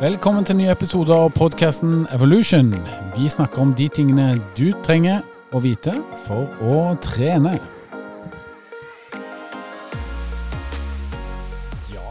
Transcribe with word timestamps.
Velkommen 0.00 0.42
til 0.42 0.56
nye 0.58 0.66
ny 0.66 0.72
episode 0.72 1.14
av 1.14 1.28
podkasten 1.36 2.08
Evolution. 2.10 2.72
Vi 3.14 3.28
snakker 3.30 3.62
om 3.62 3.70
de 3.78 3.86
tingene 3.86 4.32
du 4.58 4.72
trenger 4.82 5.20
å 5.54 5.60
vite 5.62 5.94
for 6.24 6.50
å 6.66 6.96
trene. 7.04 7.52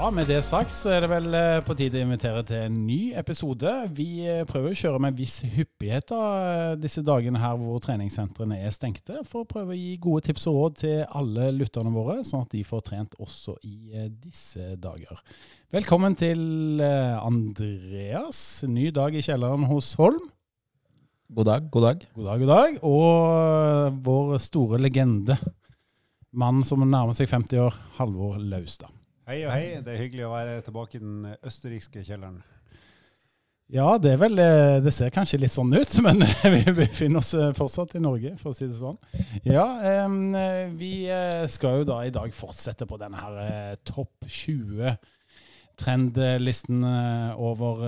Ja, 0.04 0.09
med 0.11 0.25
det 0.27 0.41
sagt 0.43 0.73
så 0.75 0.89
er 0.91 1.05
det 1.05 1.07
vel 1.13 1.31
eh, 1.31 1.61
på 1.63 1.77
tide 1.79 1.95
å 1.95 2.04
invitere 2.04 2.41
til 2.43 2.65
en 2.65 2.79
ny 2.83 3.13
episode. 3.15 3.71
Vi 3.95 4.25
eh, 4.27 4.41
prøver 4.43 4.73
å 4.73 4.75
kjøre 4.75 4.99
med 4.99 5.15
viss 5.15 5.37
hyppighet 5.47 6.09
da, 6.09 6.23
eh, 6.43 6.71
disse 6.75 6.99
dagene 7.07 7.39
her 7.39 7.54
hvor 7.55 7.77
treningssentrene 7.79 8.57
er 8.59 8.73
stengte, 8.75 9.21
for 9.23 9.45
å 9.45 9.47
prøve 9.47 9.71
å 9.71 9.77
gi 9.79 9.93
gode 10.04 10.25
tips 10.25 10.43
og 10.51 10.57
råd 10.57 10.75
til 10.81 10.97
alle 11.07 11.45
lytterne 11.55 11.93
våre, 11.95 12.18
sånn 12.27 12.43
at 12.43 12.51
de 12.51 12.65
får 12.68 12.83
trent 12.89 13.15
også 13.23 13.55
i 13.63 14.09
disse 14.25 14.73
dager. 14.83 15.21
Velkommen 15.71 16.17
til 16.20 16.83
Andreas. 16.83 18.42
Ny 18.67 18.89
dag 18.97 19.15
i 19.15 19.23
kjelleren 19.23 19.70
hos 19.70 19.93
Holm. 20.01 20.20
God 21.31 21.47
dag, 21.47 21.70
god 21.71 21.87
dag. 21.87 22.04
God 22.17 22.28
dag, 22.28 22.43
god 22.43 22.51
dag. 22.51 22.81
Og 22.92 24.04
vår 24.04 24.36
store 24.50 24.81
legende, 24.83 25.39
mann 26.36 26.59
som 26.67 26.83
nærmer 26.83 27.15
seg 27.15 27.31
50 27.31 27.64
år, 27.70 27.79
Halvor 28.01 28.36
Laustad. 28.43 28.92
Hei 29.23 29.37
og 29.47 29.54
hei, 29.55 29.77
det 29.79 29.93
er 29.93 30.01
hyggelig 30.01 30.25
å 30.27 30.33
være 30.33 30.57
tilbake 30.65 30.97
i 30.97 31.00
den 31.00 31.27
østerrikske 31.47 32.02
kjelleren. 32.03 32.41
Ja, 33.72 33.94
det 33.95 34.17
vel 34.19 34.36
eh, 34.44 34.81
Det 34.83 34.91
ser 34.91 35.14
kanskje 35.16 35.39
litt 35.39 35.53
sånn 35.53 35.72
ut, 35.72 35.94
men 36.05 36.25
vi 36.52 36.73
befinner 36.75 37.22
oss 37.22 37.31
eh, 37.38 37.53
fortsatt 37.55 37.95
i 37.95 38.02
Norge, 38.03 38.33
for 38.41 38.52
å 38.52 38.58
si 38.58 38.67
det 38.67 38.75
sånn. 38.75 39.00
Ja, 39.47 39.64
vi 40.75 40.91
eh, 41.08 41.45
skal 41.47 41.80
jo 41.80 41.88
da 41.88 42.02
i 42.03 42.11
dag 42.11 42.36
fortsette 42.36 42.88
på 42.89 43.00
denne 43.00 43.23
her 43.23 43.80
topp 43.88 44.28
20 44.28 44.91
trendlisten 45.80 46.83
over 47.42 47.80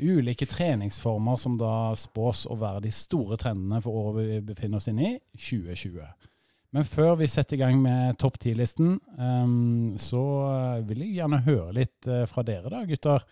ulike 0.00 0.46
treningsformer 0.48 1.36
som 1.36 1.58
da 1.60 1.90
spås 1.98 2.46
å 2.48 2.56
være 2.56 2.86
de 2.86 2.94
store 2.94 3.36
trendene 3.36 3.82
for 3.84 4.06
året 4.06 4.30
vi 4.30 4.38
befinner 4.54 4.80
oss 4.80 4.88
inne 4.88 5.10
i, 5.10 5.18
2020. 5.34 6.06
Men 6.76 6.84
før 6.84 7.14
vi 7.16 7.24
setter 7.32 7.56
i 7.56 7.62
gang 7.62 7.78
med 7.80 8.18
topp 8.20 8.34
ti-listen, 8.42 8.98
um, 9.16 9.94
så 9.96 10.20
vil 10.84 11.06
jeg 11.06 11.14
gjerne 11.22 11.38
høre 11.46 11.70
litt 11.72 12.08
uh, 12.10 12.26
fra 12.28 12.42
dere, 12.44 12.68
da, 12.68 12.82
gutter. 12.84 13.22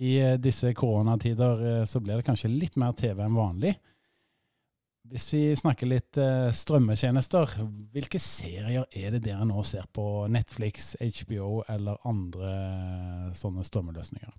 I 0.00 0.14
uh, 0.22 0.36
disse 0.40 0.70
koronatider 0.72 1.84
så 1.84 2.00
blir 2.00 2.16
det 2.16 2.24
kanskje 2.24 2.48
litt 2.48 2.78
mer 2.80 2.96
TV 2.96 3.20
enn 3.20 3.36
vanlig. 3.36 3.74
Hvis 5.12 5.26
vi 5.34 5.42
snakker 5.60 5.90
litt 5.90 6.16
strømmetjenester, 6.56 7.58
hvilke 7.92 8.16
serier 8.16 8.86
er 8.88 9.12
det 9.12 9.20
dere 9.26 9.44
nå 9.44 9.60
ser 9.68 9.84
på 9.92 10.24
Netflix, 10.32 10.94
HBO 10.96 11.58
eller 11.68 12.00
andre 12.08 12.54
sånne 13.36 13.66
strømmeløsninger? 13.68 14.32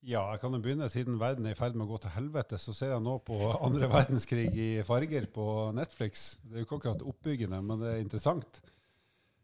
Ja, 0.00 0.22
jeg 0.32 0.40
kan 0.40 0.54
jo 0.56 0.62
begynne. 0.64 0.88
Siden 0.88 1.18
verden 1.20 1.44
er 1.44 1.52
i 1.52 1.58
ferd 1.58 1.74
med 1.76 1.84
å 1.84 1.90
gå 1.90 1.98
til 2.00 2.14
helvete, 2.14 2.56
så 2.60 2.72
ser 2.72 2.94
jeg 2.94 3.04
nå 3.04 3.18
på 3.24 3.36
andre 3.66 3.88
verdenskrig 3.92 4.48
i 4.56 4.68
farger 4.86 5.26
på 5.32 5.46
Netflix. 5.76 6.38
Det 6.40 6.56
er 6.56 6.62
jo 6.62 6.68
ikke 6.68 6.78
akkurat 6.80 7.08
oppbyggende, 7.12 7.60
men 7.66 7.82
det 7.82 7.90
er 7.92 8.04
interessant. 8.04 8.62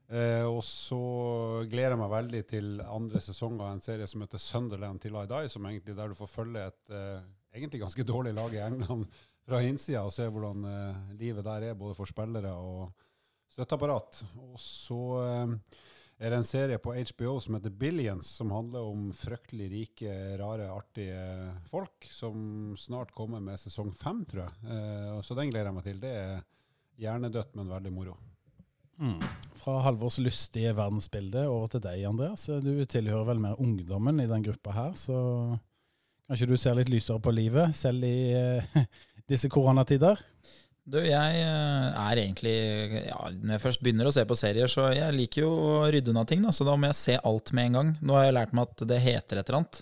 Eh, 0.07 0.47
og 0.47 0.63
så 0.65 1.01
gleder 1.69 1.93
jeg 1.93 2.01
meg 2.01 2.13
veldig 2.13 2.43
til 2.49 2.69
andre 2.87 3.21
sesong 3.21 3.59
av 3.61 3.75
en 3.75 3.83
serie 3.85 4.07
som 4.09 4.23
heter 4.23 4.41
Sunderland 4.41 5.03
til 5.03 5.19
I 5.19 5.27
Die, 5.29 5.51
som 5.53 5.67
egentlig 5.69 5.97
der 5.99 6.13
du 6.13 6.17
får 6.17 6.31
følge 6.31 6.69
et 6.71 6.93
eh, 6.95 7.27
egentlig 7.59 7.83
ganske 7.83 8.07
dårlig 8.07 8.33
lag 8.39 8.55
i 8.55 8.63
England 8.65 9.05
fra 9.47 9.61
innsida 9.67 10.07
og 10.07 10.15
se 10.15 10.29
hvordan 10.31 10.65
eh, 10.71 11.03
livet 11.21 11.45
der 11.45 11.69
er, 11.69 11.77
både 11.77 11.99
for 11.99 12.09
spillere 12.09 12.55
og 12.57 12.89
støtteapparat. 13.53 14.23
Og 14.47 14.57
så 14.63 15.03
eh, 15.27 15.83
er 16.17 16.33
det 16.33 16.39
en 16.41 16.49
serie 16.49 16.79
på 16.81 16.95
HBO 16.97 17.35
som 17.45 17.59
heter 17.59 17.73
Billions, 17.77 18.31
som 18.39 18.53
handler 18.55 18.87
om 18.89 19.11
fryktelig 19.13 19.67
rike, 19.73 20.13
rare, 20.41 20.71
artige 20.73 21.51
folk, 21.69 22.07
som 22.09 22.73
snart 22.81 23.13
kommer 23.17 23.43
med 23.45 23.61
sesong 23.61 23.93
fem, 23.93 24.23
tror 24.25 24.47
jeg. 24.47 24.71
Eh, 24.73 25.19
så 25.27 25.37
den 25.37 25.53
gleder 25.53 25.69
jeg 25.69 25.77
meg 25.77 25.85
til. 25.85 26.01
Det 26.01 26.15
er 26.17 26.41
hjernedødt, 27.05 27.53
men 27.59 27.69
veldig 27.75 27.93
moro. 27.93 28.17
Mm. 28.97 29.21
Fra 29.61 29.83
Halvors 29.85 30.17
lystige 30.25 30.73
verdensbilde 30.77 31.45
over 31.53 31.75
til 31.75 31.85
deg, 31.85 32.07
Andreas. 32.09 32.47
Du 32.65 32.73
tilhører 32.89 33.29
vel 33.35 33.43
mer 33.45 33.61
ungdommen 33.61 34.23
i 34.25 34.31
den 34.31 34.47
gruppa 34.47 34.73
her, 34.73 34.95
så 34.97 35.19
kanskje 36.27 36.49
du 36.49 36.57
ser 36.57 36.79
litt 36.79 36.93
lysere 36.93 37.21
på 37.21 37.35
livet, 37.35 37.77
selv 37.77 38.09
i 38.09 38.33
eh, 38.33 38.79
disse 39.31 39.53
koronatider? 39.53 40.23
Du, 40.87 41.01
jeg 41.03 41.39
eh, 41.43 41.97
er 41.99 42.21
egentlig 42.23 42.55
ja, 43.09 43.19
Når 43.35 43.57
jeg 43.57 43.63
først 43.65 43.83
begynner 43.83 44.07
å 44.07 44.15
se 44.15 44.23
på 44.29 44.39
serier, 44.39 44.71
så 44.71 44.87
jeg 44.95 45.17
liker 45.17 45.43
jo 45.43 45.51
å 45.51 45.81
rydde 45.91 46.13
unna 46.13 46.23
ting. 46.29 46.45
Da, 46.47 46.55
så 46.55 46.67
da 46.67 46.77
må 46.79 46.91
jeg 46.93 46.99
se 47.01 47.17
alt 47.19 47.51
med 47.57 47.71
en 47.71 47.79
gang. 47.79 47.93
Nå 48.07 48.15
har 48.15 48.29
jeg 48.29 48.37
lært 48.37 48.55
meg 48.55 48.71
at 48.71 48.85
det 48.93 49.03
heter 49.03 49.41
et 49.41 49.51
eller 49.51 49.61
annet. 49.65 49.81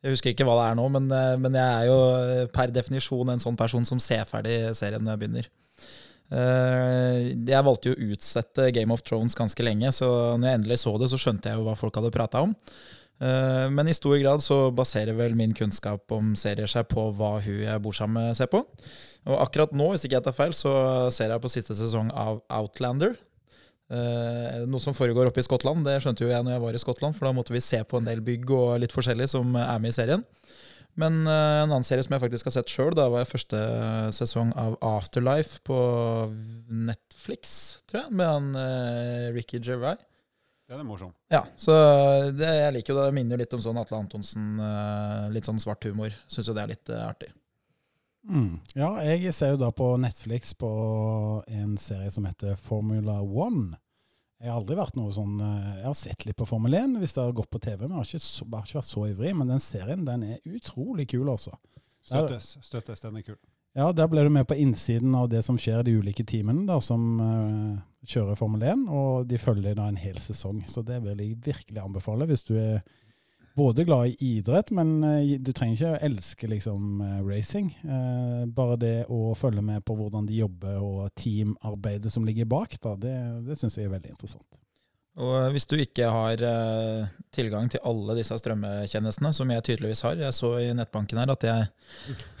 Jeg 0.00 0.14
husker 0.14 0.32
ikke 0.32 0.46
hva 0.48 0.54
det 0.56 0.68
er 0.70 0.78
nå, 0.78 0.86
men, 0.96 1.10
eh, 1.12 1.34
men 1.44 1.58
jeg 1.60 1.74
er 1.82 1.90
jo 1.90 1.98
eh, 2.16 2.46
per 2.54 2.72
definisjon 2.72 3.34
en 3.34 3.42
sånn 3.42 3.58
person 3.60 3.84
som 3.88 4.00
ser 4.00 4.24
ferdig 4.28 4.62
serien 4.78 5.04
når 5.04 5.16
jeg 5.16 5.24
begynner. 5.24 5.50
Jeg 6.30 7.66
valgte 7.66 7.90
jo 7.90 7.96
å 7.96 8.12
utsette 8.14 8.68
Game 8.70 8.94
of 8.94 9.00
Thrones 9.02 9.34
ganske 9.34 9.64
lenge, 9.66 9.90
så 9.90 10.06
når 10.38 10.46
jeg 10.46 10.58
endelig 10.60 10.76
så 10.78 10.92
det, 11.02 11.08
så 11.10 11.18
skjønte 11.18 11.50
jeg 11.50 11.58
jo 11.58 11.64
hva 11.66 11.74
folk 11.74 11.98
hadde 11.98 12.12
prata 12.14 12.44
om. 12.46 12.52
Men 13.20 13.84
i 13.84 13.92
stor 13.92 14.14
grad 14.16 14.40
så 14.40 14.70
baserer 14.72 15.12
vel 15.12 15.34
min 15.36 15.50
kunnskap 15.52 16.08
om 16.16 16.30
serier 16.40 16.70
seg 16.70 16.86
på 16.88 17.02
hva 17.18 17.34
hun 17.44 17.58
jeg 17.66 17.82
bor 17.84 17.92
sammen 17.92 18.30
med, 18.30 18.38
ser 18.38 18.48
på. 18.48 18.62
Og 19.28 19.42
akkurat 19.42 19.74
nå, 19.76 19.90
hvis 19.92 20.06
ikke 20.06 20.16
jeg 20.16 20.24
tar 20.24 20.36
feil, 20.38 20.54
så 20.56 20.72
ser 21.12 21.34
jeg 21.34 21.42
på 21.44 21.50
siste 21.52 21.76
sesong 21.76 22.08
av 22.16 22.40
Outlander. 22.56 23.18
Eh, 23.90 24.62
noe 24.70 24.82
som 24.82 24.94
foregår 24.94 25.30
oppe 25.30 25.42
i 25.42 25.46
Skottland. 25.46 25.82
Det 25.86 25.98
skjønte 26.02 26.22
jo 26.22 26.30
jeg 26.30 26.46
når 26.46 26.54
jeg 26.54 26.64
var 26.64 26.76
i 26.76 26.82
Skottland, 26.82 27.16
for 27.16 27.26
da 27.26 27.34
måtte 27.34 27.54
vi 27.54 27.62
se 27.64 27.80
på 27.82 27.98
en 27.98 28.06
del 28.06 28.22
bygg 28.22 28.52
og 28.54 28.74
litt 28.82 28.94
forskjellig 28.94 29.26
som 29.32 29.56
er 29.58 29.80
med 29.82 29.90
i 29.90 29.96
serien. 29.96 30.22
Men 30.98 31.22
eh, 31.24 31.62
en 31.64 31.70
annen 31.70 31.86
serie 31.86 32.04
som 32.06 32.14
jeg 32.14 32.22
faktisk 32.22 32.48
har 32.48 32.54
sett 32.58 32.70
sjøl, 32.70 32.94
var 32.98 33.18
jeg 33.20 33.32
første 33.32 33.62
sesong 34.14 34.54
av 34.58 34.76
Afterlife 34.86 35.58
på 35.66 35.80
Netflix, 36.70 37.80
tror 37.90 38.04
jeg, 38.04 38.14
med 38.20 38.30
han 38.30 38.54
eh, 38.62 39.26
Ricky 39.34 39.58
Gervais. 39.58 40.06
Den 40.70 40.84
er 40.84 40.86
morsom. 40.86 41.10
Ja, 41.32 41.40
så 41.58 41.74
det, 42.30 42.46
jeg 42.46 42.74
liker 42.76 42.94
jo 42.94 43.00
det. 43.00 43.08
Det 43.08 43.14
minner 43.16 43.34
jo 43.34 43.42
litt 43.42 43.54
om 43.56 43.62
sånn 43.64 43.78
Atle 43.80 43.98
Antonsen, 44.04 44.52
eh, 44.62 45.24
litt 45.34 45.48
sånn 45.48 45.58
svart 45.58 45.82
humor. 45.88 46.14
Syns 46.30 46.46
jo 46.46 46.54
det 46.54 46.62
er 46.62 46.70
litt 46.70 46.92
eh, 46.94 47.02
artig. 47.02 47.32
Mm. 48.30 48.60
Ja, 48.78 48.92
jeg 49.02 49.32
ser 49.34 49.56
jo 49.56 49.62
da 49.64 49.72
på 49.74 49.88
Netflix 49.98 50.52
på 50.54 50.70
en 51.48 51.74
serie 51.80 52.12
som 52.14 52.28
heter 52.28 52.54
Formula 52.60 53.18
One. 53.18 53.80
Jeg 54.40 54.52
har 54.52 54.60
aldri 54.60 54.78
vært 54.78 54.94
noe 54.96 55.10
sånn 55.12 55.40
eh, 55.42 55.74
Jeg 55.80 55.88
har 55.88 55.98
sett 55.98 56.24
litt 56.28 56.38
på 56.38 56.46
Formel 56.48 56.78
1 56.78 56.94
hvis 57.02 57.18
det 57.18 57.24
har 57.26 57.34
gått 57.42 57.50
på 57.50 57.60
TV, 57.66 57.82
men 57.88 57.96
jeg 57.96 57.98
har 57.98 58.08
ikke, 58.12 58.24
så, 58.28 58.46
har 58.54 58.70
ikke 58.70 58.78
vært 58.78 58.92
så 58.92 59.06
ivrig. 59.10 59.36
Men 59.42 59.50
den 59.56 59.66
serien 59.66 60.06
den 60.06 60.26
er 60.28 60.54
utrolig 60.54 61.10
kul, 61.10 61.26
altså. 61.34 61.58
Støttes. 62.06 62.54
støttes, 62.62 63.02
Den 63.02 63.18
er 63.18 63.26
kul. 63.26 63.40
Ja, 63.74 63.90
der 63.90 64.06
ble 64.10 64.22
du 64.22 64.30
med 64.30 64.46
på 64.46 64.54
innsiden 64.58 65.18
av 65.18 65.26
det 65.34 65.42
som 65.46 65.58
skjer 65.58 65.82
i 65.82 65.90
de 65.90 65.98
ulike 65.98 66.22
teamene 66.26 66.64
da, 66.66 66.78
som 66.82 67.02
uh, 67.18 67.82
kjører 68.06 68.38
Formel 68.38 68.64
1. 68.64 68.86
Og 68.88 69.28
de 69.28 69.38
følger 69.40 69.76
da 69.78 69.88
en 69.90 70.00
hel 70.00 70.18
sesong. 70.22 70.64
Så 70.70 70.84
det 70.86 71.02
vil 71.04 71.20
jeg 71.20 71.38
virkelig 71.44 71.82
anbefale 71.82 72.28
hvis 72.30 72.46
du 72.48 72.56
er 72.60 72.80
både 73.58 73.84
glad 73.84 74.08
i 74.08 74.36
idrett, 74.38 74.70
men 74.70 74.92
uh, 75.04 75.36
du 75.42 75.50
trenger 75.52 75.76
ikke 75.76 75.92
å 75.92 76.00
elske 76.06 76.48
liksom, 76.48 77.02
uh, 77.02 77.18
racing. 77.26 77.72
Eh, 77.82 78.44
bare 78.56 78.78
det 78.80 78.94
å 79.12 79.34
følge 79.36 79.64
med 79.64 79.84
på 79.84 79.96
hvordan 79.98 80.28
de 80.28 80.38
jobber 80.38 80.78
og 80.80 81.10
teamarbeidet 81.18 82.12
som 82.14 82.24
ligger 82.24 82.48
bak, 82.48 82.78
da, 82.80 82.94
det, 82.96 83.16
det 83.48 83.58
syns 83.60 83.76
jeg 83.76 83.90
er 83.90 83.94
veldig 83.96 84.14
interessant. 84.14 84.46
Og 85.18 85.50
Hvis 85.50 85.66
du 85.66 85.74
ikke 85.74 86.06
har 86.06 86.38
tilgang 87.34 87.66
til 87.68 87.82
alle 87.84 88.14
disse 88.14 88.36
strømmetjenestene, 88.38 89.32
som 89.34 89.50
jeg 89.50 89.64
tydeligvis 89.66 90.04
har 90.06 90.14
Jeg 90.14 90.32
så 90.32 90.52
i 90.62 90.70
nettbanken 90.72 91.18
her 91.18 91.32
at 91.34 91.42
jeg, 91.44 91.66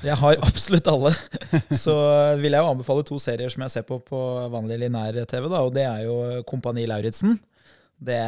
jeg 0.06 0.16
har 0.16 0.38
absolutt 0.48 0.86
alle. 0.88 1.10
Så 1.84 1.96
vil 2.38 2.54
jeg 2.54 2.62
jo 2.62 2.70
anbefale 2.70 3.04
to 3.04 3.18
serier 3.18 3.50
som 3.50 3.66
jeg 3.66 3.74
ser 3.74 3.84
på 3.88 3.98
på 3.98 4.20
vanlig 4.54 4.78
linær-TV. 4.84 5.50
og 5.50 5.74
Det 5.74 5.82
er 5.82 6.06
jo 6.06 6.42
Kompani 6.46 6.86
Lauritzen 6.86 7.40
det, 8.00 8.20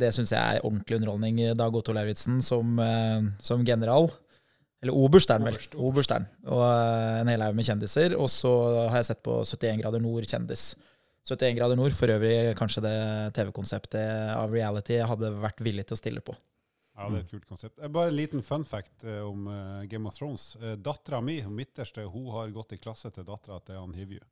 det 0.00 0.10
syns 0.14 0.32
jeg 0.34 0.42
er 0.42 0.64
ordentlig 0.66 0.98
underholdning. 0.98 1.40
Dag 1.58 1.74
Otto 1.78 1.94
Lauritzen 1.94 2.40
som, 2.42 2.78
eh, 2.82 3.28
som, 3.38 3.64
general. 3.64 4.10
Eller 4.82 4.94
oberstern, 4.94 5.46
vel. 5.46 5.58
Oberstern. 5.78 6.26
Og 6.44 6.62
eh, 6.66 7.20
en 7.22 7.30
hel 7.30 7.44
haug 7.46 7.56
med 7.56 7.68
kjendiser. 7.68 8.16
Og 8.18 8.28
så 8.32 8.52
har 8.90 8.98
jeg 9.00 9.10
sett 9.12 9.22
på 9.26 9.38
71 9.44 9.80
grader 9.84 10.02
nord 10.02 10.26
kjendis. 10.28 10.74
71 11.26 11.56
grader 11.58 11.78
nord, 11.78 11.94
for 11.98 12.12
øvrig 12.14 12.54
kanskje 12.58 12.84
det 12.86 12.96
TV-konseptet 13.36 14.34
av 14.36 14.52
reality 14.54 15.00
jeg 15.00 15.08
hadde 15.10 15.32
vært 15.42 15.62
villig 15.66 15.86
til 15.88 15.98
å 15.98 16.00
stille 16.00 16.22
på. 16.24 16.36
Ja, 16.96 17.10
det 17.12 17.18
er 17.18 17.24
et 17.26 17.32
kult 17.34 17.48
konsept. 17.50 17.76
Bare 17.92 18.08
en 18.08 18.16
liten 18.16 18.44
fun 18.46 18.64
fact 18.64 19.04
uh, 19.04 19.20
om 19.26 19.50
uh, 19.50 19.82
Game 19.90 20.08
of 20.08 20.16
Thrones. 20.16 20.54
Dattera 20.80 21.20
mi, 21.20 21.42
midterste, 21.52 22.06
hun 22.08 22.30
har 22.32 22.54
gått 22.54 22.72
i 22.72 22.80
klasse 22.80 23.12
til 23.12 23.26
dattera 23.26 23.60
til 23.66 23.82
han 23.82 23.92
Hivju. 23.96 24.22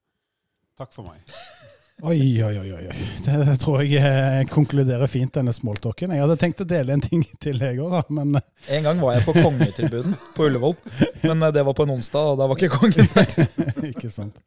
Takk 0.79 0.95
for 0.97 1.11
meg. 1.11 1.21
Oi, 2.03 2.43
oi, 2.43 2.59
oi. 2.59 2.71
oi. 2.75 2.95
Det 3.23 3.55
tror 3.63 3.85
jeg 3.85 4.01
eh, 4.03 4.41
konkluderer 4.51 5.07
fint, 5.07 5.31
denne 5.37 5.53
smalltalken. 5.55 6.11
Jeg 6.11 6.25
hadde 6.25 6.37
tenkt 6.41 6.65
å 6.65 6.67
dele 6.67 6.97
en 6.97 7.05
ting 7.05 7.23
til, 7.45 7.61
jeg 7.63 7.79
òg, 7.79 7.95
da, 7.95 8.01
men 8.19 8.41
eh. 8.41 8.49
En 8.77 8.89
gang 8.89 9.03
var 9.03 9.15
jeg 9.15 9.27
på 9.29 9.37
kongetribunen 9.39 10.17
på 10.35 10.49
Ullevål, 10.49 10.75
men 11.23 11.47
eh, 11.47 11.53
det 11.55 11.63
var 11.69 11.77
på 11.79 11.87
en 11.87 11.95
onsdag, 11.95 12.33
og 12.33 12.41
da 12.41 12.49
var 12.51 12.59
ikke 12.59 12.81
kongen 12.81 13.09
der. 13.15 13.47
ikke 13.93 14.11
sant. 14.13 14.43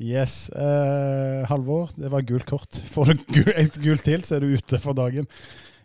Yes. 0.00 0.48
Uh, 0.56 1.44
Halvor, 1.50 1.90
det 1.96 2.08
var 2.08 2.24
gult 2.24 2.48
kort. 2.48 2.80
Får 2.94 3.12
du 3.20 3.42
et 3.52 3.76
gult 3.82 4.06
til, 4.08 4.24
så 4.24 4.38
er 4.38 4.46
du 4.46 4.56
ute 4.56 4.80
for 4.80 4.96
dagen. 4.96 5.28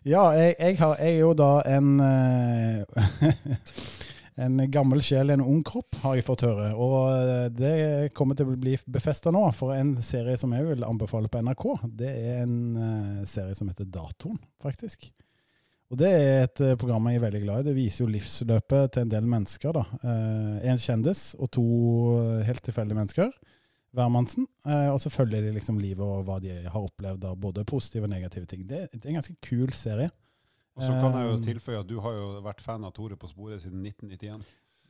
Ja, 0.06 0.30
jeg, 0.38 0.54
jeg, 0.60 0.78
har, 0.78 0.96
jeg 1.02 1.16
er 1.16 1.24
jo 1.24 1.32
da 1.34 1.50
en 1.66 1.96
eh, 1.98 3.00
En 4.46 4.60
gammel 4.68 5.00
sjel 5.00 5.32
i 5.32 5.34
en 5.34 5.42
ung 5.42 5.62
kropp, 5.64 5.96
har 6.02 6.18
jeg 6.18 6.26
fått 6.26 6.42
høre. 6.44 6.68
Og 6.76 6.96
eh, 7.08 7.46
det 7.56 7.76
kommer 8.16 8.36
til 8.36 8.50
å 8.52 8.56
bli 8.60 8.74
befesta 8.92 9.32
nå. 9.32 9.46
For 9.56 9.72
en 9.72 9.94
serie 10.04 10.36
som 10.36 10.52
jeg 10.52 10.66
vil 10.68 10.84
anbefale 10.84 11.30
på 11.32 11.40
NRK, 11.40 11.64
det 11.88 12.10
er 12.12 12.42
en 12.42 12.58
eh, 12.76 13.22
serie 13.28 13.56
som 13.56 13.70
heter 13.72 13.88
Datoen, 13.88 14.36
faktisk. 14.62 15.08
Og 15.88 16.00
det 16.02 16.12
er 16.12 16.44
et 16.44 16.62
eh, 16.66 16.76
program 16.76 17.08
jeg 17.08 17.16
er 17.16 17.24
veldig 17.24 17.42
glad 17.46 17.64
i. 17.64 17.68
Det 17.70 17.76
viser 17.78 18.04
jo 18.04 18.12
livsløpet 18.12 18.92
til 18.92 19.06
en 19.06 19.14
del 19.16 19.32
mennesker. 19.32 19.72
da. 19.80 19.86
Eh, 20.04 20.68
en 20.68 20.84
kjendis 20.84 21.30
og 21.40 21.50
to 21.56 21.66
helt 22.44 22.64
tilfeldige 22.68 23.00
mennesker. 23.00 23.32
Hvermannsen. 23.96 24.46
Eh, 24.66 24.90
og 24.92 25.00
så 25.02 25.10
følger 25.12 25.46
de 25.46 25.54
liksom 25.56 25.80
livet 25.80 26.04
og 26.04 26.26
hva 26.28 26.38
de 26.42 26.52
har 26.66 26.76
opplevd 26.82 27.24
av 27.30 27.40
både 27.40 27.64
positive 27.68 28.06
og 28.08 28.12
negative 28.12 28.48
ting. 28.50 28.66
Det, 28.68 28.86
det 28.92 29.02
er 29.02 29.14
en 29.14 29.20
ganske 29.22 29.36
kul 29.44 29.72
serie. 29.76 30.12
Og 30.76 30.84
så 30.84 30.92
kan 31.00 31.14
jeg 31.16 31.24
jo 31.30 31.34
Um, 31.36 31.42
tilføye 31.44 31.80
at 31.80 31.88
du 31.88 31.98
har 32.04 32.12
jo 32.12 32.24
vært 32.44 32.60
fan 32.60 32.84
av 32.84 32.92
Tore 32.92 33.16
på 33.16 33.28
sporet 33.30 33.62
siden 33.64 33.80
1991. 33.86 34.44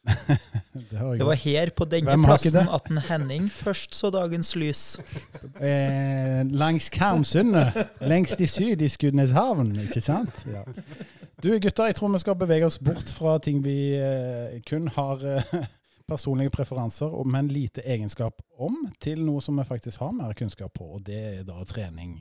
det 0.91 1.01
var 1.01 1.17
Det 1.19 1.27
var 1.27 1.39
her 1.39 1.71
på 1.75 1.85
denne 1.91 2.17
plassen 2.23 2.69
at 2.71 2.91
en 2.91 2.99
Henning 3.09 3.47
først 3.51 3.95
så 3.95 4.11
dagens 4.15 4.55
lys. 4.59 4.85
Eh, 5.57 6.43
langs 6.53 6.91
Karmsundet, 6.93 7.73
lengst 8.05 8.41
i 8.45 8.47
syd 8.47 8.83
i 8.85 8.89
Skudeneshavn, 8.93 9.71
ikke 9.87 10.03
sant? 10.05 10.43
Ja. 10.53 10.67
Du 11.43 11.49
gutter, 11.49 11.89
jeg 11.89 11.97
tror 11.97 12.13
vi 12.13 12.21
skal 12.21 12.37
bevege 12.37 12.67
oss 12.67 12.77
bort 12.79 13.09
fra 13.17 13.39
ting 13.41 13.63
vi 13.65 13.95
eh, 13.97 14.59
kun 14.69 14.91
har 14.93 15.25
eh, 15.25 15.65
personlige 16.09 16.53
preferanser, 16.55 17.13
men 17.27 17.49
lite 17.51 17.83
egenskap 17.83 18.43
om, 18.63 18.77
til 19.03 19.25
noe 19.27 19.43
som 19.43 19.59
vi 19.59 19.65
faktisk 19.67 20.01
har 20.05 20.15
mer 20.15 20.35
kunnskap 20.39 20.75
på, 20.79 20.85
og 20.97 21.05
det 21.07 21.21
er 21.31 21.47
da 21.47 21.65
trening. 21.67 22.21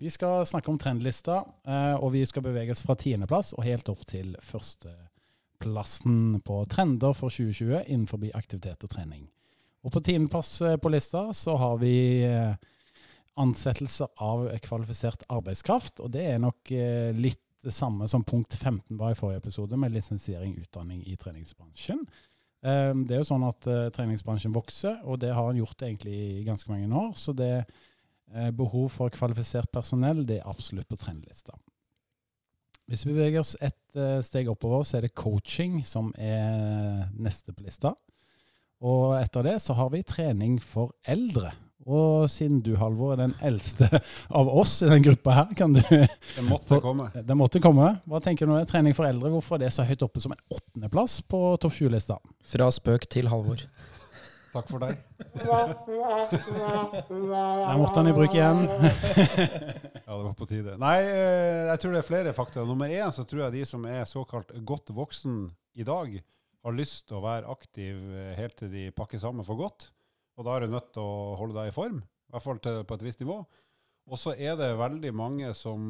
Vi 0.00 0.10
skal 0.12 0.46
snakke 0.48 0.72
om 0.72 0.78
trendlista, 0.80 1.42
eh, 1.66 1.94
og 1.96 2.12
vi 2.16 2.24
skal 2.28 2.44
bevege 2.44 2.72
oss 2.72 2.84
fra 2.84 2.96
tiendeplass 3.00 3.54
og 3.56 3.64
helt 3.64 3.88
opp 3.92 4.04
til 4.08 4.36
førsteplassen 4.44 6.40
på 6.44 6.62
trender 6.72 7.16
for 7.16 7.32
2020 7.32 7.84
innenfor 7.86 8.24
aktivitet 8.34 8.84
og 8.84 8.92
trening. 8.92 9.28
Og 9.84 9.92
på 9.94 10.02
tiendeplass 10.04 10.60
eh, 10.62 10.76
på 10.76 10.92
lista 10.92 11.28
så 11.36 11.56
har 11.60 11.76
vi 11.80 11.96
ansettelser 12.26 12.72
ansettelse 13.36 14.06
av 14.24 14.46
kvalifisert 14.64 15.26
arbeidskraft, 15.28 16.00
og 16.00 16.08
det 16.14 16.22
er 16.24 16.38
nok 16.40 16.70
eh, 16.72 17.12
litt 17.12 17.42
det 17.66 17.74
samme 17.74 18.06
som 18.08 18.24
punkt 18.24 18.54
15 18.54 18.96
var 18.96 19.12
i 19.12 19.18
forrige 19.18 19.42
episode, 19.42 19.76
med 19.76 19.92
lisensiering 19.92 20.54
utdanning 20.62 21.02
i 21.08 21.16
treningsbransjen. 21.18 22.04
Eh, 22.64 22.92
Det 23.06 23.16
er 23.16 23.22
jo 23.22 23.28
sånn 23.28 23.46
at 23.48 23.66
eh, 23.66 23.88
treningsbransjen 23.94 24.54
vokser, 24.54 25.00
og 25.04 25.20
det 25.20 25.34
har 25.34 25.50
en 25.50 25.60
gjort 25.60 25.82
egentlig 25.82 26.14
i 26.14 26.44
ganske 26.46 26.70
mange 26.70 26.88
år. 26.88 27.14
Så 27.18 27.34
det 27.36 27.52
eh, 27.64 28.50
behov 28.50 28.88
for 28.94 29.10
kvalifisert 29.10 29.70
personell 29.72 30.24
det 30.26 30.40
er 30.40 30.48
absolutt 30.48 30.88
på 30.88 30.98
trendlista. 31.00 31.56
Hvis 32.86 33.02
vi 33.06 33.14
beveger 33.16 33.42
oss 33.42 33.56
et 33.60 33.98
eh, 33.98 34.20
steg 34.22 34.48
oppover, 34.48 34.84
så 34.86 34.98
er 34.98 35.06
det 35.06 35.16
coaching 35.18 35.80
som 35.84 36.12
er 36.14 37.08
neste 37.18 37.52
på 37.52 37.66
lista. 37.66 37.96
Og 38.86 39.16
etter 39.18 39.42
det 39.46 39.56
så 39.64 39.74
har 39.74 39.90
vi 39.90 40.04
trening 40.06 40.58
for 40.62 40.92
eldre. 41.02 41.50
Og 41.86 42.26
siden 42.30 42.58
du, 42.66 42.72
Halvor, 42.80 43.12
er 43.14 43.20
den 43.20 43.34
eldste 43.46 43.86
av 44.40 44.48
oss 44.50 44.80
i 44.82 44.88
den 44.90 45.04
gruppa 45.04 45.34
her, 45.36 45.52
kan 45.58 45.76
du 45.76 45.80
Det 45.80 46.42
måtte 46.42 46.80
komme. 46.82 47.06
Det 47.14 47.36
måtte 47.38 47.60
komme. 47.62 47.92
Hva 48.10 48.18
tenker 48.24 48.48
du 48.48 48.52
nå? 48.52 48.58
Trening 48.66 48.96
for 48.96 49.06
eldre, 49.06 49.30
hvorfor 49.30 49.56
er 49.56 49.66
det 49.66 49.74
så 49.76 49.86
høyt 49.86 50.02
oppe 50.02 50.22
som 50.22 50.34
en 50.34 50.42
åttendeplass 50.50 51.20
på 51.30 51.42
topp 51.62 51.74
20-lista? 51.78 52.18
Fra 52.46 52.70
spøk 52.74 53.06
til 53.14 53.30
Halvor. 53.30 53.62
Takk 54.56 54.70
for 54.72 54.80
deg. 54.82 54.94
Der 55.36 55.66
måtte 57.76 58.00
han 58.00 58.08
i 58.08 58.16
bruk 58.16 58.32
igjen. 58.34 58.62
Ja, 60.06 60.14
det 60.14 60.22
var 60.22 60.34
på 60.38 60.46
tide. 60.48 60.76
Nei, 60.80 61.00
eh, 61.02 61.66
jeg 61.72 61.78
tror 61.82 61.92
det 61.92 62.00
er 62.00 62.06
flere 62.06 62.32
fakta. 62.34 62.64
Nummer 62.66 62.88
én 62.90 63.12
så 63.14 63.24
tror 63.28 63.42
jeg 63.46 63.52
de 63.58 63.64
som 63.68 63.84
er 63.90 64.04
såkalt 64.08 64.50
godt 64.66 64.88
voksen 64.96 65.34
i 65.76 65.84
dag, 65.86 66.08
har 66.66 66.74
lyst 66.74 67.06
til 67.06 67.16
å 67.18 67.26
være 67.26 67.50
aktiv 67.52 67.94
eh, 68.16 68.32
helt 68.38 68.56
til 68.58 68.70
de 68.72 68.84
pakker 68.96 69.18
sammen 69.22 69.44
for 69.46 69.56
godt. 69.60 69.80
Og 70.36 70.46
da 70.46 70.56
er 70.56 70.66
du 70.66 70.74
nødt 70.74 70.90
til 70.94 71.04
å 71.04 71.36
holde 71.40 71.56
deg 71.56 71.70
i 71.70 71.76
form, 71.76 72.02
i 72.02 72.34
hvert 72.34 72.44
fall 72.44 72.60
til, 72.62 72.82
på 72.84 72.98
et 72.98 73.06
visst 73.06 73.22
nivå. 73.22 73.38
Og 74.06 74.20
så 74.20 74.34
er 74.36 74.58
det 74.58 74.76
veldig 74.78 75.12
mange 75.16 75.52
som 75.58 75.80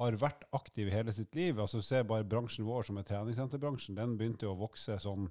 har 0.00 0.16
vært 0.20 0.46
aktive 0.56 0.92
hele 0.92 1.12
sitt 1.12 1.36
liv. 1.36 1.60
Altså 1.60 1.82
Se 1.84 2.02
bare 2.08 2.26
bransjen 2.28 2.66
vår, 2.66 2.88
som 2.88 2.98
er 3.00 3.06
treningssenterbransjen. 3.08 3.96
Den 3.98 4.16
begynte 4.20 4.48
jo 4.48 4.54
å 4.54 4.60
vokse 4.60 4.96
sånn 5.00 5.28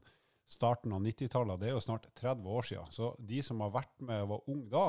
starten 0.50 0.94
av 0.96 1.04
90-tallet. 1.06 1.62
Det 1.62 1.70
er 1.70 1.76
jo 1.76 1.86
snart 1.86 2.10
30 2.18 2.50
år 2.50 2.66
siden. 2.66 2.92
Så 2.94 3.12
de 3.20 3.42
som 3.46 3.62
har 3.66 3.74
vært 3.74 3.96
med 4.06 4.24
og 4.26 4.32
var 4.34 4.52
ung 4.54 4.66
da, 4.72 4.88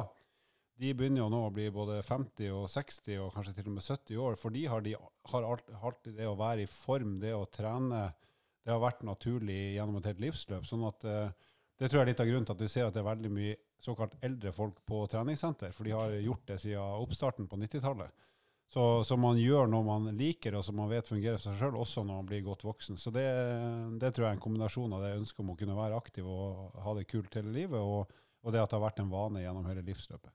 de 0.81 0.95
begynner 0.97 1.21
jo 1.21 1.29
nå 1.33 1.43
å 1.45 1.53
bli 1.53 1.67
både 1.73 1.99
50 2.07 2.55
og 2.57 2.65
60 2.73 3.19
og 3.27 3.35
kanskje 3.35 3.59
til 3.59 3.69
og 3.69 3.75
med 3.77 3.85
70 3.85 4.23
år. 4.25 4.39
For 4.41 4.55
de 4.55 4.65
har, 4.73 4.85
de, 4.85 4.95
har 5.33 5.49
alltid 5.51 6.17
det 6.17 6.29
å 6.29 6.39
være 6.41 6.65
i 6.65 6.71
form, 6.73 7.19
det 7.21 7.35
å 7.37 7.49
trene, 7.53 8.07
det 8.65 8.73
har 8.73 8.81
vært 8.81 9.05
naturlig 9.05 9.75
gjennom 9.75 10.01
et 10.01 10.09
helt 10.09 10.25
livsløp. 10.25 10.65
sånn 10.69 10.87
at 10.89 11.05
eh, 11.09 11.50
det 11.81 11.89
tror 11.89 12.01
jeg 12.01 12.05
er 12.05 12.11
litt 12.13 12.23
av 12.23 12.29
grunnen 12.29 12.47
til 12.49 12.57
at 12.59 12.63
vi 12.63 12.69
ser 12.69 12.87
at 12.87 12.95
det 12.97 13.01
er 13.01 13.09
veldig 13.11 13.31
mye 13.33 13.55
såkalt 13.81 14.17
eldre 14.27 14.51
folk 14.53 14.83
på 14.85 14.99
treningssenter, 15.09 15.73
for 15.73 15.89
de 15.89 15.95
har 15.97 16.13
gjort 16.21 16.43
det 16.51 16.59
siden 16.61 16.99
oppstarten 17.01 17.47
på 17.49 17.57
90-tallet. 17.63 18.13
Så, 18.71 18.83
så 19.03 19.17
man 19.19 19.39
gjør 19.41 19.67
noe 19.67 19.83
man 19.83 20.05
liker, 20.15 20.55
og 20.55 20.63
som 20.63 20.77
man 20.79 20.91
vet 20.93 21.09
fungerer 21.09 21.41
for 21.41 21.49
seg 21.49 21.57
sjøl, 21.59 21.79
også 21.81 22.05
når 22.05 22.21
man 22.21 22.29
blir 22.29 22.45
godt 22.47 22.63
voksen. 22.69 23.01
Så 23.01 23.11
det, 23.11 23.25
det 23.99 24.13
tror 24.15 24.29
jeg 24.29 24.35
er 24.35 24.37
en 24.37 24.45
kombinasjon 24.45 24.93
av 24.95 25.03
det 25.03 25.17
ønsket 25.17 25.43
om 25.43 25.51
å 25.51 25.57
kunne 25.59 25.79
være 25.79 25.97
aktiv 25.99 26.29
og 26.31 26.77
ha 26.85 26.95
det 26.95 27.09
kult 27.11 27.35
hele 27.41 27.51
livet, 27.57 27.81
og, 27.81 28.13
og 28.45 28.55
det 28.55 28.61
at 28.63 28.71
det 28.71 28.79
har 28.79 28.85
vært 28.85 29.03
en 29.03 29.11
vane 29.11 29.43
gjennom 29.43 29.67
hele 29.67 29.83
livsløpet. 29.89 30.31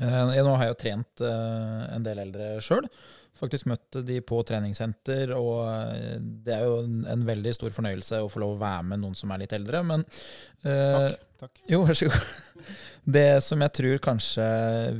Eh, 0.00 0.32
Jeg 0.38 0.46
nå 0.48 0.56
har 0.56 0.64
jeg 0.66 0.72
jo 0.74 0.80
trent 0.82 1.22
eh, 1.28 1.80
en 1.98 2.08
del 2.08 2.24
eldre 2.24 2.48
sjøl. 2.64 2.88
Faktisk 3.32 3.64
møtt 3.70 3.96
de 4.04 4.18
på 4.20 4.42
treningssenter, 4.44 5.30
og 5.38 5.62
eh, 5.64 6.18
det 6.20 6.52
er 6.52 6.66
jo 6.68 6.82
en, 6.82 6.98
en 7.08 7.22
veldig 7.24 7.54
stor 7.56 7.72
fornøyelse 7.72 8.20
å 8.20 8.28
få 8.30 8.42
lov 8.42 8.58
å 8.58 8.60
være 8.60 8.84
med 8.90 9.00
noen 9.00 9.16
som 9.16 9.32
er 9.32 9.40
litt 9.40 9.54
eldre. 9.56 9.80
Men 9.88 10.04
eh, 10.04 11.06
Takk. 11.08 11.22
takk. 11.40 11.62
Jo, 11.70 11.80
vær 11.88 11.96
så 11.96 12.10
god. 12.10 12.26
Det 13.16 13.40
som 13.42 13.64
jeg 13.64 13.74
tror 13.74 14.02
kanskje 14.04 14.44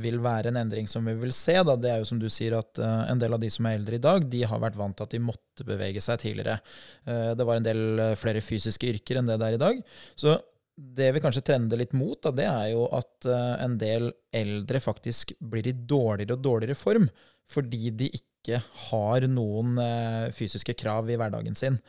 vil 0.03 0.17
være 0.19 0.49
en 0.49 0.57
endring 0.59 0.89
som 0.91 1.05
vi 1.07 1.13
vil 1.21 1.31
se, 1.31 1.55
da, 1.63 1.77
det 1.79 1.91
er 1.93 2.01
jo 2.01 2.07
som 2.09 2.19
du 2.19 2.25
sier 2.33 2.57
at 2.57 2.81
eh, 2.81 3.03
en 3.13 3.21
del 3.21 3.37
av 3.37 3.43
de 3.43 3.51
som 3.53 3.69
er 3.69 3.77
eldre 3.77 3.99
i 3.99 4.03
dag, 4.03 4.25
de 4.33 4.41
har 4.49 4.63
vært 4.65 4.79
vant 4.81 4.97
til 4.97 5.05
at 5.05 5.13
de 5.13 5.21
måtte 5.23 5.67
bevege 5.67 6.01
seg 6.03 6.23
tidligere. 6.25 6.57
Eh, 7.05 7.29
det 7.37 7.47
var 7.47 7.61
en 7.61 7.69
del 7.69 8.01
flere 8.19 8.41
fysiske 8.43 8.89
yrker 8.89 9.21
enn 9.21 9.29
det 9.29 9.37
det 9.39 9.51
er 9.51 9.59
i 9.59 9.61
dag. 9.61 9.85
Så 10.17 10.33
det 10.73 11.11
vi 11.13 11.21
kanskje 11.21 11.45
trender 11.45 11.77
litt 11.77 11.93
mot, 11.93 12.17
da, 12.17 12.33
det 12.33 12.49
er 12.49 12.71
jo 12.71 12.87
at 12.97 13.27
en 13.61 13.75
del 13.77 14.07
eldre 14.33 14.79
faktisk 14.81 15.35
blir 15.37 15.69
i 15.69 15.75
dårligere 15.77 16.33
og 16.33 16.41
dårligere 16.41 16.75
form 16.79 17.05
fordi 17.49 17.91
de 17.95 18.09
ikke 18.13 18.59
har 18.89 19.27
noen 19.31 19.77
eh, 19.79 20.31
fysiske 20.35 20.75
krav 20.79 21.09
i 21.11 21.19
hverdagen 21.19 21.55
sin. 21.57 21.79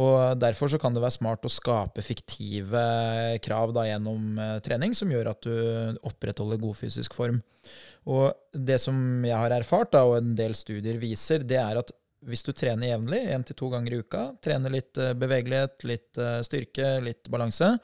Og 0.00 0.38
Derfor 0.38 0.70
så 0.70 0.78
kan 0.78 0.94
det 0.94 1.02
være 1.02 1.16
smart 1.18 1.46
å 1.46 1.50
skape 1.50 2.02
fiktive 2.04 2.82
krav 3.42 3.74
da 3.74 3.86
gjennom 3.88 4.38
eh, 4.38 4.58
trening, 4.64 4.94
som 4.96 5.10
gjør 5.10 5.32
at 5.32 5.46
du 5.46 5.54
opprettholder 6.06 6.60
god 6.62 6.78
fysisk 6.78 7.16
form. 7.16 7.40
Og 8.10 8.30
Det 8.54 8.78
som 8.80 9.24
jeg 9.26 9.36
har 9.36 9.54
erfart, 9.54 9.92
da, 9.96 10.04
og 10.06 10.20
en 10.20 10.36
del 10.38 10.54
studier 10.58 11.00
viser, 11.02 11.44
det 11.46 11.58
er 11.60 11.82
at 11.82 11.92
hvis 12.28 12.44
du 12.44 12.52
trener 12.52 12.90
jevnlig, 12.90 13.22
én 13.32 13.44
til 13.48 13.56
to 13.56 13.70
ganger 13.72 13.94
i 13.96 14.00
uka, 14.04 14.24
trener 14.44 14.72
litt 14.72 14.98
eh, 15.00 15.14
bevegelighet, 15.16 15.84
litt 15.88 16.22
styrke, 16.46 16.96
litt 17.04 17.30
balanse, 17.32 17.74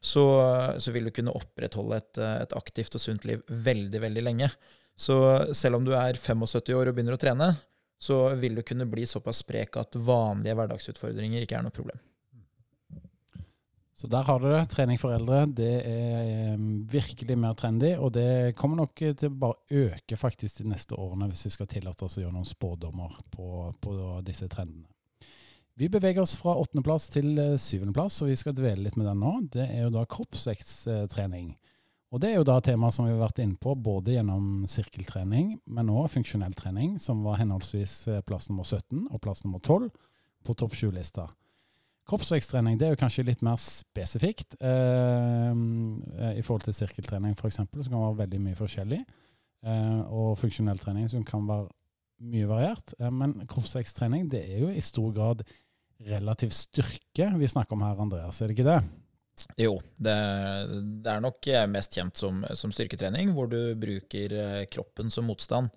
så, 0.00 0.24
så 0.78 0.94
vil 0.94 1.08
du 1.08 1.14
kunne 1.16 1.34
opprettholde 1.34 2.02
et, 2.02 2.24
et 2.46 2.58
aktivt 2.58 2.98
og 2.98 3.02
sunt 3.02 3.24
liv 3.26 3.42
veldig, 3.50 4.02
veldig 4.06 4.26
lenge. 4.26 4.50
Så 4.96 5.16
selv 5.54 5.78
om 5.78 5.84
du 5.84 5.92
er 5.94 6.16
75 6.16 6.72
år 6.74 6.88
og 6.88 6.96
begynner 6.96 7.16
å 7.16 7.20
trene, 7.20 7.50
så 8.00 8.34
vil 8.40 8.56
du 8.56 8.64
kunne 8.64 8.88
bli 8.88 9.06
såpass 9.08 9.42
sprek 9.44 9.76
at 9.80 9.96
vanlige 9.96 10.56
hverdagsutfordringer 10.56 11.44
ikke 11.44 11.58
er 11.58 11.66
noe 11.66 11.74
problem. 11.74 12.00
Så 13.96 14.10
der 14.12 14.26
har 14.28 14.40
du 14.40 14.50
det. 14.50 14.66
Trening 14.68 14.98
for 15.00 15.14
eldre. 15.16 15.46
Det 15.56 15.70
er 15.88 16.18
eh, 16.52 16.64
virkelig 16.92 17.36
mer 17.40 17.54
trendy, 17.56 17.94
og 17.96 18.10
det 18.12 18.52
kommer 18.58 18.82
nok 18.82 18.92
til 19.00 19.30
å 19.30 19.38
bare 19.40 19.86
øke 19.86 20.18
faktisk 20.20 20.60
de 20.60 20.68
neste 20.68 20.98
årene, 21.00 21.30
hvis 21.30 21.46
vi 21.46 21.54
skal 21.54 21.70
tillate 21.70 22.04
oss 22.04 22.18
å 22.18 22.26
gjøre 22.26 22.34
noen 22.34 22.48
spådommer 22.48 23.16
på, 23.32 23.70
på 23.80 23.96
disse 24.26 24.50
trendene. 24.52 24.84
Vi 25.76 25.88
beveger 25.92 26.22
oss 26.22 26.36
fra 26.40 26.54
åttendeplass 26.56 27.08
til 27.12 27.38
eh, 27.40 27.56
syvendeplass, 27.60 28.20
og 28.20 28.30
vi 28.30 28.36
skal 28.36 28.56
dvele 28.56 28.84
litt 28.84 29.00
med 29.00 29.08
den 29.08 29.24
nå. 29.24 29.32
Det 29.56 29.64
er 29.64 29.86
jo 29.86 29.94
da 29.96 30.04
kroppsvektstrening. 30.08 31.54
Og 32.16 32.20
det 32.22 32.30
er 32.32 32.38
jo 32.38 32.46
da 32.48 32.56
tema 32.64 32.88
som 32.88 33.04
vi 33.04 33.12
har 33.12 33.20
vært 33.20 33.42
inne 33.44 33.58
på, 33.60 33.74
både 33.76 34.14
gjennom 34.14 34.62
sirkeltrening, 34.72 35.58
men 35.68 35.90
òg 35.92 36.06
funksjonell 36.14 36.54
trening, 36.56 36.94
som 36.96 37.20
var 37.26 37.42
henholdsvis 37.42 37.96
eh, 38.08 38.22
plass 38.24 38.48
nummer 38.48 38.64
17 38.64 39.10
og 39.10 39.20
plass 39.20 39.44
nummer 39.44 39.60
12 39.60 39.90
på 40.48 40.56
topp 40.56 40.78
20-lista. 40.80 41.26
Kroppsveksttrening 42.08 42.78
det 42.80 42.86
er 42.86 42.94
jo 42.94 43.00
kanskje 43.02 43.26
litt 43.26 43.44
mer 43.44 43.60
spesifikt 43.60 44.56
eh, 44.64 45.52
i 46.38 46.44
forhold 46.46 46.64
til 46.64 46.78
sirkeltrening 46.78 47.36
f.eks., 47.36 47.60
som 47.60 47.68
kan 47.90 47.98
være 47.98 48.20
veldig 48.22 48.42
mye 48.46 48.58
forskjellig. 48.64 49.02
Eh, 49.66 50.00
og 50.08 50.38
funksjonell 50.40 50.80
trening 50.80 51.12
som 51.12 51.24
kan 51.26 51.44
være 51.44 51.68
mye 52.32 52.48
variert. 52.48 52.94
Eh, 52.96 53.12
men 53.12 53.42
kroppsveksttrening 53.50 54.30
det 54.32 54.46
er 54.46 54.62
jo 54.64 54.72
i 54.72 54.84
stor 54.84 55.12
grad 55.12 55.44
relativ 56.06 56.56
styrke 56.56 57.28
vi 57.36 57.50
snakker 57.50 57.76
om 57.76 57.84
her, 57.84 58.00
Andreas, 58.06 58.40
er 58.40 58.48
det 58.48 58.56
ikke 58.56 58.70
det? 58.70 58.80
Jo, 59.60 59.76
det, 60.00 60.16
det 61.04 61.12
er 61.12 61.22
nok 61.24 61.48
mest 61.72 61.96
kjent 61.96 62.16
som, 62.20 62.42
som 62.56 62.72
styrketrening, 62.74 63.32
hvor 63.36 63.48
du 63.52 63.60
bruker 63.78 64.32
eh, 64.32 64.66
kroppen 64.72 65.12
som 65.12 65.28
motstand. 65.28 65.72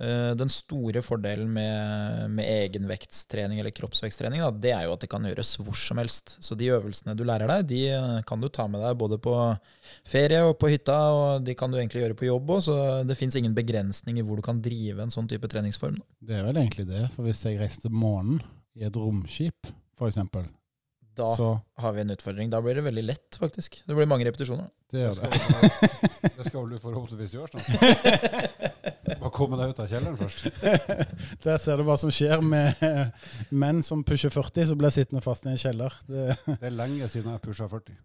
Eh, 0.00 0.30
Den 0.36 0.48
store 0.48 1.02
fordelen 1.04 1.50
med, 1.52 2.30
med 2.32 2.48
egenvektstrening 2.48 3.60
eller 3.60 3.74
kroppsveksttrening, 3.76 4.40
da, 4.40 4.50
det 4.52 4.72
er 4.72 4.86
jo 4.86 4.94
at 4.94 5.02
det 5.04 5.10
kan 5.12 5.26
gjøres 5.28 5.54
hvor 5.60 5.76
som 5.76 6.00
helst. 6.00 6.36
Så 6.40 6.56
de 6.56 6.70
øvelsene 6.72 7.16
du 7.16 7.24
lærer 7.28 7.50
deg, 7.52 7.66
de 7.68 7.80
eh, 7.92 8.20
kan 8.28 8.40
du 8.40 8.48
ta 8.48 8.64
med 8.70 8.80
deg 8.84 8.96
både 9.00 9.20
på 9.20 9.34
ferie 10.08 10.40
og 10.46 10.56
på 10.60 10.72
hytta, 10.72 11.00
og 11.16 11.44
de 11.44 11.56
kan 11.58 11.72
du 11.72 11.76
egentlig 11.80 12.06
gjøre 12.06 12.20
på 12.20 12.30
jobb 12.30 12.54
òg, 12.56 12.62
så 12.68 12.78
det 13.04 13.18
fins 13.20 13.36
ingen 13.36 13.56
begrensninger 13.56 14.24
hvor 14.24 14.40
du 14.40 14.46
kan 14.46 14.62
drive 14.64 15.04
en 15.04 15.12
sånn 15.12 15.28
type 15.28 15.48
treningsform. 15.52 16.00
Det 16.24 16.38
er 16.38 16.48
vel 16.48 16.62
egentlig 16.62 16.88
det. 16.88 17.04
For 17.16 17.28
hvis 17.28 17.44
jeg 17.44 17.60
reiser 17.60 17.84
til 17.84 17.96
månen 17.96 18.40
i 18.76 18.88
et 18.88 18.96
romskip, 18.96 19.68
f.eks., 20.00 20.20
Da 21.18 21.30
så 21.36 21.48
har 21.82 21.92
vi 21.96 22.00
en 22.04 22.12
utfordring. 22.14 22.50
Da 22.52 22.60
blir 22.62 22.78
det 22.78 22.84
veldig 22.86 23.02
lett, 23.04 23.36
faktisk. 23.40 23.80
Det 23.86 23.96
blir 23.96 24.06
mange 24.08 24.24
repetisjoner. 24.28 24.68
det 24.94 25.02
gjør 25.02 25.18
det. 25.18 25.40
det 26.36 26.46
skal 26.46 26.60
vel 26.62 26.70
du 26.76 26.78
forhåpentligvis 26.82 27.34
gjøre 27.34 27.50
snart. 27.50 27.66
Bare 29.20 29.32
komme 29.34 29.58
deg 29.58 29.72
ut 29.74 29.82
av 29.82 29.90
kjelleren 29.90 30.16
først. 30.20 30.46
Der 31.44 31.58
ser 31.60 31.80
du 31.80 31.84
hva 31.88 31.96
som 32.00 32.12
skjer 32.14 32.44
med 32.46 32.78
menn 33.50 33.82
som 33.86 34.04
pusher 34.06 34.32
40, 34.32 34.70
som 34.70 34.78
blir 34.80 34.94
sittende 34.94 35.22
fast 35.24 35.44
i 35.48 35.52
en 35.52 35.60
kjeller. 35.60 35.98
Det, 36.06 36.30
Det 36.46 36.70
er 36.70 36.78
lenge 36.78 37.10
siden 37.10 37.34
jeg 37.34 37.42
pusha 37.44 37.68
40. 37.68 37.98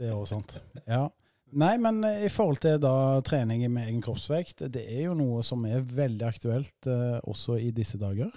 det 0.00 0.08
er 0.08 0.16
også 0.16 0.38
sant. 0.38 0.56
Ja. 0.88 1.04
Nei, 1.56 1.76
men 1.78 2.00
eh, 2.04 2.24
i 2.26 2.32
forhold 2.32 2.58
til 2.64 2.80
da 2.82 3.20
trening 3.24 3.62
med 3.70 3.86
egen 3.86 4.00
kroppsvekt, 4.02 4.64
det 4.72 4.82
er 4.88 5.06
jo 5.06 5.14
noe 5.16 5.44
som 5.46 5.62
er 5.68 5.84
veldig 5.86 6.26
aktuelt 6.26 6.88
eh, 6.90 7.20
også 7.22 7.60
i 7.62 7.70
disse 7.76 8.00
dager. 8.00 8.32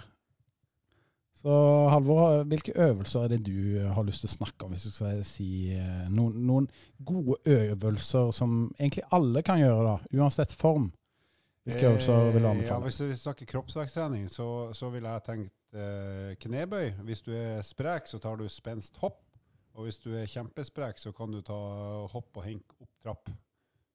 Så 1.40 1.52
Halvor, 1.88 2.44
hvilke 2.52 2.74
øvelser 2.76 3.24
er 3.24 3.28
det 3.32 3.46
du 3.48 3.80
har 3.96 4.04
lyst 4.04 4.26
til 4.26 4.28
å 4.28 4.34
snakke 4.34 4.66
om, 4.66 4.74
hvis 4.76 4.90
jeg 4.90 4.96
skal 4.98 5.22
si 5.24 5.50
eh, 5.72 6.10
noen, 6.12 6.42
noen 6.44 6.66
gode 7.00 7.38
øvelser 7.48 8.34
som 8.36 8.66
egentlig 8.76 9.06
alle 9.16 9.44
kan 9.48 9.62
gjøre, 9.62 9.86
da, 9.88 10.20
uansett 10.20 10.52
form? 10.52 10.90
Hvilke 11.64 11.88
øvelser 11.94 12.34
vil 12.34 12.44
du 12.44 12.50
anbefale? 12.50 12.82
Ja, 12.82 12.84
hvis 12.84 13.00
vi 13.02 13.16
snakker 13.16 13.48
kroppsveksttrening, 13.54 14.28
så, 14.32 14.50
så 14.76 14.90
ville 14.92 15.16
jeg 15.16 15.26
tenkt 15.30 15.80
eh, 15.80 16.36
knebøy. 16.44 16.92
Hvis 17.08 17.24
du 17.24 17.32
er 17.38 17.64
sprek, 17.64 18.12
så 18.12 18.20
tar 18.20 18.40
du 18.40 18.48
spenst 18.52 19.00
hopp. 19.00 19.22
Og 19.78 19.88
hvis 19.88 20.02
du 20.04 20.10
er 20.18 20.28
kjempesprek, 20.28 21.00
så 21.00 21.14
kan 21.16 21.32
du 21.32 21.40
ta 21.46 21.60
hopp 22.12 22.42
og 22.42 22.44
hink 22.44 22.76
opp 22.82 22.92
trapp. 23.06 23.32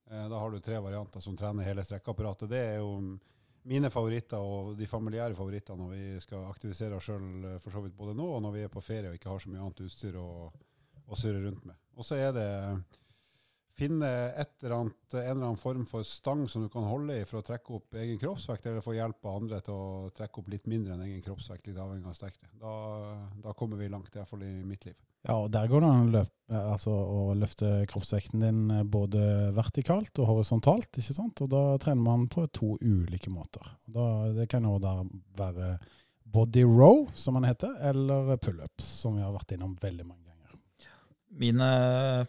Eh, 0.09 0.25
da 0.31 0.41
har 0.41 0.49
du 0.49 0.63
tre 0.63 0.81
varianter 0.81 1.21
som 1.21 1.37
trener 1.37 1.67
hele 1.67 1.85
strekkeapparatet. 1.85 2.49
Det 2.49 2.63
er 2.71 2.79
jo 2.79 3.19
mine 3.69 3.89
favoritter 3.93 4.41
og 4.41 4.75
de 4.77 4.87
familiære 4.89 5.37
favorittene 5.37 5.81
når 5.81 5.93
vi 5.95 6.19
skal 6.23 6.45
aktivisere 6.49 6.97
oss 6.97 7.07
sjøl 7.09 7.57
for 7.63 7.73
så 7.73 7.81
vidt 7.83 7.97
både 7.97 8.13
nå 8.17 8.27
og 8.35 8.43
når 8.45 8.53
vi 8.55 8.65
er 8.65 8.73
på 8.73 8.83
ferie 8.83 9.09
og 9.09 9.17
ikke 9.17 9.31
har 9.31 9.41
så 9.41 9.51
mye 9.51 9.63
annet 9.63 9.81
utstyr 9.87 10.19
å, 10.21 10.27
å 11.05 11.17
surre 11.19 11.41
rundt 11.45 11.65
med. 11.65 11.79
Og 11.95 12.05
så 12.05 12.19
er 12.21 12.35
det 12.35 12.49
finne 13.75 14.09
et 14.39 14.53
eller 14.63 14.75
annet, 14.77 14.99
en 15.13 15.19
eller 15.19 15.47
annen 15.49 15.59
form 15.59 15.83
for 15.89 16.05
stang 16.07 16.45
som 16.51 16.63
du 16.63 16.69
kan 16.71 16.87
holde 16.87 17.17
i 17.19 17.25
for 17.27 17.41
å 17.41 17.45
trekke 17.45 17.75
opp 17.75 17.97
egen 17.99 18.19
kroppsvekt, 18.21 18.69
eller 18.69 18.85
få 18.85 18.95
hjelp 18.95 19.27
av 19.27 19.41
andre 19.41 19.59
til 19.65 19.75
å 19.75 20.13
trekke 20.15 20.41
opp 20.41 20.53
litt 20.53 20.69
mindre 20.71 20.95
enn 20.95 21.03
egen 21.07 21.23
kroppsvekt, 21.25 21.67
litt 21.67 21.81
avhengig 21.81 22.07
av 22.09 22.15
styrke. 22.15 22.51
Da, 22.61 22.75
da 23.43 23.55
kommer 23.57 23.81
vi 23.81 23.91
langt, 23.91 24.13
i 24.13 24.21
hvert 24.21 24.31
fall 24.31 24.45
i 24.47 24.53
mitt 24.67 24.87
liv. 24.87 24.95
Ja, 25.25 25.39
og 25.41 25.51
der 25.53 25.69
går 25.69 25.81
det 25.81 25.89
an 25.89 26.03
å, 26.03 26.13
løpe, 26.19 26.59
altså, 26.59 26.93
å 26.93 27.35
løfte 27.37 27.69
kroppsvekten 27.89 28.43
din 28.45 28.59
eh, 28.73 28.83
både 28.85 29.51
vertikalt 29.57 30.21
og 30.21 30.29
horisontalt. 30.29 30.91
ikke 31.01 31.15
sant? 31.17 31.41
Og 31.41 31.49
da 31.53 31.63
trener 31.81 32.05
man 32.05 32.27
på 32.31 32.45
to 32.53 32.75
ulike 32.81 33.33
måter. 33.33 33.65
Da, 33.89 34.05
det 34.35 34.45
kan 34.51 34.67
jo 34.67 34.77
da 34.81 34.99
være 35.39 35.77
body 36.35 36.65
row, 36.67 37.07
som 37.17 37.37
man 37.39 37.47
heter, 37.49 37.73
eller 37.89 38.37
pullups, 38.37 38.85
som 39.01 39.17
vi 39.17 39.25
har 39.25 39.33
vært 39.33 39.55
innom 39.55 39.73
veldig 39.81 40.05
mange 40.05 40.21
ganger. 40.21 40.31
Mine 41.35 41.67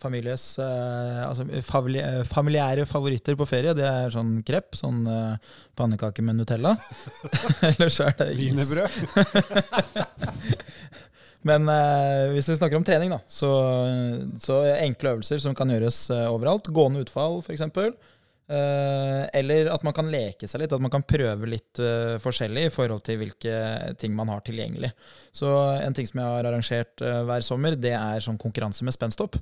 families 0.03 0.59
eh, 0.59 1.21
altså 1.23 1.45
familiære 2.27 2.87
favoritter 2.89 3.37
på 3.39 3.47
ferie, 3.47 3.75
det 3.77 3.85
er 3.87 4.15
sånn 4.15 4.41
krepp, 4.47 4.75
sånn 4.79 5.05
eh, 5.11 5.53
pannekake 5.79 6.25
med 6.25 6.41
Nutella. 6.41 6.73
Eller 7.69 7.93
så 7.93 8.09
er 8.09 8.17
det 8.23 8.31
is. 8.33 8.41
Wienerbrød. 8.41 8.91
Men 11.47 11.71
eh, 11.71 12.33
hvis 12.35 12.51
vi 12.51 12.59
snakker 12.59 12.79
om 12.79 12.87
trening, 12.87 13.13
da, 13.15 13.21
så, 13.29 13.51
så 14.43 14.61
enkle 14.81 15.17
øvelser 15.17 15.41
som 15.43 15.55
kan 15.57 15.71
gjøres 15.71 16.07
eh, 16.15 16.27
overalt. 16.33 16.71
Gående 16.75 17.05
utfall, 17.05 17.39
f.eks. 17.45 17.67
Eh, 18.47 19.23
eller 19.41 19.73
at 19.75 19.83
man 19.87 19.95
kan 19.95 20.11
leke 20.11 20.47
seg 20.47 20.63
litt, 20.63 20.75
at 20.75 20.83
man 20.83 20.93
kan 20.93 21.07
prøve 21.07 21.49
litt 21.51 21.81
eh, 21.83 22.15
forskjellig 22.23 22.69
i 22.69 22.73
forhold 22.75 23.03
til 23.07 23.19
hvilke 23.23 23.57
ting 24.01 24.15
man 24.15 24.31
har 24.31 24.43
tilgjengelig. 24.47 24.93
Så 25.35 25.51
en 25.81 25.97
ting 25.97 26.07
som 26.07 26.23
jeg 26.23 26.35
har 26.37 26.51
arrangert 26.51 27.03
eh, 27.03 27.23
hver 27.27 27.47
sommer, 27.47 27.79
det 27.79 27.95
er 27.99 28.23
sånn 28.23 28.41
konkurranse 28.43 28.87
med 28.87 28.95
spensthopp. 28.95 29.39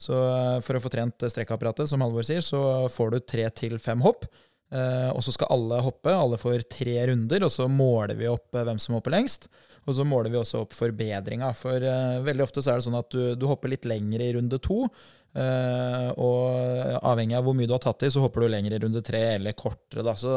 Så 0.00 0.16
eh, 0.16 0.58
for 0.66 0.78
å 0.78 0.82
få 0.82 0.92
trent 0.92 1.26
strekkapparatet, 1.30 1.90
som 1.90 2.02
Halvor 2.04 2.26
sier, 2.26 2.42
så 2.44 2.88
får 2.92 3.14
du 3.14 3.20
tre 3.34 3.48
til 3.54 3.78
fem 3.82 4.02
hopp. 4.06 4.26
Eh, 4.70 5.10
og 5.10 5.22
så 5.26 5.34
skal 5.34 5.50
alle 5.54 5.80
hoppe. 5.84 6.14
Alle 6.14 6.38
får 6.40 6.66
tre 6.70 6.96
runder, 7.10 7.46
og 7.46 7.54
så 7.54 7.66
måler 7.70 8.18
vi 8.18 8.30
opp 8.30 8.54
eh, 8.54 8.66
hvem 8.66 8.80
som 8.82 8.98
hopper 8.98 9.14
lengst. 9.14 9.50
Og 9.88 9.96
så 9.96 10.04
måler 10.06 10.32
vi 10.32 10.40
også 10.40 10.64
opp 10.64 10.74
forbedringa. 10.76 11.52
For 11.56 11.80
uh, 11.80 12.20
veldig 12.26 12.44
ofte 12.44 12.64
så 12.64 12.74
er 12.74 12.80
det 12.80 12.88
sånn 12.88 13.00
at 13.00 13.10
du, 13.14 13.22
du 13.38 13.48
hopper 13.50 13.72
litt 13.72 13.88
lenger 13.88 14.22
i 14.24 14.34
runde 14.36 14.60
to. 14.62 14.84
Uh, 15.30 16.10
og 16.18 17.04
avhengig 17.06 17.36
av 17.38 17.44
hvor 17.46 17.54
mye 17.54 17.68
du 17.70 17.74
har 17.76 17.82
tatt 17.84 18.02
i, 18.02 18.10
så 18.10 18.22
hopper 18.24 18.42
du 18.42 18.48
lenger 18.50 18.74
i 18.74 18.80
runde 18.82 19.02
tre 19.06 19.20
eller 19.36 19.54
kortere. 19.58 20.02
Da. 20.06 20.16
Så 20.18 20.34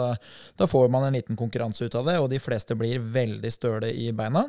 da 0.59 0.67
får 0.69 0.91
man 0.93 1.07
en 1.07 1.17
liten 1.17 1.39
konkurranse 1.39 1.87
ut 1.87 1.97
av 1.97 2.09
det, 2.09 2.17
og 2.21 2.29
de 2.31 2.41
fleste 2.41 2.77
blir 2.77 3.01
veldig 3.01 3.53
støle 3.53 3.89
i 3.89 4.11
beina. 4.15 4.45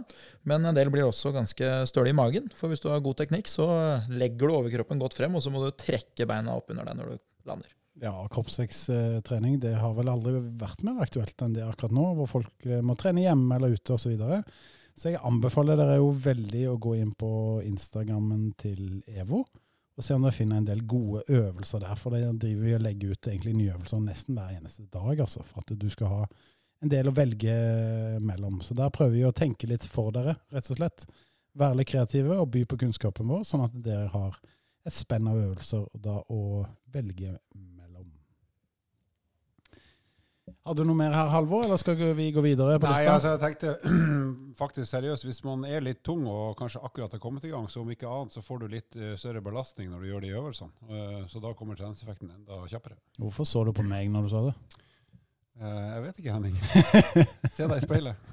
Men 0.49 0.69
en 0.69 0.77
del 0.77 0.93
blir 0.93 1.09
også 1.09 1.33
ganske 1.35 1.71
støle 1.91 2.13
i 2.13 2.17
magen. 2.17 2.51
For 2.55 2.73
hvis 2.73 2.85
du 2.85 2.91
har 2.93 3.05
god 3.05 3.23
teknikk, 3.23 3.49
så 3.51 3.69
legger 4.13 4.45
du 4.45 4.59
overkroppen 4.59 5.01
godt 5.01 5.17
frem, 5.17 5.37
og 5.37 5.45
så 5.45 5.53
må 5.55 5.65
du 5.65 5.73
trekke 5.81 6.29
beina 6.29 6.59
opp 6.59 6.75
under 6.75 6.91
deg 6.91 7.01
når 7.01 7.15
du 7.15 7.25
lander. 7.49 7.73
Ja, 8.03 8.13
kroppsveksttrening 8.29 9.61
det 9.63 9.77
har 9.79 9.93
vel 9.95 10.11
aldri 10.11 10.41
vært 10.59 10.83
mer 10.87 10.99
aktuelt 11.05 11.39
enn 11.45 11.53
det 11.55 11.63
akkurat 11.63 11.95
nå, 11.95 12.09
hvor 12.19 12.27
folk 12.27 12.67
eh, 12.67 12.83
må 12.83 12.97
trene 12.99 13.23
hjemme 13.23 13.55
eller 13.55 13.77
ute 13.79 13.95
osv. 13.95 14.17
Så, 14.95 15.11
jeg 15.11 15.23
anbefaler 15.27 15.79
dere 15.79 15.99
jo 15.99 16.13
veldig 16.15 16.65
å 16.71 16.79
gå 16.83 16.95
inn 17.03 17.13
på 17.19 17.31
Instagrammen 17.67 18.53
til 18.61 19.03
EVO 19.11 19.43
og 19.95 20.03
se 20.03 20.15
om 20.15 20.25
dere 20.25 20.35
finner 20.35 20.59
en 20.59 20.67
del 20.67 20.83
gode 20.91 21.23
øvelser 21.31 21.85
der. 21.85 21.99
For 21.99 22.15
de 22.15 22.33
driver 22.43 22.67
vi 22.67 22.75
og 22.75 22.83
legger 22.83 23.15
ut 23.15 23.29
egentlig 23.31 23.55
nye 23.59 23.75
øvelser 23.77 24.03
nesten 24.03 24.39
hver 24.39 24.57
eneste 24.57 24.87
dag, 24.91 25.21
altså, 25.23 25.45
for 25.47 25.63
at 25.63 25.75
du 25.79 25.87
skal 25.93 26.11
ha 26.11 26.25
en 26.83 26.91
del 26.91 27.09
å 27.09 27.15
velge 27.15 27.55
mellom. 28.25 28.59
Så 28.63 28.75
der 28.79 28.91
prøver 28.95 29.15
vi 29.15 29.23
å 29.29 29.35
tenke 29.37 29.71
litt 29.71 29.87
for 29.89 30.15
dere, 30.15 30.37
rett 30.55 30.71
og 30.71 30.81
slett. 30.81 31.07
Være 31.55 31.79
litt 31.79 31.93
kreative 31.93 32.41
og 32.43 32.51
by 32.55 32.65
på 32.67 32.81
kunnskapen 32.83 33.31
vår, 33.31 33.45
sånn 33.47 33.63
at 33.69 33.77
dere 33.85 34.11
har 34.15 34.41
et 34.85 34.95
spenn 34.95 35.31
av 35.31 35.39
øvelser 35.39 35.87
da 36.03 36.19
å 36.29 36.65
velge 36.93 37.37
mellom. 37.55 37.74
Har 40.65 40.73
du 40.73 40.81
noe 40.89 40.97
mer 40.97 41.13
her, 41.13 41.29
Halvor, 41.29 41.67
eller 41.67 41.77
skal 41.77 41.99
vi 42.17 42.31
gå 42.33 42.41
videre 42.41 42.79
på 42.81 42.89
Nei, 42.89 43.03
lista? 43.03 43.15
altså 43.19 43.33
jeg 43.35 43.41
tenkte 43.43 43.97
faktisk 44.63 44.89
seriøst, 44.89 45.27
hvis 45.29 45.43
man 45.45 45.67
er 45.69 45.85
litt 45.85 46.01
tung 46.07 46.23
og 46.25 46.55
kanskje 46.57 46.81
akkurat 46.89 47.13
har 47.13 47.21
kommet 47.21 47.45
i 47.45 47.51
gang, 47.53 47.67
så 47.69 47.83
om 47.83 47.91
ikke 47.93 48.09
annet 48.09 48.33
så 48.33 48.41
får 48.41 48.63
du 48.63 48.71
litt 48.73 48.97
eh, 48.97 49.13
større 49.21 49.43
belastning 49.45 49.91
når 49.93 50.01
du 50.01 50.09
gjør 50.09 50.25
de 50.25 50.31
øvelsene. 50.39 50.73
Eh, 50.89 51.19
så 51.29 51.43
da 51.45 51.53
kommer 51.59 51.77
treningseffekten 51.77 52.33
enda 52.33 52.63
kjappere. 52.71 52.97
Hvorfor 53.21 53.45
så 53.51 53.67
du 53.69 53.75
på 53.77 53.85
meg 53.85 54.09
når 54.15 54.25
du 54.25 54.33
sa 54.33 54.43
det? 54.47 54.55
Eh, 55.61 55.85
jeg 55.91 56.07
vet 56.07 56.25
ikke, 56.25 56.39
Henning. 56.39 56.57
Se 57.59 57.69
deg 57.69 57.77
i 57.77 57.85
speilet. 57.85 58.17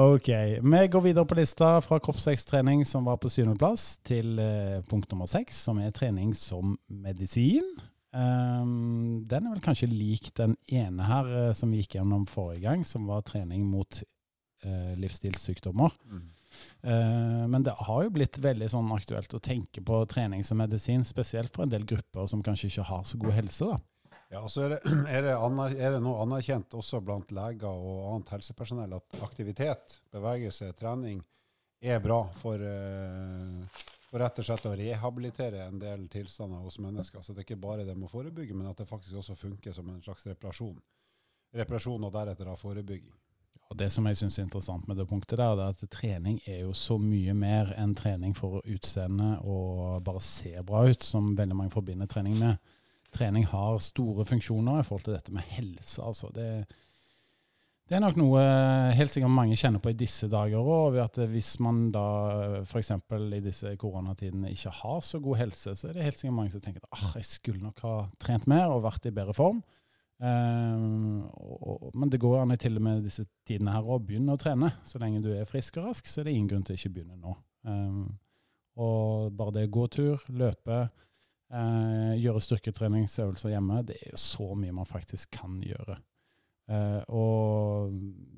Ok, 0.00 0.28
vi 0.62 0.80
går 0.86 1.02
videre 1.02 1.26
på 1.26 1.34
lista 1.34 1.74
fra 1.82 1.96
kroppsveksttrening 1.98 2.84
som 2.86 3.04
var 3.04 3.16
på 3.18 3.28
syvendeplass, 3.28 3.96
til 4.06 4.38
punkt 4.86 5.10
nummer 5.10 5.26
seks, 5.26 5.64
som 5.66 5.80
er 5.82 5.90
trening 5.90 6.30
som 6.38 6.76
medisin. 6.86 7.66
Ehm, 8.16 9.22
den 9.30 9.46
er 9.46 9.54
vel 9.54 9.62
kanskje 9.64 9.90
lik 9.90 10.32
den 10.38 10.56
ene 10.66 11.06
her 11.06 11.30
uh, 11.30 11.52
som 11.56 11.70
vi 11.70 11.82
gikk 11.82 11.98
gjennom 12.00 12.26
forrige 12.30 12.64
gang, 12.64 12.84
som 12.86 13.06
var 13.10 13.22
trening 13.28 13.62
mot 13.70 14.02
uh, 14.02 14.92
livsstilssykdommer. 14.98 15.94
Eh, 16.82 17.48
men 17.48 17.62
det 17.62 17.74
har 17.78 18.02
jo 18.04 18.12
blitt 18.14 18.38
veldig 18.42 18.68
sånn 18.72 18.90
aktuelt 18.94 19.34
å 19.36 19.42
tenke 19.42 19.82
på 19.86 20.02
trening 20.10 20.44
som 20.46 20.60
medisin, 20.60 21.04
spesielt 21.06 21.54
for 21.54 21.66
en 21.66 21.72
del 21.72 21.86
grupper 21.88 22.26
som 22.30 22.42
kanskje 22.44 22.70
ikke 22.72 22.88
har 22.90 23.04
så 23.06 23.20
god 23.20 23.36
helse. 23.36 23.68
da. 23.70 24.18
Ja, 24.30 24.44
så 24.48 24.64
er 24.66 24.76
det, 24.76 24.80
er, 25.14 25.28
det 25.28 25.36
aner, 25.36 25.76
er 25.76 25.96
det 25.96 26.02
nå 26.04 26.14
anerkjent 26.22 26.78
også 26.78 27.02
blant 27.04 27.32
leger 27.34 27.70
og 27.70 28.14
annet 28.14 28.34
helsepersonell 28.36 28.98
at 28.98 29.20
aktivitet, 29.26 30.00
bevegelse, 30.14 30.72
trening 30.78 31.22
er 31.80 32.02
bra 32.04 32.22
for, 32.36 32.60
eh, 32.60 33.86
for 34.10 34.22
rett 34.22 34.40
og 34.42 34.46
slett 34.46 34.66
å 34.66 34.74
rehabilitere 34.74 35.64
en 35.68 35.78
del 35.78 36.08
tilstander 36.10 36.62
hos 36.64 36.80
mennesker. 36.82 37.22
Så 37.22 37.32
det 37.32 37.44
er 37.44 37.48
ikke 37.48 37.62
bare 37.62 37.86
det 37.86 37.94
med 37.94 38.08
å 38.08 38.12
forebygge, 38.12 38.56
men 38.58 38.66
at 38.70 38.82
det 38.82 38.88
faktisk 38.90 39.20
også 39.20 39.38
funker 39.38 39.74
som 39.76 39.88
en 39.92 40.02
slags 40.02 40.26
reparasjon. 40.26 40.78
Reparasjon 41.54 42.06
og 42.06 42.14
deretter 42.14 42.50
av 42.50 42.58
forebygging. 42.58 43.12
Og 43.70 43.78
Det 43.78 43.86
som 43.94 44.06
jeg 44.08 44.18
syns 44.18 44.38
er 44.38 44.48
interessant 44.48 44.88
med 44.90 44.98
det 44.98 45.06
punktet, 45.06 45.38
der, 45.38 45.54
det 45.54 45.62
er 45.62 45.76
at 45.76 45.90
trening 45.94 46.40
er 46.42 46.64
jo 46.64 46.72
så 46.74 46.96
mye 46.98 47.34
mer 47.38 47.70
enn 47.78 47.94
trening 47.94 48.34
for 48.34 48.64
utseende 48.66 49.36
og 49.46 50.02
bare 50.02 50.22
se 50.26 50.56
bra 50.66 50.82
ut, 50.90 51.06
som 51.06 51.36
veldig 51.38 51.56
mange 51.56 51.74
forbinder 51.74 52.10
trening 52.10 52.34
med. 52.40 52.58
Trening 53.14 53.46
har 53.46 53.78
store 53.82 54.26
funksjoner 54.26 54.80
i 54.80 54.86
forhold 54.86 55.06
til 55.06 55.14
dette 55.14 55.34
med 55.34 55.46
helse. 55.54 56.02
altså. 56.02 56.32
Det, 56.34 56.66
det 57.90 57.96
er 57.98 58.02
nok 58.04 58.18
noe 58.20 58.42
helt 58.94 59.10
sikkert 59.10 59.32
mange 59.34 59.56
kjenner 59.58 59.82
på 59.82 59.90
i 59.90 59.98
disse 59.98 60.28
dager 60.30 60.62
òg. 60.62 60.94
At 61.02 61.16
hvis 61.32 61.56
man 61.58 61.88
da 61.90 62.04
f.eks. 62.62 62.92
i 62.94 63.40
disse 63.42 63.72
koronatidene 63.82 64.52
ikke 64.54 64.70
har 64.76 65.00
så 65.02 65.18
god 65.18 65.40
helse, 65.40 65.74
så 65.74 65.88
er 65.88 65.96
det 65.96 66.04
helt 66.06 66.20
sikkert 66.20 66.36
mange 66.36 66.52
som 66.54 66.62
tenker 66.62 66.84
at 66.86 66.94
ah, 66.94 67.08
jeg 67.18 67.26
skulle 67.26 67.64
nok 67.64 67.82
ha 67.82 67.94
trent 68.22 68.46
mer 68.50 68.70
og 68.70 68.84
vært 68.84 69.08
i 69.10 69.14
bedre 69.16 69.34
form. 69.34 69.58
Um, 70.20 71.24
og, 71.34 71.56
og, 71.64 71.84
men 71.98 72.12
det 72.12 72.20
går 72.22 72.42
an 72.44 72.54
i 72.54 72.58
til 72.60 72.78
og 72.78 72.84
med 72.84 73.02
disse 73.08 73.24
tidene 73.48 73.72
her 73.74 73.88
å 73.88 73.98
begynne 73.98 74.36
å 74.36 74.40
trene. 74.40 74.70
Så 74.86 75.00
lenge 75.02 75.24
du 75.24 75.32
er 75.34 75.48
frisk 75.50 75.80
og 75.80 75.88
rask, 75.88 76.06
så 76.06 76.20
er 76.20 76.28
det 76.28 76.36
ingen 76.36 76.50
grunn 76.52 76.66
til 76.68 76.76
å 76.76 76.78
ikke 76.78 76.92
begynne 76.94 77.18
nå. 77.18 77.34
Um, 77.66 78.04
og 78.78 79.34
bare 79.34 79.56
det 79.56 79.66
å 79.66 79.72
gå 79.80 79.88
tur, 79.96 80.28
løpe, 80.30 80.78
uh, 81.50 82.12
gjøre 82.20 82.44
styrketreningsøvelser 82.46 83.56
hjemme, 83.56 83.82
det 83.88 83.98
er 83.98 84.14
jo 84.14 84.22
så 84.28 84.52
mye 84.54 84.78
man 84.78 84.86
faktisk 84.86 85.34
kan 85.40 85.58
gjøre. 85.64 85.98
Uh, 86.70 87.02
og 87.10 87.94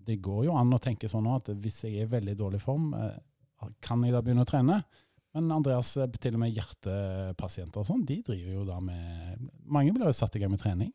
det 0.06 0.16
går 0.24 0.46
jo 0.46 0.56
an 0.56 0.72
å 0.72 0.80
tenke 0.80 1.10
sånn 1.10 1.28
at 1.28 1.50
hvis 1.52 1.84
jeg 1.84 2.00
er 2.00 2.08
i 2.08 2.12
veldig 2.14 2.34
dårlig 2.38 2.62
form, 2.62 2.92
uh, 2.96 3.70
kan 3.84 4.02
jeg 4.02 4.14
da 4.14 4.22
begynne 4.24 4.46
å 4.46 4.48
trene? 4.48 4.80
Men 5.36 5.52
Andreas, 5.54 5.94
til 6.20 6.36
og 6.36 6.42
med 6.42 6.52
hjertepasienter 6.52 7.80
og 7.80 7.88
sånn, 7.88 8.02
de 8.08 8.18
driver 8.24 8.58
jo 8.58 8.66
da 8.68 8.80
med 8.84 9.46
Mange 9.64 9.94
blir 9.94 10.10
jo 10.10 10.16
satt 10.16 10.36
i 10.36 10.42
gang 10.42 10.52
med 10.52 10.60
trening. 10.60 10.90